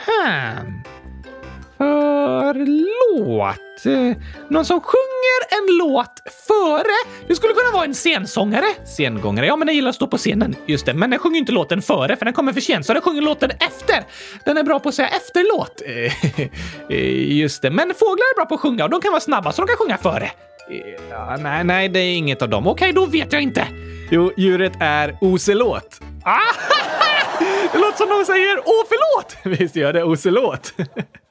Hmm. 0.05 0.83
Förlåt? 1.77 3.85
Eh, 3.85 4.17
någon 4.49 4.65
som 4.65 4.81
sjunger 4.81 5.41
en 5.51 5.77
låt 5.77 6.21
före? 6.47 6.93
Det 7.27 7.35
skulle 7.35 7.53
kunna 7.53 7.71
vara 7.73 7.85
en 7.85 7.93
scensångare. 7.93 8.65
Sengångare? 8.85 9.45
Ja, 9.45 9.55
men 9.55 9.67
den 9.67 9.75
gillar 9.75 9.89
att 9.89 9.95
stå 9.95 10.07
på 10.07 10.17
scenen. 10.17 10.55
Just 10.65 10.85
det, 10.85 10.93
men 10.93 11.09
den 11.09 11.19
sjunger 11.19 11.37
inte 11.37 11.51
låten 11.51 11.81
före 11.81 12.15
för 12.15 12.25
den 12.25 12.33
kommer 12.33 12.53
för 12.53 12.61
sent, 12.61 12.85
så 12.85 12.93
den 12.93 13.01
sjunger 13.01 13.21
låten 13.21 13.49
efter. 13.49 14.03
Den 14.45 14.57
är 14.57 14.63
bra 14.63 14.79
på 14.79 14.89
att 14.89 14.95
säga 14.95 15.07
efterlåt. 15.07 15.81
Eh, 15.85 16.47
just 17.39 17.61
det, 17.61 17.71
men 17.71 17.93
fåglar 17.99 18.25
är 18.25 18.35
bra 18.35 18.45
på 18.45 18.55
att 18.55 18.61
sjunga 18.61 18.83
och 18.83 18.89
de 18.89 19.01
kan 19.01 19.11
vara 19.11 19.21
snabba 19.21 19.51
så 19.51 19.61
de 19.61 19.67
kan 19.67 19.77
sjunga 19.77 19.97
före. 19.97 20.31
Ja, 21.09 21.37
nej, 21.39 21.63
nej, 21.63 21.89
det 21.89 21.99
är 21.99 22.15
inget 22.17 22.41
av 22.41 22.49
dem. 22.49 22.67
Okej, 22.67 22.93
då 22.93 23.05
vet 23.05 23.33
jag 23.33 23.41
inte. 23.41 23.67
Jo, 24.11 24.31
djuret 24.37 24.73
är 24.79 25.17
ocelot. 25.21 25.99
Ah, 26.23 26.39
det 27.71 27.77
låter 27.77 27.97
som 27.97 28.09
de 28.09 28.25
säger 28.25 28.57
åh 28.65 28.83
förlåt! 28.89 29.57
Visst 29.59 29.75
gör 29.75 29.93
det 29.93 30.03
ocelot. 30.03 30.73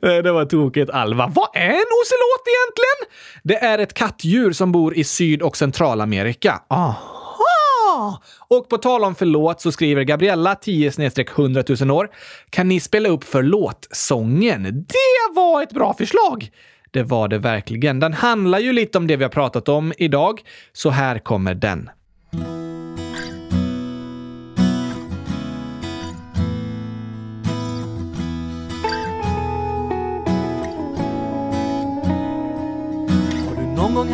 Det 0.00 0.32
var 0.32 0.44
tokigt, 0.44 0.90
Alva. 0.90 1.30
Vad 1.34 1.48
är 1.54 1.68
en 1.68 1.90
ocelot 2.00 2.44
egentligen? 2.46 3.16
Det 3.42 3.56
är 3.56 3.78
ett 3.78 3.94
kattdjur 3.94 4.52
som 4.52 4.72
bor 4.72 4.94
i 4.94 5.04
Syd 5.04 5.42
och 5.42 5.56
Centralamerika. 5.56 6.62
Aha! 6.68 8.22
Och 8.48 8.68
på 8.68 8.78
tal 8.78 9.04
om 9.04 9.14
förlåt 9.14 9.60
så 9.60 9.72
skriver 9.72 10.02
Gabriella 10.02 10.54
10 10.54 10.92
100 11.36 11.62
000 11.80 11.90
år. 11.90 12.08
Kan 12.50 12.68
ni 12.68 12.80
spela 12.80 13.08
upp 13.08 13.24
förlåt-sången? 13.24 14.62
Det 14.62 15.34
var 15.34 15.62
ett 15.62 15.72
bra 15.72 15.94
förslag! 15.94 16.50
Det 16.90 17.02
var 17.02 17.28
det 17.28 17.38
verkligen. 17.38 18.00
Den 18.00 18.12
handlar 18.12 18.58
ju 18.58 18.72
lite 18.72 18.98
om 18.98 19.06
det 19.06 19.16
vi 19.16 19.24
har 19.24 19.30
pratat 19.30 19.68
om 19.68 19.92
idag, 19.98 20.40
så 20.72 20.90
här 20.90 21.18
kommer 21.18 21.54
den. 21.54 21.90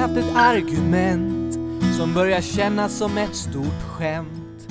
Haft 0.09 0.19
ett 0.19 0.37
argument 0.37 1.55
som 1.97 2.15
börjar 2.15 2.41
kännas 2.41 2.99
som 2.99 3.19
ett 3.19 3.37
stort 3.37 3.83
skämt. 3.89 4.69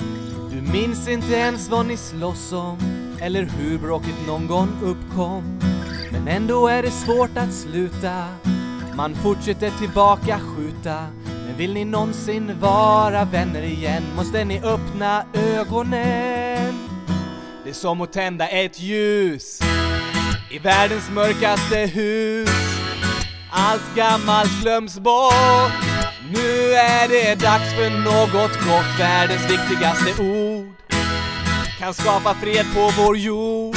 Du 0.52 0.62
minns 0.72 1.08
inte 1.08 1.34
ens 1.34 1.70
vad 1.70 1.86
ni 1.86 1.98
slåss 1.98 2.54
om 2.54 2.78
eller 3.22 3.44
hur 3.44 3.78
bråket 3.78 4.28
någon 4.28 4.48
gång 4.48 4.70
uppkom. 4.84 5.60
Men 6.12 6.28
ändå 6.28 6.68
är 6.68 6.84
det 6.84 6.92
svårt 6.92 7.38
att 7.38 7.54
sluta. 7.54 8.26
Man 8.96 9.16
fortsätter 9.16 9.70
tillbaka 9.70 10.40
skjuta. 10.40 11.06
Men 11.48 11.58
vill 11.58 11.74
ni 11.74 11.86
någonsin 11.86 12.52
vara 12.60 13.26
vänner 13.26 13.62
igen 13.62 14.04
måste 14.16 14.46
ni 14.46 14.62
öppna 14.64 15.24
ögonen. 15.34 16.74
Det 17.64 17.70
är 17.70 17.74
som 17.74 18.02
att 18.02 18.14
tända 18.14 18.48
ett 18.48 18.80
ljus 18.80 19.60
i 20.52 20.60
världens 20.60 21.10
mörkaste 21.10 21.78
hus. 21.78 22.77
Allt 23.50 23.96
gammalt 23.96 24.62
glöms 24.62 25.00
bort. 25.00 25.74
Nu 26.34 26.74
är 26.74 27.08
det 27.08 27.36
dags 27.36 27.74
för 27.74 27.90
något 27.90 28.54
gott. 28.54 29.00
Världens 29.00 29.52
viktigaste 29.52 30.22
ord 30.24 30.76
kan 31.80 31.94
skapa 31.94 32.34
fred 32.34 32.66
på 32.74 32.92
vår 32.98 33.18
jord. 33.18 33.76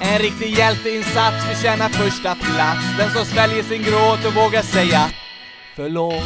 En 0.00 0.18
riktig 0.18 0.58
hjälteinsats 0.58 1.46
förtjänar 1.46 1.88
första 1.88 2.34
plats. 2.34 2.96
Den 2.98 3.10
som 3.10 3.24
sväljer 3.24 3.62
sin 3.62 3.82
gråt 3.82 4.24
och 4.24 4.34
vågar 4.34 4.62
säga 4.62 5.10
förlåt. 5.76 6.24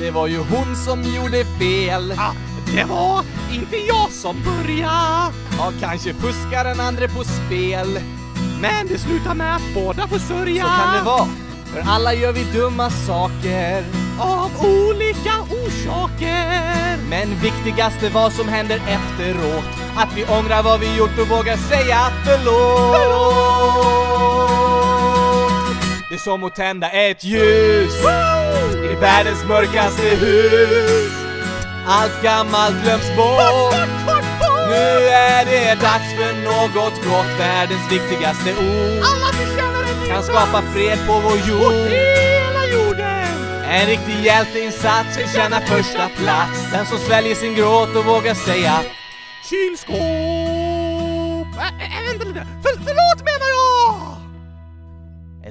Det 0.00 0.10
var 0.10 0.26
ju 0.26 0.38
hon 0.38 0.76
som 0.76 1.02
gjorde 1.02 1.44
fel. 1.44 2.14
Ah, 2.18 2.32
det 2.74 2.84
var 2.84 3.24
inte 3.52 3.76
jag 3.76 4.10
som 4.10 4.36
började. 4.42 5.32
Ja, 5.58 5.72
kanske 5.80 6.14
fuskar 6.14 6.64
den 6.64 6.80
andra 6.80 7.08
på 7.08 7.24
spel. 7.24 8.00
Men 8.60 8.86
det 8.88 8.98
slutar 8.98 9.34
med 9.34 9.56
att 9.56 9.74
båda 9.74 10.08
får 10.08 10.18
sörja. 10.18 10.62
Så 10.62 10.68
kan 10.68 10.96
det 10.96 11.02
vara. 11.02 11.28
För 11.72 11.90
alla 11.90 12.14
gör 12.14 12.32
vi 12.32 12.44
dumma 12.44 12.90
saker. 12.90 13.84
Av 14.20 14.50
olika 14.60 15.32
orsaker. 15.50 16.96
Men 17.10 17.40
viktigast 17.40 18.02
är 18.02 18.10
vad 18.10 18.32
som 18.32 18.48
händer 18.48 18.76
efteråt. 18.76 19.64
Att 19.96 20.16
vi 20.16 20.24
ångrar 20.24 20.62
vad 20.62 20.80
vi 20.80 20.96
gjort 20.96 21.18
och 21.20 21.28
vågar 21.28 21.56
säga 21.56 21.98
förlåt. 22.24 22.96
förlåt. 22.96 23.82
Det 26.08 26.14
är 26.14 26.18
som 26.18 26.44
att 26.44 26.54
tända 26.54 26.90
ett 26.90 27.24
ljus 27.24 27.94
i 28.92 28.94
världens 29.00 29.44
mörkaste 29.44 30.02
hus. 30.02 31.21
Allt 31.86 32.22
gammalt 32.22 32.82
glöms 32.82 33.16
bort. 33.16 33.74
Nu 34.70 35.08
är 35.08 35.44
det 35.44 35.80
dags 35.80 36.14
för 36.16 36.32
något 36.44 37.04
gott. 37.04 37.38
Världens 37.38 37.92
viktigaste 37.92 38.50
ord 38.50 39.04
Alla 39.10 39.32
förtjänar 39.32 39.82
en 39.82 40.08
kan 40.08 40.22
skapa 40.22 40.62
fred 40.62 40.98
på 41.06 41.12
vår 41.12 41.36
jord. 41.48 41.72
Hela 41.72 42.66
jorden. 42.66 43.62
En 43.64 43.86
riktig 43.86 44.24
hjälteinsats 44.24 45.16
förtjänar 45.16 45.60
första 45.60 46.08
plats. 46.08 46.70
Den 46.72 46.86
som 46.86 46.98
sväljer 46.98 47.34
sin 47.34 47.54
gråt 47.54 47.96
och 47.96 48.04
vågar 48.04 48.34
säga 48.34 48.80
Kylskåp. 49.50 49.96
Äh, 51.58 51.98
äh, 51.98 52.06
vänta 52.08 52.24
lite. 52.24 52.46
För, 52.62 52.72
förlåt! 52.84 53.21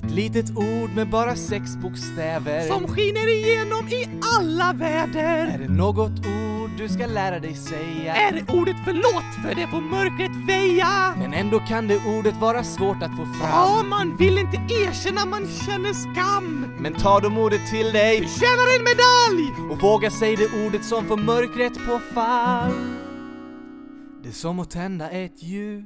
Ett 0.04 0.12
litet 0.12 0.50
ord 0.58 0.90
med 0.96 1.10
bara 1.10 1.36
sex 1.36 1.76
bokstäver. 1.76 2.68
Som 2.68 2.88
skiner 2.88 3.28
igenom 3.28 3.88
i 3.88 4.10
alla 4.40 4.74
väder. 4.74 5.48
Är 5.48 5.58
det 5.58 5.68
något 5.74 6.12
ord 6.12 6.70
du 6.78 6.90
ska 6.90 7.06
lära 7.06 7.40
dig 7.40 7.56
säga? 7.56 8.16
Är 8.16 8.32
det 8.32 8.54
ordet 8.54 8.76
förlåt 8.86 9.36
för 9.44 9.56
det 9.56 9.68
får 9.68 9.82
mörkret 9.82 10.32
väja? 10.48 11.16
Men 11.18 11.34
ändå 11.34 11.60
kan 11.60 11.88
det 11.88 12.00
ordet 12.18 12.36
vara 12.38 12.64
svårt 12.64 13.04
att 13.04 13.12
få 13.18 13.26
fram. 13.26 13.50
Ja, 13.50 13.84
man 13.90 14.18
vill 14.18 14.38
inte 14.38 14.58
erkänna 14.58 15.26
man 15.26 15.48
känner 15.48 15.94
skam. 15.94 16.66
Men 16.80 16.94
ta 16.94 17.20
de 17.20 17.38
ordet 17.38 17.68
till 17.70 17.92
dig 17.92 18.28
Förtjänar 18.28 18.78
en 18.78 18.84
medalj! 18.84 19.72
och 19.72 19.82
våga 19.82 20.12
säga 20.12 20.38
det 20.38 20.66
ordet 20.68 20.86
som 20.86 21.06
får 21.06 21.18
mörkret 21.18 21.74
på 21.74 22.00
fall. 22.14 22.74
Det 24.24 24.30
är 24.30 24.34
som 24.34 24.60
att 24.60 24.70
tända 24.72 25.10
ett 25.10 25.44
ljus. 25.44 25.86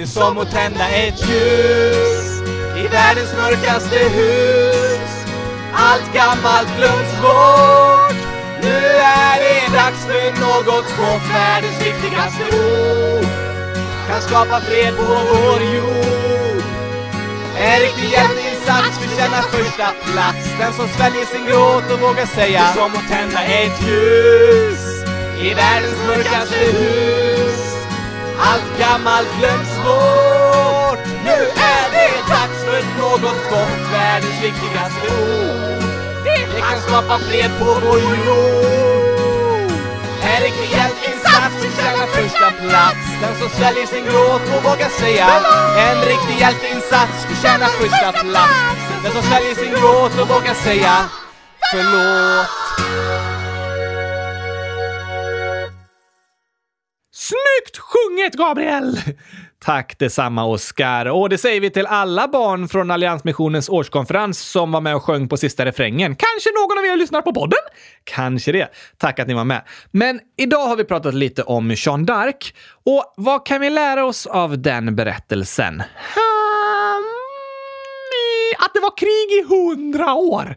Det 0.00 0.04
är 0.04 0.06
som 0.06 0.38
att 0.38 0.50
tända 0.50 0.88
ett 0.88 1.28
ljus 1.28 2.42
i 2.76 2.88
världens 2.88 3.32
mörkaste 3.36 3.98
hus. 3.98 5.10
Allt 5.74 6.14
gammalt 6.14 6.76
glöms 6.76 7.12
bort. 7.22 8.16
Nu 8.62 8.76
är 9.24 9.36
det 9.44 9.76
dags 9.76 10.04
för 10.06 10.40
något 10.40 10.96
gott. 10.96 11.22
Världens 11.32 11.78
viktigaste 11.86 12.44
ord 12.44 13.26
kan 14.08 14.22
skapa 14.22 14.60
fred 14.60 14.96
på 14.96 15.04
vår 15.04 15.62
jord. 15.74 16.64
En 17.58 17.80
riktig 17.80 18.08
hjälteinsats 18.10 18.98
förtjänar 18.98 19.42
första 19.42 19.86
plats. 20.12 20.44
Den 20.58 20.72
som 20.72 20.88
sväljer 20.88 21.24
sin 21.24 21.46
gråt 21.46 21.92
och 21.92 22.00
vågar 22.00 22.26
säga 22.26 22.60
Det 22.60 22.80
är 22.80 22.82
som 22.82 22.92
att 22.94 23.08
tända 23.08 23.42
ett 23.44 23.82
ljus 23.86 24.82
i 25.40 25.54
världens 25.54 25.98
mörkaste 26.06 26.56
hus. 26.56 27.29
Allt 28.48 28.78
gammalt 28.78 29.28
glöms 29.38 29.72
bort. 29.84 31.04
Nu 31.24 31.38
är 31.72 31.86
det 31.94 32.12
dags 32.32 32.58
för 32.64 32.82
något 33.00 33.40
gott. 33.50 33.80
Världens 33.92 34.42
viktigaste 34.42 35.06
ord. 35.22 35.82
Det 36.24 36.60
kan 36.60 36.80
skapa 36.80 37.18
fred 37.18 37.50
på 37.58 37.64
vår 37.64 37.98
jord. 38.00 39.70
En 40.22 40.42
riktig 40.42 40.70
hjälteinsats 40.76 41.54
förtjänar 41.62 42.06
första 42.06 42.50
plats. 42.50 43.04
Den 43.22 43.34
som 43.40 43.48
sväljer 43.48 43.86
sin 43.86 44.04
gråt 44.04 44.42
och 44.56 44.62
vågar 44.64 44.88
säga 44.88 45.28
En 45.78 46.00
riktig 46.10 46.36
hjälteinsats 46.40 47.24
förtjänar 47.28 47.66
första 47.66 48.12
plats. 48.12 48.60
Den 49.02 49.12
som 49.12 49.22
sväljer 49.22 49.54
sin 49.54 49.70
gråt 49.70 50.18
och 50.20 50.28
vågar 50.28 50.54
säga 50.54 50.94
Förlåt. 51.72 53.29
Snyggt 57.30 57.78
sjunget, 57.78 58.34
Gabriel! 58.34 58.96
Tack 59.64 59.98
detsamma, 59.98 60.44
Oskar. 60.44 61.06
Och 61.06 61.28
det 61.28 61.38
säger 61.38 61.60
vi 61.60 61.70
till 61.70 61.86
alla 61.86 62.28
barn 62.28 62.68
från 62.68 62.90
Alliansmissionens 62.90 63.68
årskonferens 63.68 64.38
som 64.38 64.72
var 64.72 64.80
med 64.80 64.96
och 64.96 65.04
sjöng 65.04 65.28
på 65.28 65.36
sista 65.36 65.64
refrängen. 65.64 66.16
Kanske 66.16 66.50
någon 66.50 66.78
av 66.78 66.84
er 66.84 66.96
lyssnar 66.96 67.22
på 67.22 67.32
podden? 67.32 67.58
Kanske 68.04 68.52
det. 68.52 68.68
Tack 68.98 69.18
att 69.18 69.28
ni 69.28 69.34
var 69.34 69.44
med. 69.44 69.62
Men 69.90 70.20
idag 70.38 70.66
har 70.66 70.76
vi 70.76 70.84
pratat 70.84 71.14
lite 71.14 71.42
om 71.42 71.70
Jeanne 71.76 72.04
d'Arc. 72.04 72.54
Och 72.86 73.14
vad 73.16 73.46
kan 73.46 73.60
vi 73.60 73.70
lära 73.70 74.04
oss 74.04 74.26
av 74.26 74.58
den 74.62 74.96
berättelsen? 74.96 75.82
Att 78.58 78.74
det 78.74 78.80
var 78.80 78.96
krig 78.96 79.38
i 79.38 79.44
hundra 79.48 80.14
år. 80.14 80.56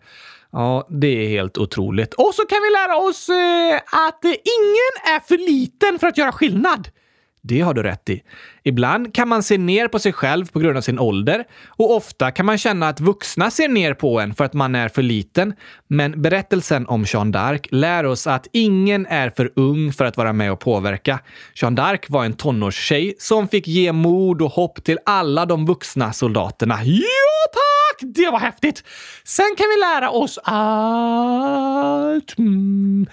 Ja, 0.54 0.88
det 0.90 1.08
är 1.08 1.28
helt 1.30 1.58
otroligt. 1.58 2.14
Och 2.14 2.36
så 2.36 2.46
kan 2.46 2.58
vi 2.62 2.70
lära 2.70 2.98
oss 2.98 3.30
eh, 3.30 3.76
att 4.08 4.26
ingen 4.26 5.16
är 5.16 5.20
för 5.28 5.38
liten 5.38 6.00
för 6.00 6.08
att 6.08 6.18
göra 6.18 6.32
skillnad. 6.32 6.88
Det 7.46 7.62
har 7.62 7.74
du 7.74 7.84
rätt 7.84 8.10
i. 8.10 8.22
Ibland 8.64 9.14
kan 9.14 9.28
man 9.28 9.44
se 9.44 9.58
ner 9.58 9.88
på 9.88 10.00
sig 10.00 10.14
själv 10.14 10.52
på 10.52 10.60
grund 10.60 10.78
av 10.78 10.82
sin 10.82 11.00
ålder 11.00 11.44
och 11.68 11.96
ofta 11.96 12.32
kan 12.32 12.46
man 12.46 12.58
känna 12.58 12.88
att 12.88 13.00
vuxna 13.00 13.52
ser 13.52 13.68
ner 13.68 13.94
på 13.94 14.20
en 14.20 14.34
för 14.36 14.46
att 14.46 14.54
man 14.54 14.76
är 14.76 14.90
för 14.90 15.02
liten. 15.02 15.54
Men 15.88 16.22
berättelsen 16.22 16.88
om 16.88 17.06
Jeanne 17.08 17.38
d'Arc 17.38 17.68
lär 17.72 18.06
oss 18.06 18.28
att 18.28 18.48
ingen 18.52 19.06
är 19.06 19.30
för 19.30 19.52
ung 19.56 19.94
för 19.94 20.06
att 20.06 20.18
vara 20.18 20.34
med 20.34 20.52
och 20.52 20.60
påverka. 20.60 21.20
Jeanne 21.56 21.82
d'Arc 21.82 22.06
var 22.08 22.26
en 22.26 22.34
tonårstjej 22.34 23.16
som 23.20 23.48
fick 23.48 23.68
ge 23.68 23.92
mod 23.92 24.42
och 24.42 24.52
hopp 24.52 24.84
till 24.84 25.00
alla 25.06 25.46
de 25.46 25.66
vuxna 25.66 26.14
soldaterna. 26.14 26.80
Ja, 26.84 27.52
tack! 27.54 28.10
Det 28.16 28.30
var 28.30 28.40
häftigt! 28.40 28.84
Sen 29.24 29.56
kan 29.58 29.66
vi 29.76 29.82
lära 29.82 30.10
oss 30.10 30.38
att... 30.44 32.38
Mm, 32.38 33.08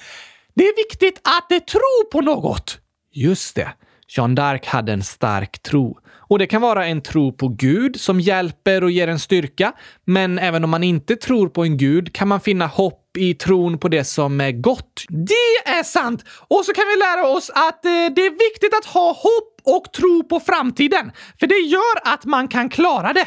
det 0.55 0.65
är 0.65 0.77
viktigt 0.77 1.21
att 1.25 1.67
tro 1.67 2.11
på 2.13 2.21
något. 2.21 2.79
Just 3.13 3.55
det. 3.55 3.73
Jeanne 4.17 4.35
d'Arc 4.35 4.67
hade 4.67 4.93
en 4.93 5.03
stark 5.03 5.63
tro. 5.63 5.99
Och 6.31 6.39
det 6.39 6.47
kan 6.47 6.63
vara 6.63 6.87
en 6.87 7.03
tro 7.03 7.33
på 7.33 7.49
Gud 7.49 8.01
som 8.01 8.21
hjälper 8.21 8.85
och 8.85 8.91
ger 8.91 9.09
en 9.09 9.19
styrka. 9.19 9.73
Men 10.05 10.39
även 10.39 10.65
om 10.65 10.71
man 10.71 10.85
inte 10.85 11.17
tror 11.17 11.49
på 11.49 11.63
en 11.63 11.77
gud 11.77 12.15
kan 12.15 12.29
man 12.29 12.41
finna 12.41 12.67
hopp 12.67 13.17
i 13.19 13.35
tron 13.35 13.79
på 13.79 13.89
det 13.89 14.05
som 14.05 14.41
är 14.41 14.53
gott. 14.53 15.05
Det 15.09 15.71
är 15.71 15.83
sant! 15.83 16.25
Och 16.49 16.65
så 16.65 16.73
kan 16.73 16.85
vi 16.95 16.97
lära 17.01 17.37
oss 17.37 17.51
att 17.51 17.85
eh, 17.85 17.91
det 17.91 18.27
är 18.27 18.51
viktigt 18.51 18.75
att 18.79 18.85
ha 18.85 19.09
hopp 19.09 19.77
och 19.77 19.93
tro 19.93 20.23
på 20.29 20.41
framtiden. 20.41 21.13
För 21.41 21.47
det 21.47 21.55
gör 21.55 22.13
att 22.15 22.25
man 22.25 22.49
kan 22.49 22.69
klara 22.69 23.13
det. 23.13 23.27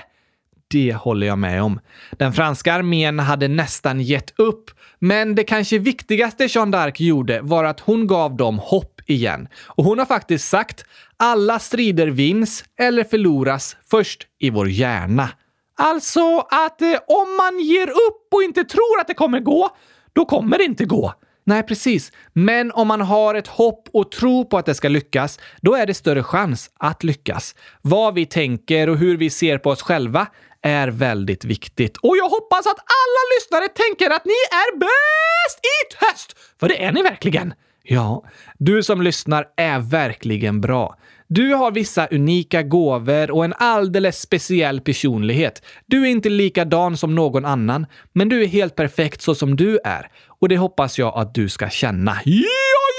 Det 0.67 0.93
håller 0.93 1.27
jag 1.27 1.37
med 1.37 1.63
om. 1.63 1.79
Den 2.11 2.33
franska 2.33 2.73
armén 2.73 3.19
hade 3.19 3.47
nästan 3.47 4.01
gett 4.01 4.39
upp, 4.39 4.71
men 4.99 5.35
det 5.35 5.43
kanske 5.43 5.77
viktigaste 5.77 6.45
Jeanne 6.45 6.77
d'Arc 6.77 7.03
gjorde 7.03 7.41
var 7.41 7.63
att 7.63 7.79
hon 7.79 8.07
gav 8.07 8.37
dem 8.37 8.59
hopp 8.59 8.92
igen. 9.05 9.47
Och 9.65 9.83
hon 9.83 9.99
har 9.99 10.05
faktiskt 10.05 10.49
sagt 10.49 10.85
alla 11.17 11.59
strider 11.59 12.07
vinns 12.07 12.63
eller 12.79 13.03
förloras 13.03 13.77
först 13.89 14.27
i 14.39 14.49
vår 14.49 14.69
hjärna. 14.69 15.29
Alltså 15.77 16.39
att 16.39 16.81
eh, 16.81 16.99
om 17.07 17.35
man 17.37 17.59
ger 17.59 17.89
upp 17.89 18.27
och 18.33 18.43
inte 18.43 18.63
tror 18.63 18.99
att 18.99 19.07
det 19.07 19.13
kommer 19.13 19.39
gå, 19.39 19.69
då 20.13 20.25
kommer 20.25 20.57
det 20.57 20.63
inte 20.63 20.85
gå. 20.85 21.13
Nej, 21.45 21.63
precis. 21.63 22.11
Men 22.33 22.71
om 22.71 22.87
man 22.87 23.01
har 23.01 23.35
ett 23.35 23.47
hopp 23.47 23.89
och 23.93 24.11
tro 24.11 24.45
på 24.45 24.57
att 24.57 24.65
det 24.65 24.75
ska 24.75 24.89
lyckas, 24.89 25.39
då 25.61 25.75
är 25.75 25.85
det 25.85 25.93
större 25.93 26.23
chans 26.23 26.69
att 26.79 27.03
lyckas. 27.03 27.55
Vad 27.81 28.13
vi 28.13 28.25
tänker 28.25 28.89
och 28.89 28.97
hur 28.97 29.17
vi 29.17 29.29
ser 29.29 29.57
på 29.57 29.69
oss 29.69 29.81
själva 29.81 30.27
är 30.61 30.87
väldigt 30.87 31.45
viktigt. 31.45 31.97
Och 31.97 32.17
jag 32.17 32.29
hoppas 32.29 32.67
att 32.67 32.79
alla 32.79 33.21
lyssnare 33.37 33.67
tänker 33.67 34.09
att 34.15 34.25
ni 34.25 34.39
är 34.51 34.77
bäst 34.79 35.59
i 35.59 35.95
test! 35.99 36.35
För 36.59 36.67
det 36.67 36.83
är 36.83 36.91
ni 36.91 37.01
verkligen. 37.01 37.53
Ja, 37.85 38.23
du 38.57 38.83
som 38.83 39.01
lyssnar 39.01 39.45
är 39.57 39.79
verkligen 39.79 40.61
bra. 40.61 40.97
Du 41.27 41.53
har 41.53 41.71
vissa 41.71 42.07
unika 42.07 42.63
gåvor 42.63 43.31
och 43.31 43.45
en 43.45 43.53
alldeles 43.57 44.21
speciell 44.21 44.81
personlighet. 44.81 45.65
Du 45.85 46.03
är 46.03 46.09
inte 46.09 46.29
likadan 46.29 46.97
som 46.97 47.15
någon 47.15 47.45
annan, 47.45 47.85
men 48.13 48.29
du 48.29 48.43
är 48.43 48.47
helt 48.47 48.75
perfekt 48.75 49.21
så 49.21 49.35
som 49.35 49.55
du 49.55 49.79
är. 49.83 50.11
Och 50.27 50.49
det 50.49 50.57
hoppas 50.57 50.99
jag 50.99 51.17
att 51.17 51.33
du 51.35 51.49
ska 51.49 51.69
känna. 51.69 52.11
Ja, 52.25 52.43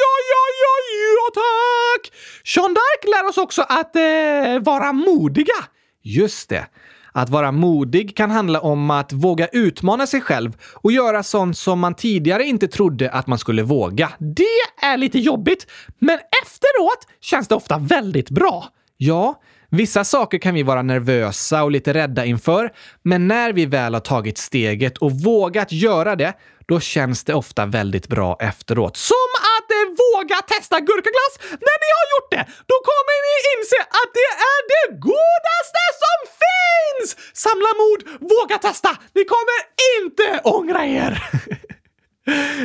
ja, 0.00 0.14
ja, 0.30 0.44
ja, 0.62 0.74
ja, 1.16 1.40
tack! 1.40 2.12
Sean 2.44 2.74
Dark 2.74 3.04
lär 3.04 3.28
oss 3.28 3.38
också 3.38 3.62
att 3.62 3.96
eh, 3.96 4.62
vara 4.62 4.92
modiga. 4.92 5.64
Just 6.02 6.48
det. 6.48 6.66
Att 7.16 7.30
vara 7.30 7.52
modig 7.52 8.16
kan 8.16 8.30
handla 8.30 8.60
om 8.60 8.90
att 8.90 9.12
våga 9.12 9.46
utmana 9.46 10.06
sig 10.06 10.20
själv 10.20 10.56
och 10.74 10.92
göra 10.92 11.22
sånt 11.22 11.58
som 11.58 11.80
man 11.80 11.94
tidigare 11.94 12.44
inte 12.44 12.68
trodde 12.68 13.10
att 13.10 13.26
man 13.26 13.38
skulle 13.38 13.62
våga. 13.62 14.12
Det 14.18 14.86
är 14.86 14.96
lite 14.96 15.18
jobbigt, 15.18 15.66
men 15.98 16.18
efteråt 16.42 17.06
känns 17.20 17.48
det 17.48 17.54
ofta 17.54 17.78
väldigt 17.78 18.30
bra. 18.30 18.64
Ja, 18.96 19.40
vissa 19.70 20.04
saker 20.04 20.38
kan 20.38 20.54
vi 20.54 20.62
vara 20.62 20.82
nervösa 20.82 21.64
och 21.64 21.70
lite 21.70 21.94
rädda 21.94 22.24
inför, 22.24 22.72
men 23.02 23.28
när 23.28 23.52
vi 23.52 23.66
väl 23.66 23.94
har 23.94 24.00
tagit 24.00 24.38
steget 24.38 24.98
och 24.98 25.12
vågat 25.12 25.72
göra 25.72 26.16
det, 26.16 26.32
då 26.68 26.80
känns 26.80 27.24
det 27.24 27.34
ofta 27.34 27.66
väldigt 27.66 28.06
bra 28.08 28.36
efteråt. 28.40 28.96
Som 28.96 29.30
att 29.56 29.68
eh, 29.70 29.86
våga 30.04 30.36
testa 30.36 30.80
gurkaglass! 30.80 31.34
När 31.66 31.76
ni 31.84 31.88
har 31.98 32.06
gjort 32.14 32.30
det, 32.34 32.44
då 32.70 32.76
kommer 32.90 33.16
ni 33.26 33.34
inse 33.52 33.80
att 34.00 34.10
det 34.20 34.30
är 34.52 34.60
det 34.72 34.84
godaste 35.08 35.82
som 36.04 36.18
finns! 36.44 37.08
Samla 37.44 37.70
mod, 37.82 38.00
våga 38.32 38.58
testa! 38.58 38.90
Ni 39.14 39.24
kommer 39.24 39.58
inte 39.96 40.40
ångra 40.44 40.86
er! 40.86 41.12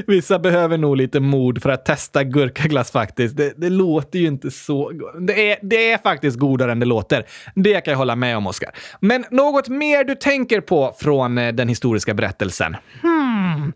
Vissa 0.07 0.39
behöver 0.39 0.77
nog 0.77 0.97
lite 0.97 1.19
mod 1.19 1.61
för 1.61 1.69
att 1.69 1.85
testa 1.85 2.23
gurkaglass 2.23 2.91
faktiskt. 2.91 3.37
Det, 3.37 3.53
det 3.57 3.69
låter 3.69 4.19
ju 4.19 4.27
inte 4.27 4.51
så... 4.51 4.91
Det 5.19 5.51
är, 5.51 5.59
det 5.61 5.91
är 5.91 5.97
faktiskt 5.97 6.37
godare 6.37 6.71
än 6.71 6.79
det 6.79 6.85
låter. 6.85 7.25
Det 7.55 7.81
kan 7.81 7.91
jag 7.91 7.97
hålla 7.97 8.15
med 8.15 8.37
om, 8.37 8.47
Oskar. 8.47 8.69
Men 8.99 9.25
något 9.31 9.67
mer 9.67 10.03
du 10.03 10.15
tänker 10.15 10.61
på 10.61 10.95
från 10.99 11.37
eh, 11.37 11.53
den 11.53 11.67
historiska 11.67 12.13
berättelsen? 12.13 12.75
Hmm. 13.01 13.73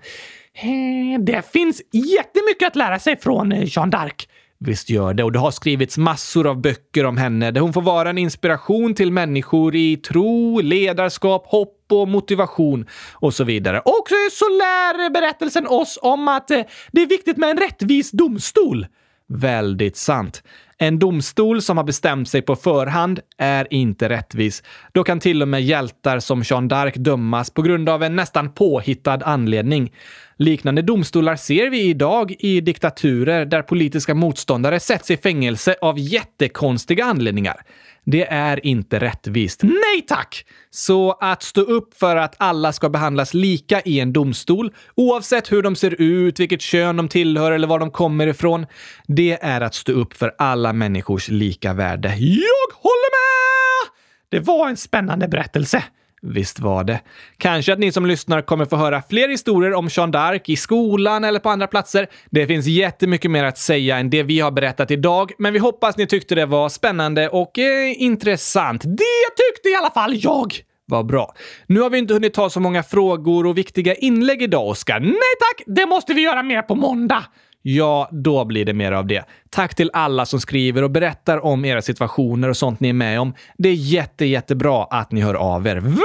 Eh, 0.54 1.20
det 1.20 1.52
finns 1.52 1.82
jättemycket 1.92 2.68
att 2.68 2.76
lära 2.76 3.00
sig 3.00 3.18
från 3.18 3.52
eh, 3.52 3.64
Jeanne 3.66 3.98
d'Arc. 3.98 4.28
Visst 4.66 4.90
gör 4.90 5.14
det. 5.14 5.24
Och 5.24 5.32
det 5.32 5.40
har 5.40 5.52
skrivits 5.52 5.98
massor 5.98 6.48
av 6.48 6.62
böcker 6.62 7.06
om 7.06 7.18
henne 7.18 7.52
där 7.52 7.62
hon 7.62 7.74
får 7.74 7.82
vara 7.82 8.10
en 8.10 8.18
inspiration 8.18 8.96
till 8.96 9.12
människor 9.12 9.76
i 9.76 9.98
tro, 9.98 10.62
ledarskap, 10.62 11.46
hopp 11.48 11.86
och 11.92 12.08
motivation 12.08 12.86
och 13.14 13.34
så 13.34 13.44
vidare. 13.44 13.80
Och 13.80 14.08
så 14.32 14.46
lär 14.46 15.10
berättelsen 15.10 15.68
oss 15.68 16.00
om 16.02 16.28
att 16.28 16.52
eh, 16.52 16.62
det 16.92 17.02
är 17.02 17.08
viktigt 17.08 17.38
med 17.38 17.50
en 17.50 17.58
rättvis 17.58 18.12
domstol. 18.12 18.88
Väldigt 19.28 19.98
sant. 19.98 20.44
En 20.84 21.00
domstol 21.00 21.62
som 21.62 21.78
har 21.78 21.84
bestämt 21.84 22.30
sig 22.30 22.42
på 22.42 22.56
förhand 22.56 23.20
är 23.38 23.74
inte 23.74 24.10
rättvis. 24.10 24.64
Då 24.94 25.04
kan 25.04 25.20
till 25.20 25.42
och 25.42 25.48
med 25.48 25.64
hjältar 25.64 26.20
som 26.20 26.44
Jean 26.46 26.70
d'Arc 26.70 26.98
dömas 26.98 27.50
på 27.50 27.62
grund 27.62 27.90
av 27.90 28.04
en 28.04 28.16
nästan 28.16 28.54
påhittad 28.54 29.20
anledning. 29.26 29.94
Liknande 30.38 30.82
domstolar 30.82 31.36
ser 31.36 31.70
vi 31.70 31.82
idag 31.82 32.36
i 32.40 32.62
diktaturer 32.62 33.46
där 33.46 33.62
politiska 33.62 34.16
motståndare 34.16 34.80
sätts 34.80 35.12
i 35.12 35.18
fängelse 35.18 35.76
av 35.82 36.00
jättekonstiga 36.00 37.06
anledningar. 37.06 37.62
Det 38.06 38.28
är 38.28 38.66
inte 38.66 39.00
rättvist. 39.00 39.64
Nej 39.64 40.02
tack! 40.08 40.46
Så 40.70 41.12
att 41.12 41.44
stå 41.44 41.62
upp 41.62 41.94
för 41.94 42.16
att 42.16 42.36
alla 42.38 42.74
ska 42.74 42.90
behandlas 42.90 43.34
lika 43.34 43.82
i 43.82 44.00
en 44.00 44.14
domstol, 44.14 44.74
oavsett 44.96 45.52
hur 45.52 45.62
de 45.62 45.76
ser 45.76 46.02
ut, 46.02 46.40
vilket 46.40 46.62
kön 46.62 46.98
de 46.98 47.08
tillhör 47.08 47.52
eller 47.52 47.68
var 47.68 47.80
de 47.80 47.92
kommer 47.92 48.28
ifrån, 48.28 48.66
det 49.08 49.38
är 49.42 49.62
att 49.62 49.74
stå 49.74 49.92
upp 49.92 50.14
för 50.14 50.36
alla 50.38 50.74
människors 50.74 51.30
lika 51.30 51.74
värde. 51.74 52.10
Jag 52.20 52.76
håller 52.76 53.12
med! 53.12 53.92
Det 54.30 54.40
var 54.40 54.70
en 54.70 54.78
spännande 54.78 55.28
berättelse. 55.28 55.84
Visst 56.26 56.60
var 56.60 56.84
det. 56.84 57.00
Kanske 57.38 57.74
att 57.74 57.80
ni 57.80 57.92
som 57.92 58.06
lyssnar 58.06 58.42
kommer 58.42 58.66
få 58.66 58.76
höra 58.76 59.02
fler 59.10 59.30
historier 59.30 59.74
om 59.74 59.90
Jeanne 59.92 60.18
d'Arc 60.18 60.42
i 60.46 60.56
skolan 60.56 61.24
eller 61.24 61.40
på 61.40 61.50
andra 61.50 61.68
platser. 61.68 62.08
Det 62.30 62.48
finns 62.48 62.66
jättemycket 62.66 63.32
mer 63.32 63.44
att 63.44 63.58
säga 63.58 63.98
än 63.98 64.10
det 64.10 64.24
vi 64.24 64.40
har 64.40 64.52
berättat 64.52 64.92
idag, 64.92 65.32
men 65.38 65.54
vi 65.54 65.60
hoppas 65.60 65.98
ni 65.98 66.08
tyckte 66.08 66.36
det 66.36 66.46
var 66.46 66.70
spännande 66.70 67.30
och 67.30 67.60
eh, 67.60 68.02
intressant. 68.02 68.82
Det 68.84 69.30
tyckte 69.38 69.70
i 69.70 69.76
alla 69.76 69.90
fall 69.90 70.16
jag! 70.16 70.54
Vad 70.86 71.06
bra. 71.06 71.34
Nu 71.68 71.80
har 71.80 71.90
vi 71.90 71.98
inte 71.98 72.14
hunnit 72.14 72.34
ta 72.34 72.50
så 72.50 72.60
många 72.60 72.84
frågor 72.84 73.46
och 73.46 73.58
viktiga 73.58 73.96
inlägg 73.96 74.42
idag, 74.42 74.68
Oskar. 74.68 75.00
Nej 75.00 75.14
tack! 75.40 75.64
Det 75.66 75.86
måste 75.86 76.14
vi 76.14 76.22
göra 76.22 76.44
mer 76.44 76.62
på 76.62 76.76
måndag. 76.76 77.24
Ja, 77.66 78.10
då 78.12 78.46
blir 78.46 78.66
det 78.66 78.74
mer 78.74 78.92
av 78.92 79.08
det. 79.08 79.26
Tack 79.50 79.76
till 79.76 79.90
alla 79.94 80.26
som 80.26 80.40
skriver 80.40 80.84
och 80.84 80.92
berättar 80.92 81.46
om 81.46 81.66
era 81.66 81.82
situationer 81.82 82.50
och 82.50 82.58
sånt 82.58 82.80
ni 82.80 82.90
är 82.90 82.94
med 82.94 83.20
om. 83.20 83.34
Det 83.58 83.70
är 83.70 83.74
jätte, 83.74 84.26
jättebra 84.26 84.84
att 84.84 85.12
ni 85.12 85.22
hör 85.22 85.34
av 85.34 85.68
er. 85.68 85.76
Verkligen! 85.76 86.04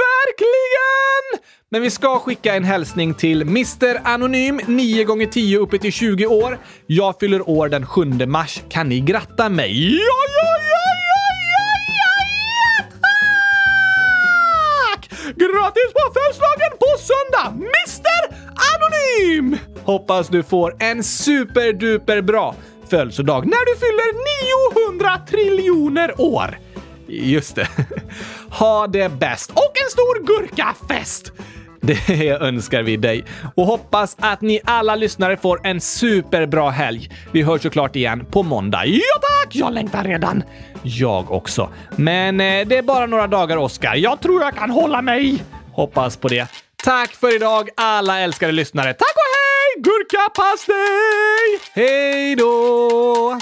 Men 1.71 1.81
vi 1.81 1.89
ska 1.89 2.19
skicka 2.19 2.55
en 2.55 2.63
hälsning 2.63 3.13
till 3.13 3.41
Mr 3.41 4.01
Anonym, 4.03 4.61
9 4.67 5.03
gånger 5.03 5.25
10 5.25 5.57
uppe 5.57 5.77
till 5.77 5.91
20 5.91 6.27
år. 6.27 6.57
Jag 6.85 7.19
fyller 7.19 7.49
år 7.49 7.69
den 7.69 7.85
7 7.85 8.05
mars. 8.05 8.61
Kan 8.69 8.89
ni 8.89 8.99
gratta 8.99 9.49
mig? 9.49 9.95
Ja, 9.95 9.99
ja, 9.99 10.55
ja, 10.73 10.85
ja, 11.09 11.23
ja, 11.51 11.63
ja, 11.99 12.11
ja, 12.79 12.83
tack! 14.95 15.09
Grattis 15.35 15.93
på 15.93 16.13
födelsedagen 16.13 16.71
på 16.79 16.89
söndag, 16.99 17.47
Mr 17.55 18.21
Anonym! 18.71 18.88
Hoppas 19.83 20.27
du 20.27 20.43
får 20.43 20.75
en 20.79 21.03
superduper 21.03 22.21
bra 22.21 22.55
födelsedag 22.89 23.45
när 23.45 23.65
du 23.65 23.79
fyller 23.79 24.89
900 24.91 25.21
triljoner 25.29 26.21
år. 26.21 26.59
Just 27.07 27.55
det. 27.55 27.67
Ha 28.49 28.87
det 28.87 29.09
bäst 29.09 29.51
och 29.51 29.73
en 29.83 29.89
stor 29.91 30.25
gurkafest! 30.25 31.31
Det 31.81 32.29
önskar 32.29 32.83
vi 32.83 32.97
dig 32.97 33.25
och 33.55 33.65
hoppas 33.65 34.17
att 34.19 34.41
ni 34.41 34.59
alla 34.63 34.95
lyssnare 34.95 35.37
får 35.37 35.67
en 35.67 35.81
superbra 35.81 36.69
helg. 36.69 37.09
Vi 37.31 37.41
hörs 37.41 37.61
såklart 37.61 37.95
igen 37.95 38.25
på 38.31 38.43
måndag. 38.43 38.85
Ja 38.85 38.99
tack! 39.21 39.55
Jag 39.55 39.73
längtar 39.73 40.03
redan. 40.03 40.43
Jag 40.83 41.31
också. 41.31 41.69
Men 41.95 42.41
eh, 42.41 42.67
det 42.67 42.77
är 42.77 42.81
bara 42.81 43.05
några 43.05 43.27
dagar, 43.27 43.57
Oskar. 43.57 43.95
Jag 43.95 44.21
tror 44.21 44.41
jag 44.41 44.55
kan 44.55 44.69
hålla 44.69 45.01
mig. 45.01 45.43
Hoppas 45.71 46.17
på 46.17 46.27
det. 46.27 46.47
Tack 46.83 47.15
för 47.15 47.35
idag, 47.35 47.69
alla 47.75 48.19
älskade 48.19 48.51
lyssnare. 48.51 48.93
Tack 48.93 49.15
och 49.15 49.29
hej! 49.35 49.83
Gurkapastej! 49.83 51.59
Hej 51.73 52.35
då! 52.35 53.39